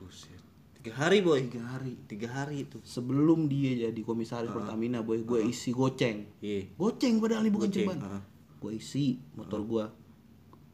Buset. 0.00 0.40
Tiga 0.80 0.96
hari 0.96 1.20
boy? 1.20 1.48
Tiga 1.48 1.64
hari. 1.76 1.92
Tiga 2.08 2.28
hari 2.32 2.64
itu. 2.64 2.80
Sebelum 2.80 3.48
dia 3.48 3.88
jadi 3.88 4.00
komisaris 4.00 4.48
Pertamina 4.52 5.04
boy 5.04 5.20
gue 5.24 5.48
isi 5.48 5.72
goceng. 5.72 6.24
Iya. 6.40 6.72
Goceng 6.76 7.20
padahal 7.20 7.44
ini 7.44 7.52
bukan 7.52 7.68
ceban 7.68 8.00
ah. 8.00 8.24
gue 8.60 8.72
isi 8.76 9.20
motor 9.36 9.60
gua. 9.64 9.92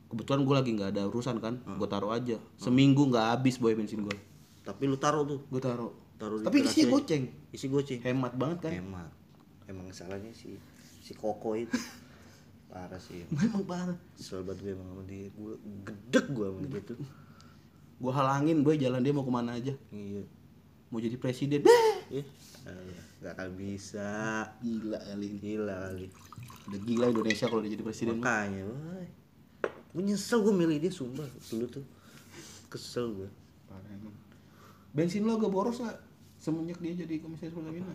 Kebetulan 0.06 0.42
gue 0.46 0.54
lagi 0.54 0.70
nggak 0.74 0.90
ada 0.94 1.02
urusan 1.10 1.38
kan. 1.42 1.62
Gue 1.78 1.88
taruh 1.90 2.10
aja. 2.14 2.38
Seminggu 2.58 3.06
nggak 3.10 3.38
habis 3.38 3.58
boy 3.58 3.74
bensin 3.74 4.02
gue 4.06 4.18
tapi 4.66 4.90
lu 4.90 4.98
taruh 4.98 5.22
tuh. 5.22 5.40
Gue 5.46 5.62
taruh 5.62 5.94
taruh 6.16 6.40
di 6.40 6.44
tapi 6.48 6.58
garasi 6.64 6.72
isinya 6.72 6.92
goceng 6.92 7.24
isi 7.52 7.66
goceng 7.68 8.00
hemat 8.04 8.32
banget 8.36 8.58
kan 8.68 8.72
hemat 8.72 9.12
emang 9.68 9.86
salahnya 9.92 10.32
si 10.32 10.56
si 11.00 11.12
koko 11.12 11.56
itu 11.56 11.76
parah 12.72 13.00
sih 13.00 13.24
memang 13.30 13.64
parah 13.64 13.96
kesel 14.16 14.42
banget 14.42 14.64
gue 14.64 14.72
emang 14.74 14.88
sama 14.90 15.02
dia 15.04 15.28
gue 15.30 15.54
gedek 15.84 16.26
gue 16.32 16.46
sama 16.48 16.60
dia 16.66 16.82
tuh 16.82 16.98
gue 17.96 18.12
halangin 18.12 18.60
boy 18.60 18.76
jalan 18.76 19.00
dia 19.00 19.12
mau 19.12 19.24
ke 19.24 19.32
mana 19.32 19.56
aja 19.56 19.72
iya 19.92 20.22
mau 20.88 20.98
jadi 21.02 21.16
presiden 21.20 21.64
alah, 22.66 23.02
nggak 23.22 23.32
akan 23.38 23.50
bisa. 23.58 24.10
Gila 24.62 24.98
kali. 24.98 25.28
Gila 25.38 25.74
kali. 25.90 26.06
Udah 26.66 26.80
gila 26.82 27.04
Indonesia 27.10 27.46
kalau 27.46 27.62
dia 27.62 27.72
jadi 27.78 27.84
presiden. 27.86 28.18
Makanya, 28.18 28.62
woy. 28.66 29.06
Gue 29.96 30.02
nyesel 30.04 30.44
gue 30.44 30.54
milih 30.54 30.78
dia 30.82 30.92
sumpah 30.92 31.26
dulu 31.48 31.66
tuh. 31.70 31.86
Kesel 32.68 33.06
gue. 33.14 33.30
Parah 33.70 33.90
emang. 33.94 34.14
Bensin 34.92 35.24
lo 35.24 35.38
agak 35.38 35.52
boros 35.52 35.80
gak? 35.80 35.96
Semenjak 36.46 36.78
dia 36.78 36.94
jadi 36.94 37.18
komisaris 37.18 37.50
Pertamina. 37.50 37.90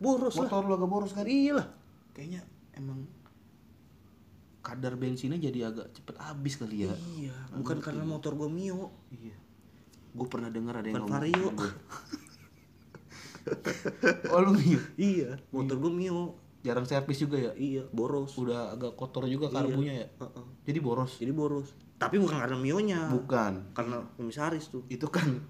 Boros 0.00 0.32
lah. 0.40 0.48
Motor 0.48 0.62
lo 0.64 0.74
agak 0.80 0.88
boros 0.88 1.12
kan? 1.12 1.28
Iyalah. 1.28 1.68
Kayaknya 2.16 2.40
emang 2.72 3.04
kadar 4.64 4.96
bensinnya 4.96 5.36
jadi 5.36 5.68
agak 5.68 5.92
cepet 5.92 6.16
habis 6.16 6.56
kali 6.56 6.88
ya. 6.88 6.94
Iya, 7.20 7.36
bukan 7.52 7.84
karena 7.84 8.08
motor 8.08 8.32
gue 8.32 8.48
Mio. 8.48 8.96
Iya. 9.12 9.36
Gue 10.16 10.24
pernah 10.24 10.48
dengar 10.48 10.80
ada 10.80 10.88
yang 10.88 11.04
Bukan 11.04 11.12
ngomong. 11.12 11.20
Vario. 11.20 11.46
gua. 11.52 11.70
oh 14.32 14.40
lu 14.40 14.50
Mio? 14.56 14.80
Iya, 14.96 15.36
motor 15.52 15.76
gue 15.76 15.92
Mio. 15.92 16.40
Jarang 16.64 16.88
servis 16.88 17.20
juga 17.20 17.36
ya? 17.36 17.52
Iya, 17.52 17.92
boros. 17.92 18.32
Udah 18.40 18.72
agak 18.72 18.96
kotor 18.96 19.28
juga 19.28 19.52
karbunya 19.52 20.06
ya? 20.06 20.08
Heeh. 20.16 20.44
Jadi 20.64 20.78
boros? 20.80 21.20
Jadi 21.20 21.32
boros. 21.36 21.76
Tapi 22.00 22.16
bukan 22.16 22.40
karena 22.40 22.56
Mionya. 22.56 23.12
Bukan. 23.12 23.76
Karena 23.76 24.00
komisaris 24.16 24.72
tuh. 24.72 24.88
Itu 24.88 25.12
kan 25.12 25.42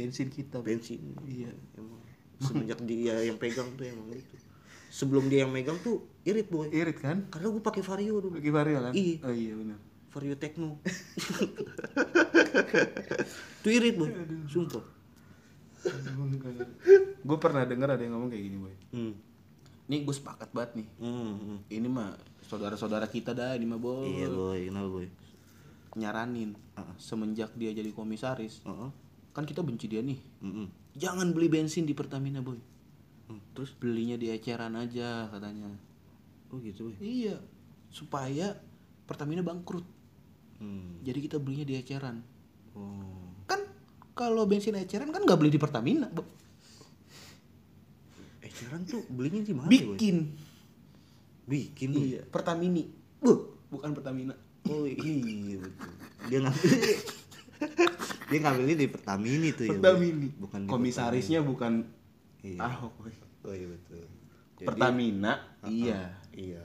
bensin 0.00 0.28
kita. 0.32 0.64
Bensin. 0.64 1.12
Iya. 1.28 1.52
Emang 1.76 2.00
semenjak 2.40 2.80
dia 2.88 3.20
yang 3.20 3.36
pegang 3.36 3.68
tuh 3.76 3.84
emang 3.84 4.08
gitu. 4.16 4.34
Sebelum 4.90 5.28
dia 5.28 5.44
yang 5.44 5.52
megang 5.52 5.76
tuh 5.84 6.08
irit 6.24 6.48
boy. 6.48 6.72
Irit 6.72 6.98
kan? 6.98 7.28
Karena 7.28 7.52
gue 7.52 7.62
pakai 7.62 7.84
Vario 7.84 8.16
dulu. 8.18 8.40
Bagi 8.40 8.50
Vario 8.50 8.78
kan? 8.80 8.92
Iya. 8.96 9.16
Oh 9.22 9.34
iya 9.36 9.52
benar. 9.54 9.78
Vario 10.10 10.34
Techno. 10.40 10.80
tuh 13.62 13.70
irit 13.70 13.94
boy. 13.94 14.10
Sumpah. 14.48 14.82
gue 17.24 17.38
pernah 17.40 17.64
dengar 17.64 17.96
ada 17.96 18.02
yang 18.02 18.16
ngomong 18.16 18.32
kayak 18.32 18.44
gini 18.50 18.56
boy. 18.58 18.74
Hmm. 18.90 19.12
Nih 19.86 20.02
gue 20.02 20.14
sepakat 20.16 20.50
banget 20.50 20.82
nih. 20.82 20.88
Hmm, 20.98 21.34
hmm. 21.38 21.58
Ini 21.70 21.88
mah 21.92 22.16
saudara-saudara 22.48 23.06
kita 23.06 23.36
dah 23.36 23.54
ini 23.54 23.68
mah 23.68 23.78
boy. 23.78 24.10
Iya 24.10 24.28
boy, 24.32 24.60
kenapa 24.66 24.88
boy? 24.90 25.06
Nyaranin. 25.94 26.56
Semenjak 26.98 27.54
dia 27.54 27.70
jadi 27.70 27.92
komisaris, 27.94 28.64
Heeh. 28.66 28.90
Kan 29.30 29.46
kita 29.46 29.62
benci 29.62 29.86
dia 29.86 30.02
nih. 30.02 30.18
Mm-mm. 30.42 30.66
Jangan 30.98 31.30
beli 31.30 31.46
bensin 31.46 31.86
di 31.86 31.94
Pertamina 31.94 32.42
boy. 32.42 32.58
Hmm, 33.30 33.40
Terus 33.54 33.70
belinya 33.78 34.18
di 34.18 34.30
eceran 34.30 34.74
aja 34.74 35.30
katanya. 35.30 35.70
Oh 36.50 36.58
gitu 36.58 36.90
boy. 36.90 36.94
Iya. 36.98 37.38
Supaya 37.90 38.58
Pertamina 39.06 39.42
bangkrut. 39.42 39.86
Hmm. 40.58 40.98
Jadi 41.06 41.18
kita 41.30 41.36
belinya 41.38 41.66
di 41.66 41.74
eceran. 41.78 42.18
Oh. 42.74 43.30
Kan 43.46 43.62
kalau 44.18 44.44
bensin 44.50 44.74
eceran 44.74 45.14
kan 45.14 45.22
nggak 45.22 45.38
beli 45.38 45.54
di 45.54 45.60
Pertamina. 45.62 46.10
Bo. 46.10 46.26
Eceran 48.42 48.82
tuh 48.82 49.06
belinya 49.06 49.46
di 49.46 49.54
mana 49.54 49.70
boy? 49.70 49.94
Bikin. 49.94 50.16
Bikin 51.46 51.88
boy. 51.94 52.02
Iya. 52.02 52.20
Pertamini. 52.26 52.82
Buh. 53.22 53.46
Bukan 53.70 53.94
Pertamina. 53.94 54.34
Oh 54.66 54.84
iya 54.84 55.56
betul. 55.56 55.92
Dia 56.26 56.38
ngambil 56.42 56.70
dia 58.26 58.38
ngambilnya 58.40 58.76
di 58.76 58.86
Pertamini 58.86 59.48
tuh 59.52 59.64
ya. 59.66 59.70
Pertamini. 59.74 60.28
Bukan 60.34 60.60
di 60.64 60.68
Komisarisnya 60.68 61.40
bukan 61.42 61.72
Iya. 62.40 62.56
Ahok. 62.62 62.92
Oh 63.44 63.52
iya 63.52 63.68
betul. 63.68 64.04
Jadi- 64.56 64.68
Pertamina. 64.68 65.32
Iya. 65.62 66.00
Iya. 66.32 66.64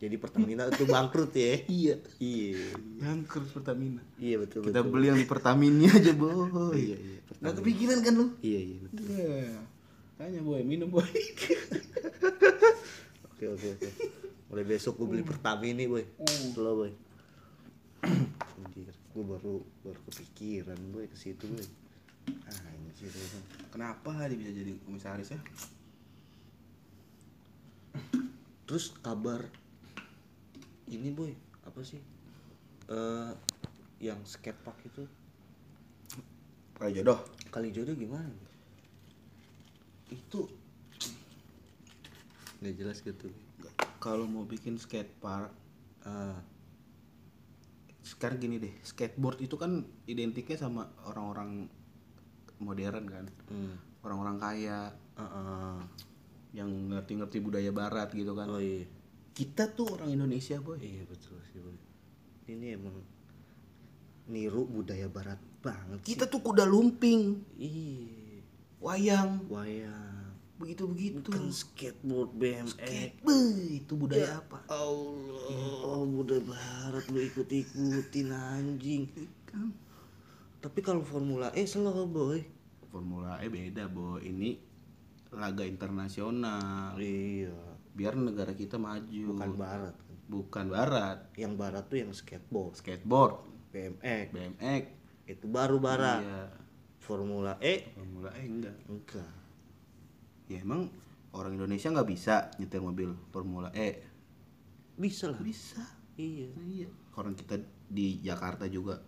Jadi 0.00 0.16
Pertamina 0.16 0.64
itu 0.66 0.84
bangkrut 0.84 1.32
ya. 1.34 1.60
Iya. 1.68 1.94
Iya. 2.16 2.72
Bangkrut 2.98 3.52
Pertamina. 3.52 4.00
Iya 4.16 4.40
betul 4.40 4.64
Kita 4.64 4.80
betul. 4.80 4.92
beli 4.96 5.06
yang 5.08 5.20
di 5.20 5.28
Pertamini 5.28 5.84
aja, 5.86 6.12
boy. 6.12 6.72
Iya 6.76 6.96
iya. 6.96 7.18
Nggak 7.40 7.54
kepikiran 7.58 7.98
kan 8.00 8.12
lu? 8.16 8.26
Iya 8.40 8.60
iya 8.60 8.78
betul. 8.80 9.04
Iya. 9.06 9.60
Tanya 10.16 10.40
boy, 10.40 10.60
minum 10.62 10.88
boy. 10.88 11.04
Oke 13.30 13.48
oke 13.48 13.66
oke. 13.72 13.88
Mulai 14.52 14.64
besok 14.66 15.00
gue 15.00 15.06
beli 15.10 15.24
Pertamini 15.24 15.84
boy. 15.84 16.04
Slow 16.52 16.84
boy. 16.84 16.92
Gue 19.10 19.24
baru 19.26 19.54
baru 19.82 20.00
kepikiran 20.06 20.78
boy 20.90 21.06
ke 21.06 21.16
situ 21.16 21.46
boy. 21.46 21.66
Anjir. 22.46 23.10
emang. 23.10 23.44
Kenapa 23.70 24.28
dia 24.28 24.36
bisa 24.36 24.52
jadi 24.52 24.72
komisaris 24.84 25.34
ya? 25.34 25.40
Terus 28.64 28.94
kabar 29.00 29.42
ini 30.86 31.10
boy 31.10 31.34
apa 31.66 31.80
sih? 31.82 31.98
Eh 32.86 33.32
yang 34.00 34.22
skatepark 34.24 34.78
itu 34.84 35.04
Kayak 36.72 37.04
jodoh. 37.04 37.20
kali 37.50 37.68
jodoh 37.68 37.92
gimana? 37.92 38.30
Itu 40.08 40.48
Nggak 42.60 42.74
jelas 42.76 42.98
gitu. 43.00 43.28
kalau 43.98 44.24
mau 44.24 44.44
bikin 44.44 44.76
skate 44.76 45.12
park 45.18 45.52
Ah, 46.00 46.40
sekarang 48.10 48.42
gini 48.42 48.58
deh 48.58 48.74
skateboard 48.82 49.38
itu 49.38 49.54
kan 49.54 49.78
identiknya 50.04 50.58
sama 50.58 50.82
orang-orang 51.06 51.70
modern 52.58 53.06
kan 53.06 53.24
hmm. 53.48 53.74
orang-orang 54.02 54.36
kaya 54.36 54.80
Ah, 55.14 55.28
ah. 55.28 55.76
yang 56.50 56.66
ngerti-ngerti 56.88 57.38
budaya 57.38 57.68
barat 57.70 58.08
gitu 58.10 58.32
kan 58.32 58.48
Oh 58.48 58.56
iya. 58.56 58.88
kita 59.30 59.68
tuh 59.70 59.84
orang 59.92 60.08
Indonesia 60.10 60.56
boy 60.58 60.80
Iya 60.80 61.04
betul 61.04 61.36
sih 61.44 61.60
boy. 61.60 61.76
Ini 62.48 62.74
emang 62.74 62.96
niru 64.26 64.64
budaya 64.64 65.06
barat 65.06 65.36
banget. 65.60 66.00
sih. 66.00 66.16
kita 66.16 66.24
tuh 66.26 66.40
kuda 66.40 66.64
lumping 66.64 67.36
Iya. 67.54 68.40
wayang 68.80 69.44
Wayang. 69.46 70.09
Begitu 70.60 70.84
begitu 70.84 71.24
Bukan 71.24 71.48
skateboard 71.48 72.30
BMX. 72.34 73.16
itu 73.72 73.92
budaya 73.94 74.36
apa 74.36 74.60
Allah, 74.68 76.04
budaya 76.04 76.44
barat 76.44 77.04
lu 77.08 77.18
ikut-ikutin 77.18 78.28
anjing. 78.28 79.08
Tapi 80.60 80.78
kalau 80.80 81.00
Formula 81.00 81.48
E 81.50 81.64
slow 81.64 82.04
boy. 82.06 82.44
Formula 82.86 83.40
E 83.40 83.48
beda 83.48 83.88
boy 83.88 84.20
ini 84.20 84.60
laga 85.30 85.64
internasional 85.64 86.94
Iya. 86.94 87.56
biar 87.90 88.14
negara 88.14 88.52
kita 88.52 88.76
maju 88.76 89.24
Bukan 89.32 89.50
barat. 89.56 89.94
kan. 89.96 90.14
bukan 90.26 90.66
barat 90.68 91.18
Yang 91.34 91.54
barat 91.56 91.84
tuh 91.86 91.98
yang 91.98 92.12
skateboard, 92.12 92.72
skateboard 92.74 93.34
BMX. 93.70 94.26
BMX 94.30 94.82
Itu 95.26 95.46
baru 95.46 95.78
barat. 95.78 96.20
iya 96.20 96.42
Formula 96.98 97.56
E 97.58 97.88
Formula 97.90 98.30
E 98.32 98.42
enggak 98.44 98.76
enggak. 98.86 99.30
Ya 100.50 100.58
emang 100.58 100.90
orang 101.30 101.54
Indonesia 101.54 101.86
nggak 101.88 102.08
bisa 102.08 102.34
nyetir 102.56 102.82
mobil 102.82 103.14
Formula 103.28 103.70
E 103.70 104.02
Bisa 104.92 105.30
lah. 105.30 105.38
bisa 105.38 105.78
Iya. 106.12 106.50
iya 106.60 106.88
orang 107.12 107.32
kita 107.32 107.56
di 107.86 108.18
Jakarta 108.20 108.66
juga 108.66 108.98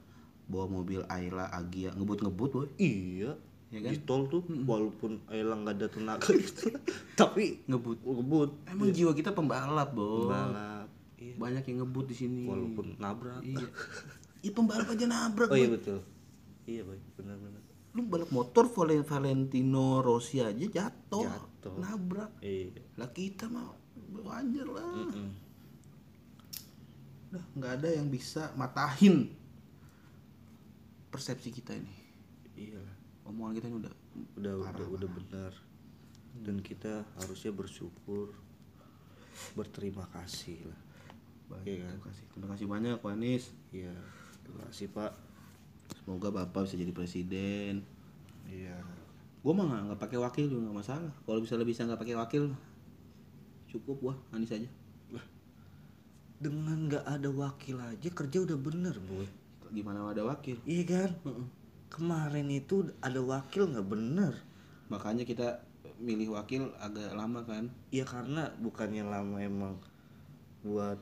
bawa 0.45 0.70
mobil 0.72 1.03
Ayla 1.05 1.51
Agia 1.51 1.90
ngebut-ngebut 1.93 2.51
boy 2.53 2.68
Iya. 2.76 3.34
Ya 3.68 3.80
kan? 3.80 3.90
Di 3.90 3.99
tol 4.01 4.22
tuh 4.26 4.40
walaupun 4.45 5.18
Ayla 5.26 5.57
nggak 5.57 5.74
ada 5.74 5.88
tenaga 5.88 6.28
gitu, 6.38 6.76
tapi 7.12 7.64
ngebut 7.64 7.99
ngebut. 8.01 8.51
emang 8.66 8.88
jiwa 8.90 9.12
kita 9.12 9.32
pembalap 9.32 9.90
boy 9.90 10.28
Balap. 10.28 10.88
Iya. 11.16 11.34
banyak 11.36 11.64
yang 11.66 11.78
ngebut 11.80 12.07
di 12.07 12.16
sini 12.16 12.45
Walaupun 12.45 12.97
nabrak. 12.97 13.40
iya 13.43 13.64
iya 14.40 14.51
pembalap 14.51 14.86
aja 14.86 15.07
nabrak 15.07 15.49
Oh 15.49 15.57
iya 15.57 15.68
betul. 15.68 15.99
Iya 16.62 16.82
boy, 16.84 16.99
benar-benar. 17.14 17.61
Lu 17.93 18.03
balap 18.03 18.30
motor 18.30 18.66
Valen- 18.66 19.05
Valentino 19.05 20.01
Rossi 20.01 20.40
aja 20.40 20.57
jatuh, 20.57 21.28
Jatuh. 21.28 21.76
nabrak 21.76 22.40
Iya. 22.40 22.80
lah 22.97 23.09
kita 23.09 23.47
mah 23.47 23.68
wajar 24.14 24.66
lah 24.66 24.86
Mm. 25.12 25.32
udah 27.28 27.45
nggak 27.55 27.72
ada 27.74 27.88
yang 27.90 28.09
bisa 28.09 28.53
matahin 28.55 29.32
persepsi 31.09 31.49
kita 31.51 31.72
ini 31.72 31.97
Iya. 32.55 32.80
omongan 33.24 33.55
kita 33.55 33.66
ini 33.66 33.76
udah 33.78 33.95
Udah 34.36 34.55
udah 34.62 34.88
udah 34.90 35.09
benar. 35.11 35.53
Dan 36.34 36.61
kita 36.61 37.01
harusnya 37.14 37.49
bersyukur, 37.51 38.36
berterima 39.53 40.05
kasih 40.11 40.64
lah. 40.64 40.80
baik 41.49 41.64
Iya 41.66 41.76
kan? 41.78 41.88
terima 41.90 42.05
kasih 42.07 42.24
terima 42.28 42.49
kasih 42.49 42.66
banyak 42.66 42.95
Pak 42.99 43.11
Anies 43.11 43.45
Iya. 43.70 43.93
Terima 44.43 44.64
kasih 44.66 44.88
Pak. 44.90 45.12
Semoga 46.03 46.28
bapak 46.30 46.66
bisa 46.66 46.74
jadi 46.74 46.90
presiden 46.90 47.82
Iya. 48.44 48.74
gue 49.40 49.53
mah 49.53 49.64
nggak- 49.64 49.98
pakai 49.98 50.18
wakil 50.18 50.44
juga 50.46 50.61
nggak 50.64 50.78
masalah 50.78 51.12
kalau 51.20 51.38
misalnya 51.38 51.64
bisa 51.64 51.82
nggak 51.82 51.98
pakai 51.98 52.16
wakil 52.16 52.42
cukup 53.66 53.98
wah 54.03 54.16
Anies 54.30 54.53
aja 54.53 54.68
Dengan 56.36 56.90
nggak 56.90 57.07
ada 57.07 57.30
wakil 57.30 57.78
aja 57.78 58.09
kerja 58.11 58.38
udah 58.40 58.59
bener 58.59 58.98
boy. 59.00 59.22
gimana 59.70 60.03
ada 60.05 60.20
wakil 60.22 60.59
Iya 60.62 60.84
kan? 60.84 61.11
Kemarin 61.88 62.50
itu 62.50 62.82
ada 62.98 63.20
wakil 63.20 63.68
nggak 63.68 63.86
bener. 63.86 64.34
makanya 64.88 65.22
kita 65.22 65.62
milih 65.96 66.34
wakil 66.34 66.68
agak 66.76 67.14
lama 67.14 67.40
kan 67.42 67.70
Iya 67.88 68.03
karena 68.03 68.50
bukannya 68.59 69.00
lama 69.03 69.38
emang 69.38 69.78
buat 70.61 70.98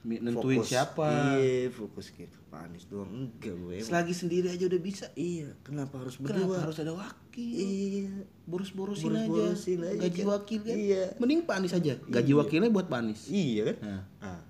nentuin 0.00 0.64
fokus- 0.64 0.72
siapa. 0.72 1.36
iya 1.36 1.68
fokus 1.68 2.08
gitu. 2.10 2.36
Pak 2.48 2.60
Anies 2.66 2.88
doang. 2.88 3.08
Enggak 3.12 3.52
gue 3.52 3.76
selagi 3.84 4.14
sendiri 4.16 4.48
aja 4.48 4.64
udah 4.64 4.80
bisa. 4.80 5.06
Iya 5.12 5.52
kenapa 5.60 6.00
harus 6.00 6.16
kenapa 6.16 6.40
berdua? 6.40 6.56
harus 6.64 6.76
ada 6.80 6.92
wakil? 6.96 7.52
Iya. 7.60 8.24
Boros-borosin 8.48 9.12
Boros-borosin 9.12 9.78
aja. 9.84 9.92
aja 9.92 10.02
gaji 10.08 10.20
kan. 10.20 10.28
wakil 10.32 10.60
kan? 10.64 10.76
Iya. 10.76 11.04
mending 11.20 11.40
Pak 11.44 11.54
Anies 11.60 11.74
aja 11.76 11.92
gaji 12.00 12.32
wakilnya 12.32 12.70
buat 12.72 12.88
Pak 12.88 12.98
Anies 12.98 13.22
iya 13.28 13.62
kan? 13.70 13.76
Nah. 13.84 14.02
ah 14.24 14.40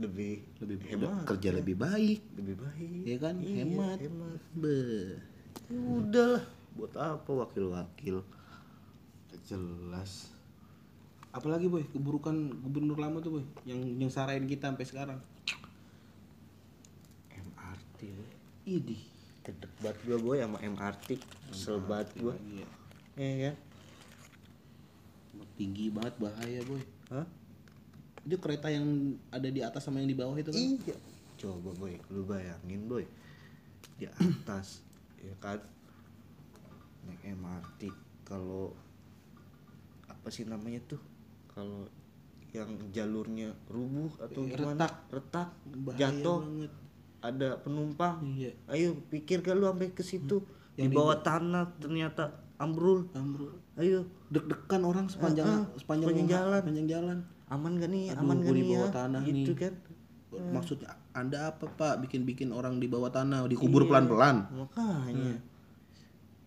lebih 0.00 0.40
lebih 0.64 0.76
hemat 0.88 1.28
kerja 1.28 1.48
lebih 1.52 1.76
baik. 1.76 2.20
Lebih 2.40 2.56
baik. 2.56 3.02
Ya 3.04 3.16
kan? 3.20 3.34
Iya, 3.36 3.54
hemat. 3.68 3.98
hemat. 4.00 4.40
Beh. 4.56 5.20
ya 5.68 5.76
udahlah. 5.76 6.42
Buat 6.72 6.94
apa 6.96 7.30
wakil-wakil? 7.44 8.24
Jelas 9.44 10.30
apalagi 11.30 11.70
boy 11.70 11.86
keburukan 11.94 12.34
gubernur 12.66 12.98
lama 12.98 13.22
tuh 13.22 13.38
boy 13.38 13.44
yang 13.62 13.78
yang 13.98 14.10
sarain 14.10 14.42
kita 14.46 14.70
sampai 14.70 14.86
sekarang. 14.86 15.18
MRT 17.30 17.98
gue 18.10 18.30
idi. 18.66 18.98
Gedek 19.46 19.72
banget 19.78 19.98
gue 20.04 20.18
boy 20.18 20.38
sama 20.42 20.58
MRT 20.58 21.08
kesel 21.50 21.78
banget 21.86 22.08
gue 22.18 22.34
iya 22.46 22.66
iya. 23.18 23.52
Kan 23.54 23.70
tinggi 25.60 25.92
banget 25.92 26.14
bahaya 26.16 26.60
boy. 26.64 26.82
Hah? 27.12 27.26
itu 28.20 28.36
kereta 28.36 28.68
yang 28.68 29.16
ada 29.32 29.48
di 29.48 29.64
atas 29.64 29.80
sama 29.80 30.00
yang 30.00 30.10
di 30.12 30.18
bawah 30.18 30.36
itu 30.36 30.52
kan? 30.52 30.60
Iya. 30.60 30.96
Coba 31.40 31.72
boy 31.76 31.94
lu 32.12 32.24
bayangin 32.24 32.88
boy. 32.88 33.04
Di 33.96 34.08
atas 34.08 34.80
ya 35.26 35.36
kan? 35.38 35.60
Naik 37.04 37.22
MRT 37.38 37.92
kalau 38.28 38.76
apa 40.08 40.28
sih 40.28 40.44
namanya 40.44 40.84
tuh 40.84 41.00
kalau 41.60 41.84
yang 42.50 42.70
jalurnya 42.90 43.52
rubuh 43.68 44.08
atau 44.18 44.42
Iya, 44.42 44.56
gimana 44.56 44.74
retak. 44.80 44.92
retak 45.12 45.48
jatuh 45.94 46.38
banget. 46.40 46.72
ada 47.20 47.48
penumpang 47.60 48.16
iya. 48.24 48.50
ayo 48.66 48.96
pikir 49.06 49.44
kan 49.44 49.54
lu 49.54 49.68
sampai 49.68 49.92
ke 49.92 50.00
situ. 50.00 50.40
Di 50.72 50.80
Yang 50.80 50.90
di- 50.90 50.96
bawah 50.96 51.20
tanah 51.20 51.64
ternyata 51.76 52.24
ambrul. 52.56 53.12
Ambrul. 53.12 53.52
Ayo. 53.76 54.08
Deg-degan 54.30 54.82
orang 54.82 55.06
sepanjang 55.06 55.44
Ah, 55.44 55.52
ah, 55.60 55.66
sepanjang, 55.76 56.08
sepanjang 56.08 56.28
jalan. 56.28 56.60
sepanjang 56.64 56.88
jalan. 56.88 57.18
Aman 57.46 57.72
gak 57.76 57.90
nih? 57.90 58.04
Aduh, 58.08 58.20
aman 58.24 58.36
gak 58.40 58.52
nih 58.52 58.64
ya? 58.64 58.84
tanah 58.88 59.20
gitu 59.22 59.52
nih. 59.52 59.58
kan? 59.60 59.74
Maksudnya 60.50 60.90
anda 61.12 61.38
apa 61.50 61.64
pak? 61.68 61.94
Bikin-bikin 62.00 62.50
orang 62.50 62.78
di 62.78 62.86
bawah 62.86 63.10
tanah 63.10 63.44
dikubur 63.46 63.84
Iya. 63.84 63.88
pelan-pelan. 63.90 64.36
makanya. 64.56 65.34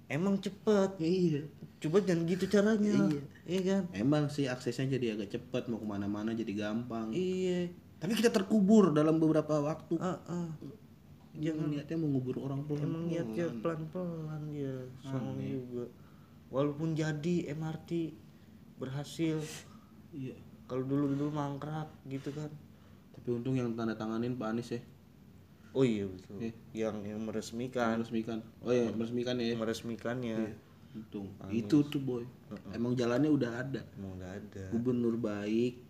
Emang 0.07 0.35
cepet. 0.37 0.89
Iya. 0.97 1.41
Coba 1.79 2.01
jangan 2.01 2.23
gitu 2.25 2.45
caranya. 2.47 2.91
Iya. 3.05 3.21
Iya 3.43 3.61
kan? 3.61 3.83
Emang 3.91 4.31
sih 4.31 4.47
aksesnya 4.47 4.95
jadi 4.95 5.19
agak 5.19 5.35
cepat 5.35 5.67
mau 5.67 5.79
ke 5.79 5.87
mana-mana 5.87 6.31
jadi 6.31 6.53
gampang. 6.55 7.11
Iya. 7.11 7.71
Tapi 7.99 8.13
kita 8.15 8.31
terkubur 8.31 8.91
dalam 8.95 9.19
beberapa 9.19 9.59
waktu. 9.63 9.95
Ah, 9.99 10.19
ah. 10.27 10.49
jangan. 11.33 11.71
niatnya 11.71 11.97
mengubur 11.97 12.37
orang 12.45 12.61
pelan 12.69 12.85
emang 12.85 13.03
niatnya 13.09 13.45
pelan-pelan 13.59 14.43
ya. 14.53 14.75
Songong 15.03 15.39
juga. 15.39 15.85
Walaupun 16.53 16.95
jadi 16.95 17.51
MRT 17.51 18.15
berhasil. 18.79 19.39
Iya. 20.15 20.35
Kalau 20.67 20.83
dulu 20.87 21.11
dulu 21.11 21.31
mangkrak 21.31 21.91
gitu 22.07 22.31
kan. 22.31 22.51
Tapi 23.15 23.27
untung 23.33 23.55
yang 23.59 23.75
tanda 23.75 23.95
tanganin 23.95 24.39
Pak 24.39 24.47
Anies 24.55 24.71
ya. 24.71 24.81
Oh 25.73 25.81
iya 25.81 26.05
betul. 26.05 26.37
Iya. 26.37 26.53
yang 26.71 27.01
yang 27.01 27.19
meresmikan. 27.25 27.99
Meresmikan. 27.99 28.39
Oh 28.63 28.71
ya. 28.71 28.87
Meresmikan 28.93 29.35
ya. 29.41 29.57
Meresmikannya 29.57 30.37
untung 30.93 31.27
itu 31.49 31.77
tuh 31.89 32.01
boy. 32.01 32.25
Emang 32.69 32.93
jalannya 32.93 33.29
udah 33.33 33.51
ada. 33.65 33.81
Emang 33.97 34.13
udah 34.17 34.29
ada. 34.29 34.63
Gubernur 34.69 35.17
baik 35.17 35.81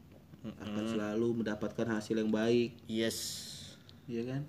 akan 0.44 0.84
selalu 0.88 1.44
mendapatkan 1.44 1.88
hasil 1.88 2.20
yang 2.20 2.32
baik. 2.32 2.76
Yes. 2.88 3.20
Iya 4.08 4.36
kan? 4.36 4.42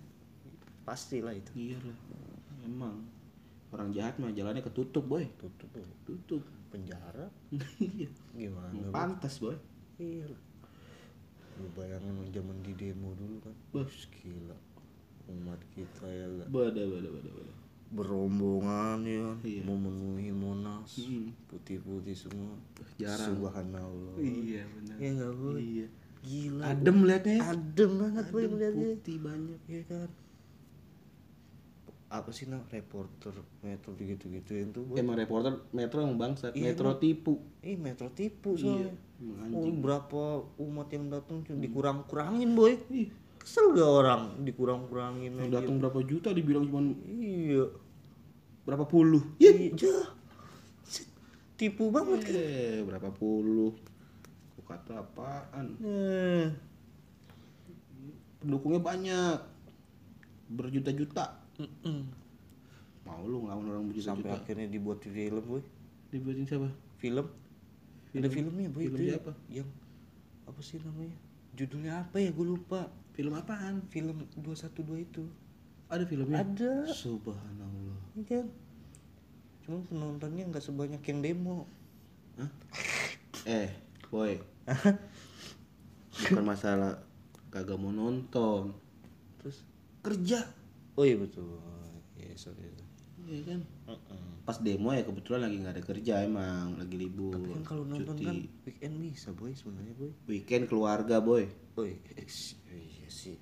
Pastilah 0.87 1.35
itu. 1.35 1.51
Iya 1.55 1.79
lah. 1.83 1.99
Emang. 2.67 3.07
Orang 3.75 3.91
jahat 3.91 4.19
mah 4.23 4.31
jalannya 4.31 4.63
ketutup 4.63 5.07
boy. 5.07 5.27
Tutup 5.39 5.69
tuh. 5.75 5.87
tutup. 6.07 6.43
Penjara? 6.71 7.31
Iya. 7.79 8.11
Gimana 8.35 8.91
pantas 8.91 9.39
boy. 9.43 9.59
Iya 9.99 10.31
lu 11.61 11.71
bayangin 11.79 12.19
zaman 12.35 12.59
di 12.67 12.73
demo 12.75 13.15
dulu 13.15 13.39
kan. 13.43 13.55
Bos 13.71 14.11
gila. 14.11 14.57
Umat 15.31 15.61
kita 15.73 16.05
ya 16.05 16.27
gak 16.43 16.49
bada 16.53 16.83
bada 16.85 17.09
bada 17.09 17.31
bada 17.33 17.53
berombongan 17.95 18.99
ya. 19.07 19.27
Iya. 19.47 19.63
memenuhi 19.63 20.35
monas 20.35 20.91
putih-putih 21.47 22.19
semua. 22.19 22.59
Jarang. 22.99 23.39
Subhanallah. 23.39 24.15
Iya 24.19 24.67
benar. 24.67 24.97
Ya 24.99 25.09
nggak 25.15 25.33
boy 25.39 25.63
iya. 25.63 25.87
Gila. 26.25 26.63
Adem 26.75 26.99
liatnya 27.07 27.35
ya. 27.39 27.43
adem 27.55 27.91
banget 28.03 28.25
boy 28.35 28.43
adem 28.43 28.51
ngeliatnya. 28.59 28.87
putih 28.99 29.17
banyak. 29.23 29.61
Ya 29.71 29.83
kan? 29.87 30.11
Apa 32.11 32.31
sih 32.31 32.47
nah 32.47 32.63
reporter 32.71 33.35
metro 33.63 33.91
gitu 33.99 34.31
gituin 34.31 34.71
tuh 34.75 34.83
boy 34.87 34.99
emang 34.99 35.15
reporter 35.15 35.63
metro 35.71 36.03
emang 36.03 36.19
bangsat. 36.19 36.51
Iya, 36.59 36.75
metro 36.75 36.99
tipu. 36.99 37.39
Eh 37.63 37.79
metro 37.79 38.11
tipu 38.11 38.59
iya 38.59 38.91
soalnya 38.91 38.91
emang 39.23 39.55
oh, 39.55 39.75
berapa 39.79 40.23
umat 40.59 40.89
yang 40.91 41.07
datang 41.09 41.47
cuma 41.47 41.63
dikurang-kurangin 41.63 42.51
boy. 42.59 42.75
Ih, 42.91 43.09
kesel 43.39 43.77
gak 43.77 43.87
orang 43.87 44.23
dikurang-kurangin 44.43 45.39
yang 45.39 45.49
aja. 45.53 45.63
datang 45.63 45.77
berapa 45.79 46.01
juta 46.03 46.33
dibilang 46.35 46.67
cuma 46.67 46.83
iya 47.07 47.65
berapa 48.65 48.85
puluh? 48.89 49.23
Iya 49.37 49.73
jah. 49.77 50.05
Set, 50.85 51.09
tipu 51.61 51.93
banget 51.93 52.25
kan 52.25 52.35
eh 52.37 52.81
berapa 52.85 53.09
puluh? 53.13 53.77
Aku 54.57 54.61
kata 54.65 55.05
apaan? 55.05 55.77
Eh, 55.85 56.49
pendukungnya 58.41 58.81
banyak. 58.81 59.39
Berjuta-juta. 60.49 61.41
Mm-mm. 61.55 62.11
mau 63.05 63.21
lu 63.29 63.45
ngelawan 63.45 63.69
orang 63.69 63.85
sampai 64.01 64.33
berjuta-juta 64.33 64.33
akhirnya 64.33 64.67
dibuat 64.73 64.99
film 65.05 65.45
boy. 65.45 65.63
Dibuatin 66.09 66.45
siapa? 66.49 66.73
Film, 66.97 67.27
ada 68.17 68.29
filmnya 68.33 68.69
boy 68.73 68.89
film 68.89 68.97
itu 68.97 69.05
ya. 69.13 69.21
apa? 69.21 69.33
yang 69.53 69.69
apa 70.49 70.61
sih 70.65 70.81
namanya? 70.81 71.13
Judulnya 71.53 71.93
apa 72.01 72.17
ya? 72.17 72.33
Gue 72.33 72.47
lupa. 72.49 72.89
Film 73.13 73.37
apaan? 73.37 73.85
Film 73.93 74.25
212 74.41 75.05
itu. 75.05 75.25
Ada 75.93 76.05
filmnya? 76.09 76.43
Ada. 76.43 76.73
Subhanallah. 76.91 77.65
Iya 77.69 77.84
kan 78.23 78.47
cuma 79.67 79.83
penontonnya 79.91 80.47
nggak 80.47 80.63
sebanyak 80.63 81.03
yang 81.03 81.19
demo. 81.25 81.67
Hah? 82.39 82.51
eh 83.51 83.75
boy. 84.07 84.39
Bukan 86.15 86.45
masalah 86.47 87.03
kagak 87.51 87.75
mau 87.75 87.91
nonton. 87.91 88.71
Terus? 89.43 89.67
Kerja. 90.05 90.47
Oh 90.95 91.03
iya 91.03 91.19
betul. 91.19 91.59
Iya 92.15 92.39
sorry 92.39 92.71
iya 93.25 93.41
kan? 93.41 93.61
Mm-mm. 93.89 94.45
pas 94.45 94.61
demo 94.61 94.93
ya 94.93 95.01
kebetulan 95.01 95.49
lagi 95.49 95.57
nggak 95.65 95.75
ada 95.81 95.85
kerja 95.89 96.15
emang 96.21 96.77
lagi 96.77 97.01
libur 97.01 97.33
Tapi 97.33 97.57
kan 97.57 97.65
kalau 97.65 97.85
nonton 97.89 98.13
cuti. 98.13 98.25
kan 98.29 98.37
weekend 98.69 98.95
bisa 99.01 99.33
boy 99.33 99.57
sebenarnya 99.57 99.95
boy. 99.97 100.13
Weekend 100.29 100.69
keluarga 100.69 101.25
boy. 101.25 101.49
Oh 101.81 101.89
iya, 101.89 101.97
iya 102.69 103.09
sih. 103.09 103.41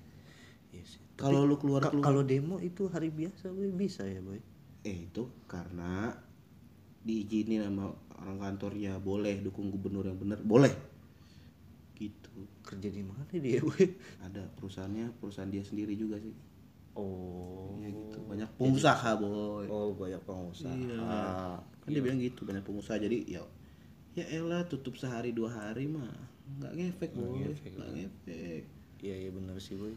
Iya 0.71 0.83
sih. 0.87 1.03
Kalau 1.19 1.43
lu 1.43 1.59
keluar 1.59 1.91
kalau 1.99 2.23
demo 2.23 2.63
itu 2.63 2.87
hari 2.87 3.11
biasa 3.11 3.51
boy 3.51 3.75
bisa 3.75 4.07
ya 4.07 4.23
boy 4.23 4.39
eh 4.83 5.07
itu 5.07 5.23
karena 5.47 6.11
diizinin 7.03 7.63
sama 7.63 7.91
orang 8.23 8.39
kantornya 8.39 8.99
boleh 8.99 9.43
dukung 9.43 9.71
gubernur 9.71 10.07
yang 10.07 10.19
bener 10.19 10.39
boleh. 10.43 10.71
Gitu. 11.95 12.31
Kerja 12.63 12.89
di 12.91 13.03
mana 13.03 13.27
dia 13.31 13.59
boy 13.63 13.83
ada 14.23 14.43
perusahaannya 14.59 15.19
perusahaan 15.19 15.51
dia 15.51 15.63
sendiri 15.63 15.95
juga 15.95 16.19
sih. 16.19 16.35
Oh. 16.95 17.79
Ya 17.79 17.91
gitu. 17.91 18.19
Banyak 18.27 18.49
pengusaha 18.59 19.19
boy. 19.19 19.67
Oh 19.67 19.95
banyak 19.95 20.19
pengusaha. 20.23 20.71
Iya. 20.71 20.99
kan 21.83 21.89
dia 21.91 21.99
bilang 22.03 22.19
gitu 22.19 22.47
banyak 22.47 22.63
pengusaha. 22.63 22.99
Jadi 22.99 23.27
ya 23.27 23.43
ya 24.13 24.23
elah 24.29 24.63
tutup 24.67 24.95
sehari 24.95 25.33
dua 25.33 25.49
hari 25.51 25.89
mah 25.89 26.11
nggak 26.59 26.73
ngefek 26.75 27.11
boy. 27.15 27.51
nggak 27.51 27.91
ngefek. 27.95 28.63
Iya 29.03 29.15
iya 29.27 29.29
benar 29.31 29.59
sih 29.59 29.75
boy. 29.75 29.95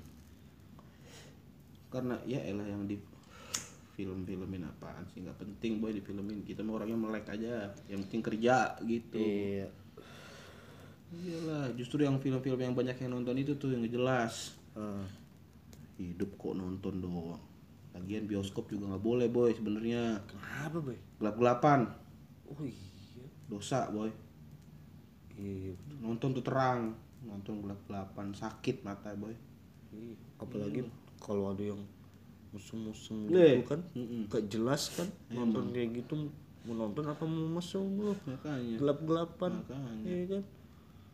Karena 1.90 2.18
ya 2.26 2.42
elah 2.42 2.66
yang 2.66 2.86
di 2.90 2.98
film-filmin 3.96 4.62
apaan 4.68 5.08
sih? 5.10 5.24
Nggak 5.24 5.40
penting 5.40 5.80
boy 5.80 5.90
di 5.90 6.04
filmin 6.04 6.44
kita 6.44 6.60
mah 6.60 6.78
orangnya 6.78 7.00
melek 7.00 7.26
aja. 7.32 7.72
Yang 7.88 8.00
penting 8.06 8.22
kerja 8.22 8.76
gitu. 8.84 9.16
Iya. 9.16 9.68
Iyalah 11.16 11.72
justru 11.74 12.04
yang 12.04 12.20
film-film 12.20 12.60
yang 12.60 12.76
banyak 12.76 13.00
yang 13.00 13.16
nonton 13.16 13.40
itu 13.40 13.56
tuh 13.56 13.72
yang 13.72 13.82
jelas. 13.88 14.52
Ah, 14.76 15.08
hidup 15.96 16.36
kok 16.36 16.52
nonton 16.52 17.00
doang. 17.00 17.40
Lagian 17.96 18.28
bioskop 18.28 18.68
juga 18.68 18.92
nggak 18.92 19.04
boleh 19.04 19.32
boy 19.32 19.56
sebenarnya. 19.56 20.20
Kenapa 20.28 20.78
boy? 20.84 20.98
Gelap-gelapan. 21.16 21.88
Oh 22.52 22.60
iya. 22.60 23.24
Dosa 23.48 23.88
boy. 23.88 24.12
Iya 25.40 25.72
nonton 26.04 26.36
tuh 26.36 26.44
terang. 26.44 26.92
Nonton 27.24 27.64
gelap-gelapan 27.64 28.36
sakit 28.36 28.84
mata 28.84 29.16
boy. 29.16 29.32
Iya. 29.96 30.16
apalagi 30.36 30.84
kalau 31.16 31.52
ada 31.52 31.64
yang 31.64 31.80
musuh-musuh 32.56 33.28
Leh. 33.28 33.60
gitu 33.60 33.76
kan. 33.76 33.80
Mm-mm. 33.92 34.32
gak 34.32 34.48
jelas 34.48 34.88
kan 34.96 35.08
nonton 35.28 35.76
kayak 35.76 36.00
gitu 36.00 36.32
mau 36.66 36.74
nonton 36.74 37.04
apa 37.06 37.22
mau 37.22 37.46
mesum 37.60 37.86
lu 37.94 38.12
makanya. 38.26 38.76
Gelap-gelapan. 38.82 39.52
Makanya. 39.62 40.02
Iya 40.02 40.24
kan? 40.26 40.42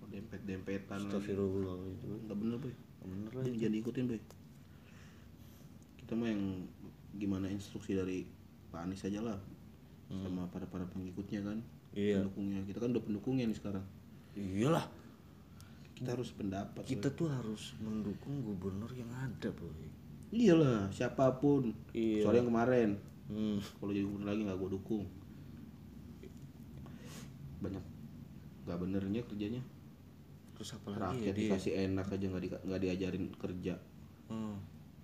Dempet-dempetan 0.09 0.99
lagi. 1.09 1.13
Astagfirullah 1.13 1.77
itu 1.93 2.07
nggak 2.09 2.39
bener 2.41 2.57
boy. 2.57 2.75
Bener 3.05 3.31
lah 3.37 3.45
jangan, 3.45 3.61
jangan 3.61 3.75
diikutin 3.77 4.05
boy. 4.09 4.21
Kita 6.01 6.13
mah 6.17 6.29
yang 6.33 6.43
gimana 7.21 7.47
instruksi 7.53 7.93
dari 7.93 8.25
Pak 8.73 8.81
Anies 8.89 9.05
aja 9.05 9.21
lah. 9.21 9.39
Sama 10.09 10.49
para 10.49 10.65
para 10.69 10.89
pengikutnya 10.89 11.45
kan. 11.45 11.61
Iya. 11.93 12.25
pendukungnya. 12.25 12.65
Kita 12.65 12.79
kan 12.81 12.89
udah 12.97 13.05
pendukungnya 13.05 13.45
nih 13.45 13.59
sekarang. 13.61 13.85
Iyalah. 14.33 14.89
Kita 15.93 16.17
harus 16.17 16.33
pendapat 16.33 16.83
kita 16.89 17.13
tuh 17.13 17.29
harus 17.29 17.77
mendukung 17.79 18.41
gubernur 18.43 18.91
yang 18.97 19.13
ada 19.13 19.53
boy 19.53 20.02
iyalah 20.33 20.89
siapa 20.89 21.37
pun. 21.37 21.77
Iya. 21.93 22.25
soalnya 22.25 22.41
yang 22.43 22.51
kemarin. 22.51 22.91
Hmm. 23.33 23.57
kalau 23.81 23.93
jadi 23.97 24.05
gubernur 24.05 24.29
lagi 24.29 24.43
nggak 24.45 24.59
gue 24.59 24.71
dukung. 24.73 25.05
Banyak 27.63 27.85
nggak 28.67 28.79
benernya 28.81 29.21
kerjanya. 29.29 29.63
Terus 30.57 30.77
apa 30.77 30.89
lagi 30.93 31.01
ya 31.01 31.33
rakyat 31.33 31.35
dia? 31.37 31.41
dikasih 31.49 31.73
enak 31.89 32.07
aja 32.13 32.25
nggak 32.29 32.43
di, 32.43 32.49
nggak 32.51 32.81
diajarin 32.81 33.25
kerja. 33.37 33.75
Hmm. 34.33 34.57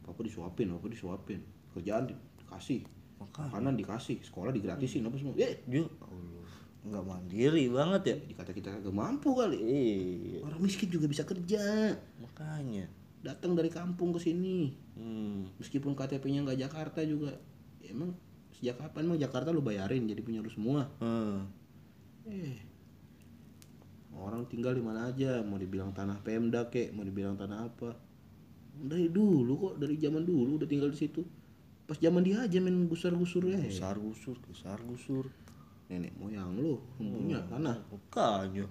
apa 0.08 0.20
disuapin 0.24 0.72
apa 0.72 0.88
disuapin? 0.88 1.40
Kerjaan 1.76 2.08
di- 2.08 2.16
dikasih. 2.40 2.80
Makanan 3.20 3.76
dikasih 3.76 4.24
sekolah 4.24 4.48
digratisin 4.54 5.04
apa 5.04 5.20
semua. 5.20 5.36
Eh 5.36 5.60
dia 5.68 5.84
Allah. 6.00 6.48
Nggak 6.88 7.04
mandiri 7.04 7.68
banget 7.68 8.02
ya? 8.08 8.16
Dikata 8.32 8.50
kita 8.56 8.68
kagak 8.72 8.94
mampu 8.94 9.36
kali. 9.36 9.58
Iya. 9.60 10.40
Orang 10.48 10.64
miskin 10.64 10.88
juga 10.88 11.04
bisa 11.04 11.28
kerja. 11.28 11.92
Makanya 12.24 12.88
datang 13.28 13.52
dari 13.52 13.68
kampung 13.68 14.16
ke 14.16 14.20
sini. 14.24 14.72
Hmm. 14.96 15.52
meskipun 15.60 15.94
KTP-nya 15.94 16.42
nggak 16.42 16.58
Jakarta 16.58 17.04
juga 17.04 17.36
ya 17.84 17.92
emang 17.92 18.16
sejak 18.56 18.80
kapan? 18.80 19.06
Emang 19.06 19.20
Jakarta 19.20 19.52
lu 19.52 19.60
bayarin 19.60 20.08
jadi 20.08 20.20
punya 20.24 20.40
lu 20.40 20.50
semua? 20.50 20.88
Hmm. 20.98 21.46
eh 22.26 22.58
orang 24.18 24.48
tinggal 24.50 24.74
di 24.74 24.82
mana 24.82 25.14
aja? 25.14 25.44
Mau 25.46 25.60
dibilang 25.60 25.94
tanah 25.94 26.18
Pemda 26.24 26.66
kek 26.66 26.90
mau 26.96 27.06
dibilang 27.06 27.38
tanah 27.38 27.58
apa? 27.70 27.94
Dari 28.78 29.06
dulu 29.12 29.52
kok 29.58 29.74
dari 29.78 29.94
zaman 30.00 30.26
dulu 30.26 30.58
udah 30.58 30.68
tinggal 30.68 30.90
di 30.90 30.98
situ. 30.98 31.22
Pas 31.86 31.96
zaman 31.96 32.20
dia 32.20 32.44
aja 32.44 32.58
main 32.60 32.74
gusar-gusur 32.84 33.48
ya 33.48 33.56
besar 33.56 33.96
gusur 33.96 34.36
besar 34.44 34.76
gusur 34.84 35.32
nenek 35.88 36.12
moyang 36.20 36.52
lu 36.52 36.76
punya 37.00 37.40
tanah. 37.48 37.80
makanya 37.88 38.68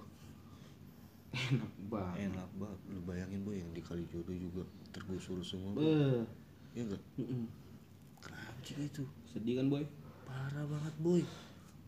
enak 1.34 1.72
banget. 1.92 2.32
Enak 2.32 2.50
banget. 2.56 2.80
Lu 2.88 3.00
bayangin 3.04 3.40
boy 3.44 3.56
yang 3.60 3.70
di 3.76 3.82
Kalijodo 3.84 4.32
juga 4.32 4.62
tergusur 4.94 5.40
semua 5.44 5.76
Beuh. 5.76 6.24
ya 6.72 6.84
enggak 6.84 7.02
kenapa 8.20 8.60
sih 8.64 8.76
itu? 8.80 9.04
Sedih 9.28 9.60
kan 9.60 9.66
boy? 9.68 9.84
Parah 10.24 10.64
banget 10.64 10.94
boy. 11.00 11.22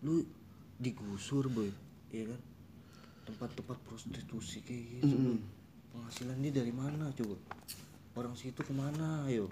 Lu 0.05 0.24
digusur 0.80 1.49
boy. 1.49 1.72
Iya 2.12 2.36
kan? 2.36 2.41
Tempat-tempat 3.30 3.78
prostitusi 3.86 4.61
kayak 4.64 5.01
gitu 5.01 5.16
boy. 5.16 5.38
penghasilan 5.91 6.38
dia 6.45 6.53
dari 6.55 6.72
mana 6.74 7.11
coba? 7.16 7.36
Orang 8.14 8.34
situ 8.36 8.61
ke 8.61 8.72
mana 8.74 9.24
ayo? 9.26 9.49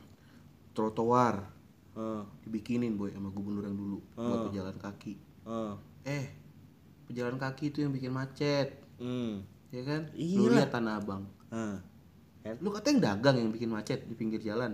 Trotoar. 0.77 1.49
Ah 1.99 2.23
dibikinin 2.45 2.95
boy 2.95 3.11
sama 3.11 3.33
gubernur 3.33 3.65
yang 3.65 3.77
dulu 3.77 3.99
buat 4.15 4.53
pejalan 4.53 4.77
kaki. 4.77 5.17
Ah 5.49 5.75
eh 6.05 6.29
pejalan 7.09 7.41
kaki 7.41 7.73
itu 7.73 7.83
yang 7.83 7.93
bikin 7.97 8.13
macet. 8.13 8.77
Hmm 9.01 9.58
ya 9.75 9.83
kan? 9.85 10.03
Iya. 10.17 10.37
lu 10.39 10.53
lihat 10.53 10.71
tanah 10.73 10.95
abang. 11.01 11.25
Ah 11.53 11.79
kan 12.49 12.57
lu 12.65 12.73
katanya 12.73 12.99
dagang 13.13 13.37
yang 13.37 13.51
bikin 13.53 13.69
macet 13.69 14.09
di 14.09 14.15
pinggir 14.17 14.41
jalan. 14.41 14.73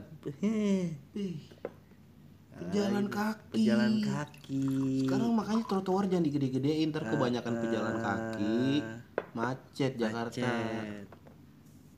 Pejalan 2.55 3.11
kaki. 3.11 3.51
pejalan 3.51 3.95
kaki. 3.99 5.03
Sekarang 5.11 5.35
makanya 5.35 5.63
trotoar 5.67 6.07
jangan 6.07 6.23
digede-gedein 6.23 6.95
ntar 6.95 7.03
kebanyakan 7.11 7.55
pejalan 7.59 7.97
kaki 7.99 8.79
Ah. 8.79 9.03
macet. 9.35 9.99
Jakarta. 9.99 10.55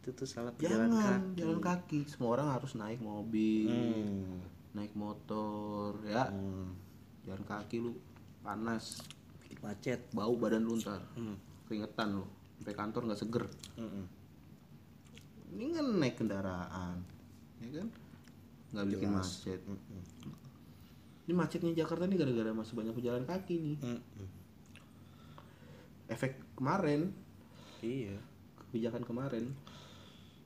Itu 0.01 0.09
tuh 0.17 0.25
salah 0.25 0.57
pejalan 0.57 0.89
jangan 0.89 0.97
kaki. 0.97 1.37
jalan 1.37 1.61
kaki. 1.61 1.99
Semua 2.09 2.41
orang 2.41 2.49
harus 2.57 2.73
naik 2.73 3.05
mobil 3.05 3.69
hmm. 3.69 4.73
naik 4.73 4.97
motor 4.97 6.01
ya. 6.09 6.33
Hmm. 6.33 6.73
jalan 7.29 7.45
kaki 7.45 7.77
lu 7.85 7.93
panas 8.41 9.05
bikin 9.45 9.61
macet. 9.61 10.01
bau 10.17 10.33
badan 10.41 10.65
lu 10.65 10.81
ntar. 10.81 11.05
Hmm. 11.21 11.37
keringetan 11.69 12.17
lu 12.17 12.25
sampai 12.57 12.73
kantor 12.73 13.03
nggak 13.07 13.21
seger 13.21 13.45
Mm-mm. 13.77 14.05
ini 15.53 15.73
kan 15.73 15.87
naik 15.97 16.17
kendaraan 16.17 16.99
ya 17.59 17.69
kan 17.77 17.89
nggak 18.73 18.87
bikin 18.91 19.09
Jelas. 19.09 19.25
macet 19.45 19.61
Mm-mm. 19.65 20.03
ini 21.27 21.33
macetnya 21.33 21.73
Jakarta 21.77 22.05
nih 22.05 22.17
gara-gara 22.17 22.51
masih 22.51 22.75
banyak 22.75 22.93
pejalan 22.93 23.25
kaki 23.25 23.55
nih 23.57 23.77
Mm-mm. 23.81 24.29
efek 26.09 26.39
kemarin 26.55 27.11
iya 27.81 28.17
kebijakan 28.59 29.03
kemarin 29.03 29.45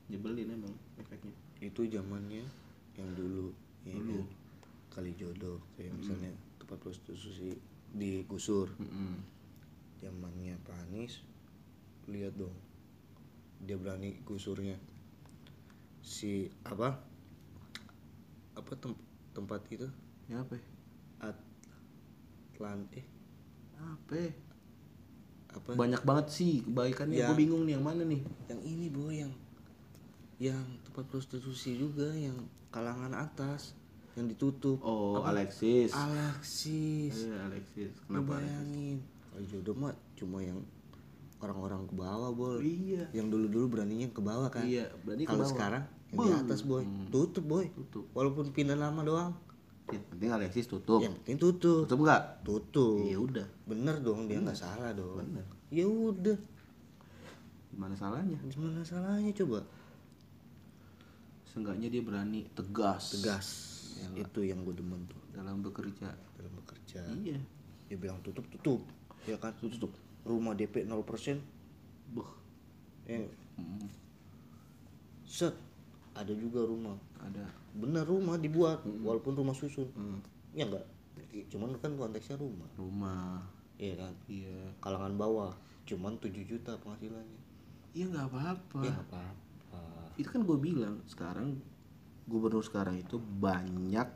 nyebelin 0.07 0.51
emang 0.51 0.73
efeknya 0.97 1.31
itu 1.61 1.87
zamannya 1.87 2.43
yang 2.97 3.09
dulu 3.15 3.53
ya 3.81 3.95
Dulu. 3.95 4.19
kan? 4.19 4.27
kali 4.91 5.15
jodoh 5.15 5.57
kayak 5.73 5.95
misalnya 5.95 6.29
tempat 6.59 6.77
prostitusi 6.77 7.55
digusur 7.91 8.67
Mm-mm. 8.77 9.15
zamannya 9.97 10.59
Pak 10.61 10.75
Anies 10.87 11.23
lihat 12.09 12.33
dong. 12.37 12.53
Dia 13.61 13.77
berani 13.77 14.17
gusurnya 14.25 14.77
si 16.01 16.49
apa? 16.65 16.97
Apa 18.57 18.73
tem- 18.77 19.03
tempat 19.37 19.61
itu? 19.69 19.87
Ya 20.25 20.41
apa? 20.41 20.57
Atlant 21.21 22.89
eh? 22.97 23.05
Apa? 23.77 24.21
Apa? 25.51 25.69
Banyak 25.77 26.01
banget 26.01 26.27
sih 26.33 26.65
kebaikannya. 26.65 27.21
Ya. 27.21 27.27
gue 27.29 27.37
bingung 27.37 27.67
nih 27.67 27.77
yang 27.77 27.85
mana 27.85 28.01
nih? 28.07 28.21
Yang 28.49 28.61
ini 28.65 28.87
boy 28.89 29.13
yang 29.13 29.33
yang 30.41 30.65
tempat 30.89 31.05
prostitusi 31.05 31.77
juga 31.77 32.09
yang 32.17 32.33
kalangan 32.73 33.13
atas 33.13 33.77
yang 34.17 34.27
ditutup. 34.27 34.81
Oh 34.81 35.21
Apa? 35.21 35.37
Alexis. 35.37 35.93
Alexis. 35.93 37.29
Iya 37.29 37.47
Alexis. 37.47 37.91
Kenapa 38.09 38.41
Alexis? 38.41 38.49
bayangin. 38.49 38.97
Kalau 39.31 39.43
jodoh. 39.47 39.75
Mah 39.77 39.93
cuma 40.17 40.37
yang 40.43 40.59
orang-orang 41.41 41.89
ke 41.89 41.93
bawah 41.97 42.31
boy 42.31 42.61
iya. 42.61 43.09
Yang 43.11 43.27
dulu-dulu 43.33 43.65
beraninya 43.77 44.07
ke 44.13 44.21
bawah 44.21 44.49
kan. 44.53 44.63
Iya 44.63 44.93
berarti 45.01 45.23
ke 45.25 45.31
kalau 45.33 45.45
sekarang 45.49 45.83
yang 46.13 46.19
di 46.21 46.31
atas 46.45 46.61
boy. 46.63 46.83
Tutup 47.09 47.45
boy. 47.45 47.65
Tutup. 47.73 48.05
Walaupun 48.13 48.53
pindah 48.53 48.77
lama 48.77 49.01
doang. 49.01 49.31
Yang 49.91 50.05
penting 50.13 50.29
Alexis 50.31 50.65
tutup. 50.69 51.01
Yang 51.01 51.17
penting 51.21 51.37
tutup. 51.41 51.83
Tutup 51.89 51.99
nggak? 52.05 52.23
Tutup. 52.45 53.03
Ya 53.09 53.17
udah. 53.17 53.47
Bener 53.65 53.95
dong 53.99 54.29
dia 54.29 54.39
nggak 54.39 54.55
salah 54.55 54.93
dong. 54.93 55.19
Bener. 55.19 55.45
ya 55.73 55.85
udah. 55.87 56.37
Gimana 57.71 57.95
salahnya? 57.95 58.37
Gimana 58.51 58.83
salahnya 58.83 59.31
coba? 59.33 59.63
Seenggaknya 61.47 61.87
dia 61.91 62.03
berani 62.03 62.47
tegas. 62.55 63.19
Tegas. 63.19 63.47
Itu 64.15 64.43
yang 64.43 64.63
gue 64.63 64.75
demen 64.75 65.03
tuh. 65.07 65.19
Dalam 65.31 65.63
bekerja. 65.63 66.11
Dalam 66.39 66.53
bekerja. 66.63 67.01
Iya. 67.23 67.39
Dia 67.87 67.97
bilang 67.99 68.19
tutup 68.23 68.43
tutup. 68.51 68.83
Ya 69.27 69.35
kan? 69.39 69.55
Tutup 69.59 69.91
rumah 70.25 70.53
DP 70.53 70.85
0% 70.85 71.41
Buh. 72.11 72.29
eh. 73.07 73.27
Mm, 73.57 73.87
set. 75.25 75.55
Ada 76.11 76.35
juga 76.35 76.67
rumah. 76.67 76.97
Ada. 77.23 77.47
Bener 77.71 78.03
rumah 78.03 78.35
dibuat 78.35 78.83
walaupun 78.83 79.33
rumah 79.33 79.55
susun. 79.55 79.87
Mm, 79.95 80.19
ya 80.55 80.65
enggak 80.67 80.85
cuman 81.47 81.71
kan 81.79 81.95
konteksnya 81.95 82.35
rumah. 82.35 82.67
Rumah. 82.75 83.39
Iya 83.79 83.93
kan? 84.03 84.13
Iya. 84.27 84.59
Kalangan 84.83 85.15
bawah. 85.15 85.51
Cuman 85.87 86.19
7 86.19 86.43
juta 86.43 86.75
penghasilannya. 86.83 87.39
Iya 87.95 88.05
nggak 88.11 88.27
apa-apa. 88.31 88.79
Ya 88.83 88.91
nggak 88.91 89.07
apa-apa. 89.11 89.79
Itu 90.19 90.27
kan 90.27 90.41
gue 90.43 90.57
bilang 90.59 90.95
sekarang 91.07 91.59
gubernur 92.27 92.63
sekarang 92.63 92.99
itu 92.99 93.17
banyak 93.17 94.07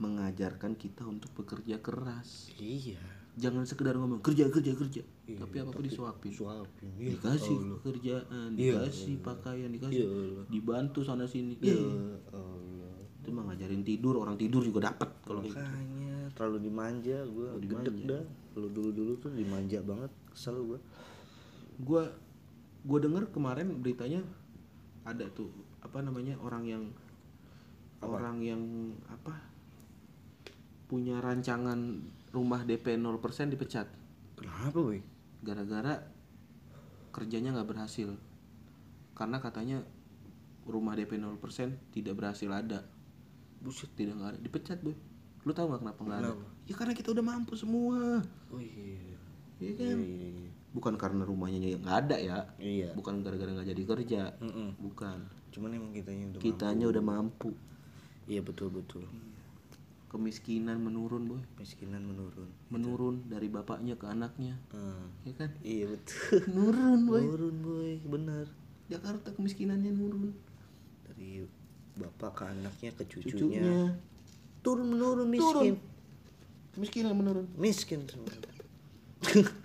mengajarkan 0.00 0.72
kita 0.76 1.04
untuk 1.04 1.32
bekerja 1.36 1.80
keras. 1.84 2.48
Iya 2.56 3.17
jangan 3.38 3.62
sekedar 3.62 3.94
ngomong 3.94 4.18
kerja 4.18 4.46
kerja 4.46 4.74
kerja. 4.74 5.02
Iya, 5.24 5.38
tapi 5.38 5.56
apa 5.56 5.70
apa 5.70 5.80
disuapin. 5.80 6.30
suapin. 6.30 6.90
Ya 6.96 7.14
dikasih 7.14 7.56
pekerjaan 7.78 8.48
Iya, 8.52 8.74
dikasih 8.76 9.14
pakaian 9.20 9.70
dikasih 9.70 9.94
Ya 9.94 10.06
Allah. 10.06 10.44
dibantu 10.46 11.00
sana 11.00 11.24
sini. 11.24 11.54
Ya 11.58 11.72
Eh, 11.72 12.18
Allah. 12.30 12.94
Itu 13.18 13.30
mah 13.30 13.46
ngajarin 13.46 13.82
tidur 13.82 14.14
orang 14.16 14.34
tidur 14.34 14.60
juga 14.60 14.88
dapat 14.88 15.08
kalau 15.22 15.40
gitu. 15.40 15.54
terlalu 16.28 16.58
dimanja 16.62 17.18
gue 17.24 17.48
gedek 17.60 17.96
dah. 18.04 18.24
Kalau 18.50 18.68
dulu 18.68 18.90
dulu 18.90 19.12
tuh 19.16 19.30
dimanja 19.30 19.78
banget 19.80 20.10
kesel 20.28 20.58
gue 20.60 20.78
gue 21.78 22.02
gue 22.80 22.98
denger 23.00 23.24
kemarin 23.28 23.70
beritanya 23.76 24.22
ada 25.02 25.26
tuh 25.30 25.50
apa 25.78 25.98
namanya 25.98 26.34
orang 26.38 26.64
yang 26.64 26.84
orang 28.00 28.38
yang 28.38 28.62
apa 29.06 29.34
punya 30.86 31.18
rancangan 31.18 32.00
rumah 32.32 32.62
DP 32.64 32.96
0% 32.98 33.52
dipecat. 33.52 33.86
Kenapa 34.38 34.78
boy? 34.78 35.00
Gara-gara 35.42 36.04
kerjanya 37.10 37.54
nggak 37.56 37.68
berhasil. 37.68 38.14
Karena 39.16 39.42
katanya 39.42 39.82
rumah 40.68 40.94
DP 40.94 41.18
0% 41.18 41.40
tidak 41.94 42.14
berhasil 42.14 42.50
ada. 42.52 42.84
Buset. 43.58 43.90
Tidak 43.96 44.14
nggak 44.14 44.30
ada. 44.36 44.38
Dipecat 44.38 44.78
boy. 44.84 44.94
Lu 45.46 45.52
tahu 45.56 45.72
nggak 45.72 45.82
kenapa 45.82 46.00
nggak 46.04 46.20
ada? 46.22 46.32
Ya 46.68 46.74
karena 46.76 46.94
kita 46.94 47.08
udah 47.10 47.24
mampu 47.24 47.56
semua. 47.56 48.22
Oh 48.52 48.60
iya 48.60 49.18
Iya 49.58 49.74
iya. 49.74 49.74
Kan? 49.74 49.98
Iya, 49.98 50.26
iya. 50.38 50.50
bukan 50.70 50.94
karena 50.94 51.22
rumahnya 51.26 51.58
nggak 51.82 51.96
ada 52.06 52.16
ya. 52.16 52.38
Iya. 52.62 52.94
Bukan 52.94 53.26
gara-gara 53.26 53.50
nggak 53.50 53.68
jadi 53.74 53.82
kerja. 53.82 54.22
Mm-mm. 54.38 54.78
bukan. 54.78 55.18
Cuman 55.50 55.74
emang 55.74 55.90
kitanya 55.90 56.30
udah 56.30 56.38
kitanya 56.38 56.86
udah 56.86 57.02
mampu. 57.02 57.50
Mampu. 57.50 57.50
iya 58.28 58.44
betul 58.44 58.68
betul 58.68 59.08
kemiskinan 60.08 60.80
menurun 60.80 61.28
boy. 61.28 61.42
Miskinan 61.60 62.02
menurun. 62.02 62.48
Menurun 62.72 63.28
dari 63.28 63.52
bapaknya 63.52 63.94
ke 64.00 64.08
anaknya. 64.08 64.56
Ah, 64.72 65.04
ya 65.28 65.32
kan? 65.36 65.52
Iya 65.60 65.92
betul. 65.92 66.40
Menurun 66.56 67.00
boy. 67.04 67.20
Menurun 67.22 67.56
boy. 67.60 67.92
Bener 68.08 68.46
Jakarta 68.88 69.28
kemiskinannya 69.36 69.92
nurun. 69.92 70.32
Dari 71.04 71.44
bapak 72.00 72.40
ke 72.40 72.44
anaknya 72.48 72.90
ke 72.96 73.04
cucunya, 73.04 73.36
cucunya. 73.36 73.92
Turun 74.64 74.96
menurun 74.96 75.28
miskin. 75.28 75.76
Turun. 75.76 75.76
Kemiskinan 76.72 77.12
menurun. 77.12 77.46
Miskin 77.60 78.08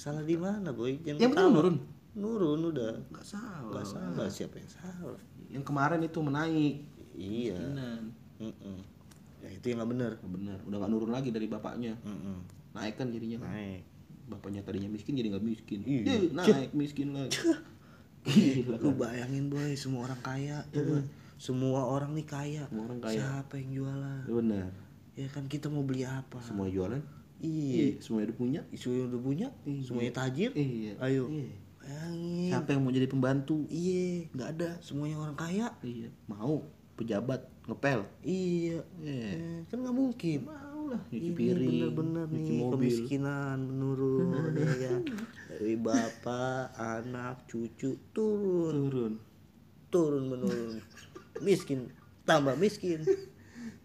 salah 0.00 0.24
di 0.24 0.34
mana 0.34 0.72
boy? 0.72 0.96
Jangan 1.04 1.20
yang 1.20 1.30
bener 1.32 1.44
ketawa. 1.44 1.56
nurun? 1.56 1.76
Nurun 2.16 2.60
udah. 2.72 2.92
Nggak 3.12 3.24
salah. 3.24 3.70
Nggak 3.70 3.86
salah. 3.86 4.28
Siapa 4.28 4.56
yang 4.60 4.70
salah? 4.72 5.20
Yang 5.48 5.64
kemarin 5.68 6.00
itu 6.04 6.18
menaik 6.20 6.74
iya. 7.20 7.56
Kemiskinan. 7.56 8.02
Mm-mm. 8.40 8.78
ya 9.40 9.48
itu 9.52 9.64
yang 9.68 9.78
nggak 9.84 9.90
bener. 9.92 10.12
Benar 10.24 10.58
udah 10.64 10.76
nggak 10.80 10.90
nurun 10.90 11.12
lagi 11.12 11.28
dari 11.28 11.46
bapaknya. 11.46 11.94
Mm-mm. 12.02 12.38
naik 12.72 12.96
kan 12.96 13.12
jadinya 13.12 13.44
kan. 13.44 13.52
Naik. 13.52 13.82
Bapaknya 14.30 14.60
tadinya 14.64 14.88
miskin 14.88 15.14
jadi 15.20 15.28
nggak 15.36 15.44
miskin. 15.44 15.80
Iya. 15.84 16.02
Eh, 16.08 16.20
naik 16.32 16.72
miskin 16.72 17.12
lagi. 17.12 17.36
Gila. 18.24 18.76
Lu 18.80 18.96
bayangin 18.96 19.52
boy 19.52 19.72
semua 19.76 20.08
orang 20.08 20.20
kaya 20.20 20.60
coba 20.72 21.00
semua 21.40 21.88
orang 21.88 22.12
nih 22.12 22.26
kaya. 22.28 22.64
Semua 22.68 22.84
orang 22.84 23.00
kaya. 23.00 23.16
siapa 23.16 23.54
yang 23.56 23.70
jualan? 23.80 24.22
Benar 24.28 24.90
ya 25.20 25.28
kan 25.28 25.44
kita 25.50 25.68
mau 25.68 25.84
beli 25.84 26.06
apa? 26.06 26.40
Semua 26.40 26.70
jualan? 26.70 27.02
Iya. 27.40 28.00
Semua 28.00 28.24
udah 28.24 28.36
punya? 28.36 28.60
Yang 28.72 29.12
udah 29.12 29.20
punya 29.20 29.48
semuanya 29.84 30.12
tajir? 30.16 30.50
Iya. 30.56 30.96
Ayo. 31.00 31.28
Iya. 31.28 31.52
bayangin. 31.80 32.50
Siapa 32.52 32.68
yang 32.76 32.80
mau 32.84 32.92
jadi 32.92 33.08
pembantu? 33.08 33.56
Iya 33.68 34.28
nggak 34.32 34.48
ada. 34.56 34.70
Semuanya 34.80 35.16
orang 35.20 35.36
kaya? 35.36 35.66
Iya. 35.84 36.08
Mau 36.28 36.64
pejabat 37.00 37.40
ngepel. 37.64 38.04
Iya. 38.20 38.84
Iya. 39.00 39.28
Eh, 39.32 39.58
kan 39.72 39.80
nggak 39.80 39.96
mungkin. 39.96 40.38
Mau 40.44 40.82
lah 40.92 41.00
nyuci 41.08 41.16
ini 41.16 41.30
piring 41.32 41.70
bener-bener 41.72 42.26
nih 42.28 42.44
mobil. 42.60 42.70
kemiskinan 42.76 43.58
menurun 43.64 44.52
ya 44.84 44.96
dari 45.48 45.74
bapak 45.80 46.76
anak 46.76 47.48
cucu 47.48 47.96
turun. 48.12 48.76
Turun. 48.92 49.14
Turun 49.88 50.24
menurun. 50.28 50.76
Miskin 51.40 51.88
tambah 52.28 52.52
miskin. 52.60 53.00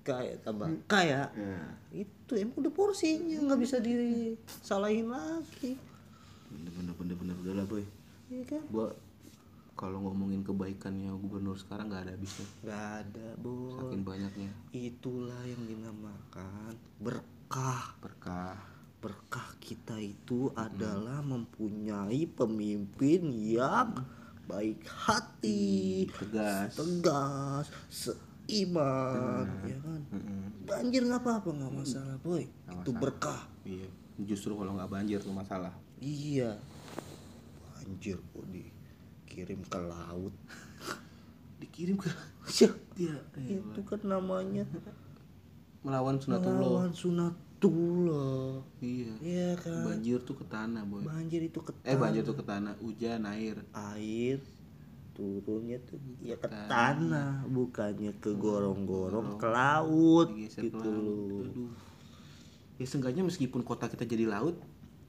Kaya 0.05 0.37
tambah 0.43 0.69
kaya. 0.85 1.31
Nah 1.33 1.79
itu 1.95 2.33
emang 2.35 2.61
udah 2.61 2.73
porsinya 2.75 3.37
nggak 3.41 3.59
bisa 3.63 3.79
disalahin 3.79 5.07
lagi. 5.09 5.79
Bener 6.51 6.71
bener 6.75 6.93
bener 6.99 7.15
bener 7.15 7.35
udah 7.41 7.53
lah 7.63 7.65
boy. 7.65 7.85
Iya 8.29 8.43
kan? 8.49 8.63
Gua 8.69 8.93
kalau 9.75 9.99
ngomongin 10.07 10.41
kebaikannya 10.41 11.11
gubernur 11.19 11.59
sekarang 11.59 11.91
nggak 11.91 12.03
ada 12.07 12.13
habisnya. 12.15 12.47
Nggak 12.63 12.85
ada 13.03 13.27
boy 13.39 13.75
saking 13.75 14.03
banyaknya. 14.07 14.51
Itulah 14.71 15.41
yang 15.43 15.61
dinamakan 15.67 16.73
berkah. 16.99 17.95
Berkah. 17.99 18.57
Berkah 19.03 19.49
kita 19.61 19.99
itu 20.01 20.49
adalah 20.55 21.21
mempunyai 21.21 22.25
pemimpin 22.25 23.29
yang 23.29 23.93
baik 24.49 24.81
hati 24.87 26.07
tegas. 26.09 26.73
tegas 26.73 27.65
seiman 27.89 29.45
ya 29.65 29.77
kan? 29.81 30.01
Mm-mm. 30.13 30.69
banjir 30.69 31.01
nggak 31.01 31.21
apa-apa 31.21 31.49
nggak 31.53 31.73
masalah 31.73 32.17
boy. 32.23 32.45
Itu 32.81 32.91
berkah. 32.95 33.45
Iya 33.67 34.05
justru 34.21 34.55
kalau 34.55 34.79
nggak 34.79 34.87
banjir 34.87 35.19
tuh 35.19 35.35
masalah. 35.35 35.75
Iya. 35.99 36.55
Banjir 37.75 38.15
kok 38.31 38.45
dikirim 39.35 39.59
ke 39.67 39.79
laut. 39.83 40.31
Dikirim 41.59 41.99
ke 41.99 42.07
Syah, 42.47 42.71
dia 42.95 43.19
itu 43.35 43.81
kan 43.83 43.99
namanya. 44.07 44.63
Melawan 45.83 46.15
sunatullah. 46.15 46.55
Melawan 46.55 46.91
sunatullah. 46.95 48.63
Iya. 48.79 49.13
Iya 49.19 49.49
kan? 49.59 49.83
Banjir 49.83 50.23
tuh 50.23 50.39
ke 50.39 50.47
tanah 50.47 50.87
boy. 50.87 51.03
Banjir 51.03 51.43
itu 51.43 51.59
ke 51.59 51.75
eh 51.83 51.99
banjir 51.99 52.23
tuh 52.23 52.39
ke 52.39 52.47
tanah. 52.47 52.79
Hujan 52.79 53.27
air. 53.27 53.59
Air 53.75 54.39
turunnya 55.15 55.79
tuh 55.87 55.95
ya 56.19 56.35
ke 56.35 56.47
tanah. 56.47 57.47
bukannya 57.47 58.11
ke 58.19 58.35
gorong-gorong 58.35 59.39
ke 59.39 59.47
laut. 59.47 60.27
digeser 60.31 60.67
gitu 60.67 60.87
loh. 60.87 61.71
Ya 62.75 62.83
seenggaknya 62.87 63.23
meskipun 63.23 63.63
kota 63.63 63.87
kita 63.87 64.03
jadi 64.03 64.27
laut 64.27 64.59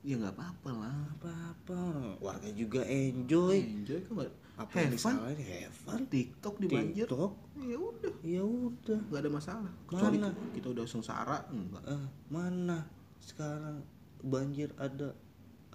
ya 0.06 0.14
nggak 0.22 0.34
apa-apa 0.38 0.70
lah. 0.70 0.98
Apa-apa. 1.18 1.80
Warga 2.22 2.50
juga 2.54 2.86
enjoy. 2.86 3.58
Enjoy 3.58 3.98
nggak 4.06 4.30
apa 4.56 4.72
yang 4.78 4.88
have 4.88 4.94
disalahin? 4.94 5.38
Have 5.42 5.76
fun. 5.76 6.00
TikTok 6.06 6.54
di 6.62 6.66
banjir. 6.70 7.06
TikTok. 7.10 7.32
Ya 7.58 7.76
udah. 7.76 8.14
Ya 8.22 8.42
udah. 8.46 9.00
Nggak 9.10 9.20
ada 9.26 9.30
masalah. 9.34 9.72
Kecuali 9.90 10.16
Mana? 10.22 10.30
kita 10.54 10.68
udah 10.70 10.86
sengsara 10.86 11.38
enggak. 11.50 11.82
Eh, 11.90 12.06
mana? 12.30 12.78
Sekarang 13.18 13.82
banjir 14.22 14.70
ada 14.78 15.10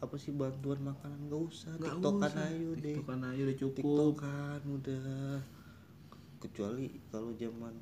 apa 0.01 0.15
sih 0.15 0.32
bantuan 0.32 0.79
makanan? 0.79 1.27
Nggak 1.27 1.41
usah. 1.51 1.71
Nggak 1.75 1.91
tiktokan 1.99 2.32
usah. 2.32 2.47
ayo 2.47 2.69
deh. 2.79 2.95
Tiktokan 2.95 3.19
aja 3.27 3.41
udah 3.43 3.57
cukup. 3.59 3.75
Tiktokan 3.84 4.61
udah. 4.79 5.36
Kecuali 6.41 6.86
kalau 7.11 7.32
zaman 7.36 7.73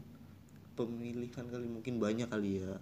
pemilihan 0.73 1.45
kali 1.45 1.67
mungkin 1.69 2.01
banyak 2.01 2.27
kali 2.27 2.65
ya. 2.65 2.73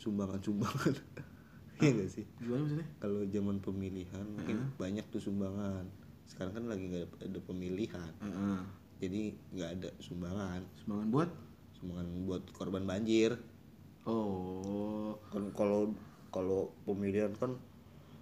Sumbangan 0.00 0.40
sumbangan 0.40 0.96
Iya 1.80 1.90
gak 1.96 2.10
sih? 2.12 2.24
Gimana 2.44 2.60
maksudnya? 2.68 2.88
Kalau 3.00 3.20
zaman 3.24 3.56
pemilihan 3.64 4.24
mungkin 4.36 4.56
banyak 4.76 5.04
tuh 5.08 5.20
sumbangan. 5.24 5.84
Sekarang 6.28 6.52
kan 6.54 6.64
lagi 6.68 6.84
nggak 6.86 7.26
ada 7.26 7.40
pemilihan. 7.42 8.12
Heeh. 8.22 8.60
jadi 9.00 9.22
nggak 9.56 9.70
ada 9.80 9.88
sumbangan. 9.96 10.60
Semangat 10.76 11.06
buat? 11.08 11.30
Sumbangan 11.80 12.06
buat 12.28 12.44
korban 12.52 12.84
banjir. 12.84 13.40
Oh. 14.04 15.16
Kan 15.32 15.48
kalau 15.56 15.96
kalau 16.28 16.68
pemilihan 16.84 17.32
kan 17.40 17.56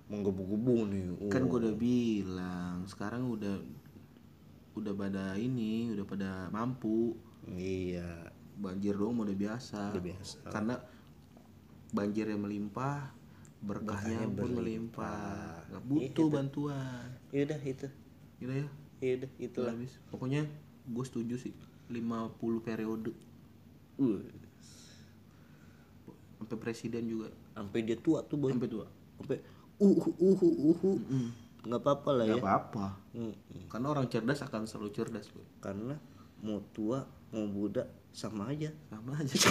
menggebu-gebu 0.08 0.76
nih. 0.88 1.02
Oh. 1.18 1.30
kan 1.34 1.50
gue 1.50 1.58
udah 1.58 1.76
bilang 1.76 2.86
sekarang 2.86 3.28
udah 3.28 3.58
udah 4.78 4.94
pada 4.94 5.34
ini 5.34 5.90
udah 5.98 6.06
pada 6.06 6.30
mampu. 6.54 7.18
Iya. 7.50 8.30
Banjir 8.58 8.94
dong 8.94 9.18
udah 9.18 9.34
biasa. 9.34 9.98
Udah 9.98 10.04
biasa. 10.14 10.38
karena 10.46 10.78
banjir 11.92 12.28
yang 12.28 12.44
melimpah 12.44 13.17
berkahnya 13.58 14.22
Berkahnya 14.22 14.38
pun 14.38 14.50
berlimpah. 14.54 14.58
melimpah. 14.62 15.70
Nggak 15.70 15.84
butuh 15.90 16.26
bantuan. 16.30 17.06
Yaudah 17.34 17.60
itu. 17.66 17.88
Gitu 18.38 18.52
ya? 18.54 18.66
Yaudah 19.02 19.30
itulah. 19.42 19.74
Habis. 19.74 19.92
Pokoknya 20.10 20.42
gue 20.86 21.04
setuju 21.04 21.34
sih 21.38 21.54
50 21.90 22.66
periode. 22.66 23.12
Uh, 23.98 24.22
sampai 26.38 26.56
presiden 26.62 27.10
juga. 27.10 27.34
Sampai 27.58 27.82
dia 27.82 27.98
tua 27.98 28.22
tuh 28.22 28.38
boy 28.38 28.54
sampai 28.54 28.70
tua. 28.70 28.86
Sampai 29.18 29.42
uh 29.78 30.06
uh 30.06 30.38
uh 30.38 30.82
uh 30.86 30.98
nggak 31.58 31.80
apa-apa 31.82 32.10
lah 32.14 32.24
ya. 32.30 32.38
Nggak 32.38 32.46
apa-apa. 32.46 32.86
Mm-mm. 33.18 33.66
karena 33.66 33.86
orang 33.90 34.06
cerdas 34.06 34.40
akan 34.46 34.70
selalu 34.70 34.94
cerdas 34.94 35.26
boy 35.34 35.42
karena 35.58 35.98
mau 36.38 36.62
tua 36.70 37.02
mau 37.34 37.44
muda 37.50 37.90
sama 38.14 38.54
aja. 38.54 38.70
Sama 38.90 39.18
aja. 39.18 39.34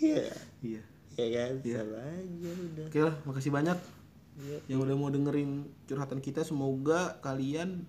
Iya. 0.00 0.32
Iya 0.64 0.80
ya 1.18 1.26
ya 1.26 1.44
sama 1.58 1.98
aja 1.98 2.50
udah. 2.50 2.84
Oke 2.86 3.00
lah 3.02 3.16
makasih 3.26 3.50
banyak 3.50 3.78
Iya. 4.40 4.58
yang 4.72 4.80
udah 4.80 4.96
mau 4.96 5.10
dengerin 5.12 5.68
curhatan 5.84 6.20
kita. 6.24 6.40
Semoga 6.46 7.20
kalian 7.20 7.84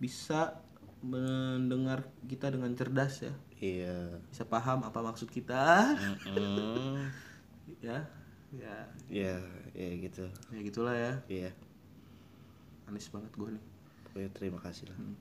bisa 0.00 0.62
mendengar 1.02 2.06
kita 2.24 2.48
dengan 2.48 2.72
cerdas 2.72 3.26
ya. 3.26 3.34
Iya. 3.60 4.22
Bisa 4.30 4.46
paham 4.48 4.86
apa 4.86 4.98
maksud 5.02 5.28
kita. 5.28 5.62
Ya? 7.82 7.98
Ya. 8.54 8.78
Ya 9.10 9.34
ya 9.74 9.88
gitu. 9.98 10.26
Ya 10.54 10.60
gitulah 10.62 10.94
ya. 10.94 11.12
Iya. 11.26 11.50
Anis 12.86 13.10
banget 13.10 13.32
gue 13.34 13.58
nih. 13.58 13.64
Pokoknya 14.06 14.30
terima 14.34 14.58
kasih 14.62 14.86
lah. 14.90 14.98
Hmm. 14.98 15.16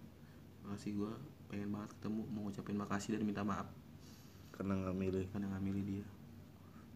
makasih 0.62 0.94
gue 0.94 1.12
pengen 1.50 1.74
banget 1.74 1.90
ketemu 1.98 2.22
mau 2.30 2.46
ngucapin 2.46 2.78
makasih 2.78 3.18
dan 3.18 3.26
minta 3.26 3.42
maaf. 3.42 3.66
Karena 4.54 4.78
nggak 4.78 4.94
milih. 4.94 5.26
Karena 5.34 5.50
nggak 5.58 5.66
milih 5.66 5.84
dia 5.90 6.06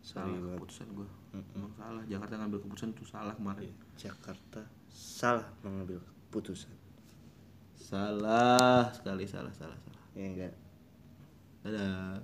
salah 0.05 0.29
Sorry, 0.29 0.53
keputusan 0.53 0.87
gue 0.93 1.07
mm 1.33 1.67
salah. 1.81 2.03
Jakarta 2.05 2.33
ngambil 2.37 2.59
keputusan 2.61 2.89
tuh 2.93 3.07
salah 3.09 3.33
kemarin. 3.33 3.73
Jakarta 3.97 4.61
salah 4.93 5.49
mengambil 5.65 5.97
keputusan. 6.29 6.77
Salah 7.73 8.93
sekali 8.93 9.25
salah 9.25 9.49
salah 9.57 9.73
salah. 9.81 10.05
Ya 10.13 10.25
enggak. 10.29 10.53
Ada 11.65 12.21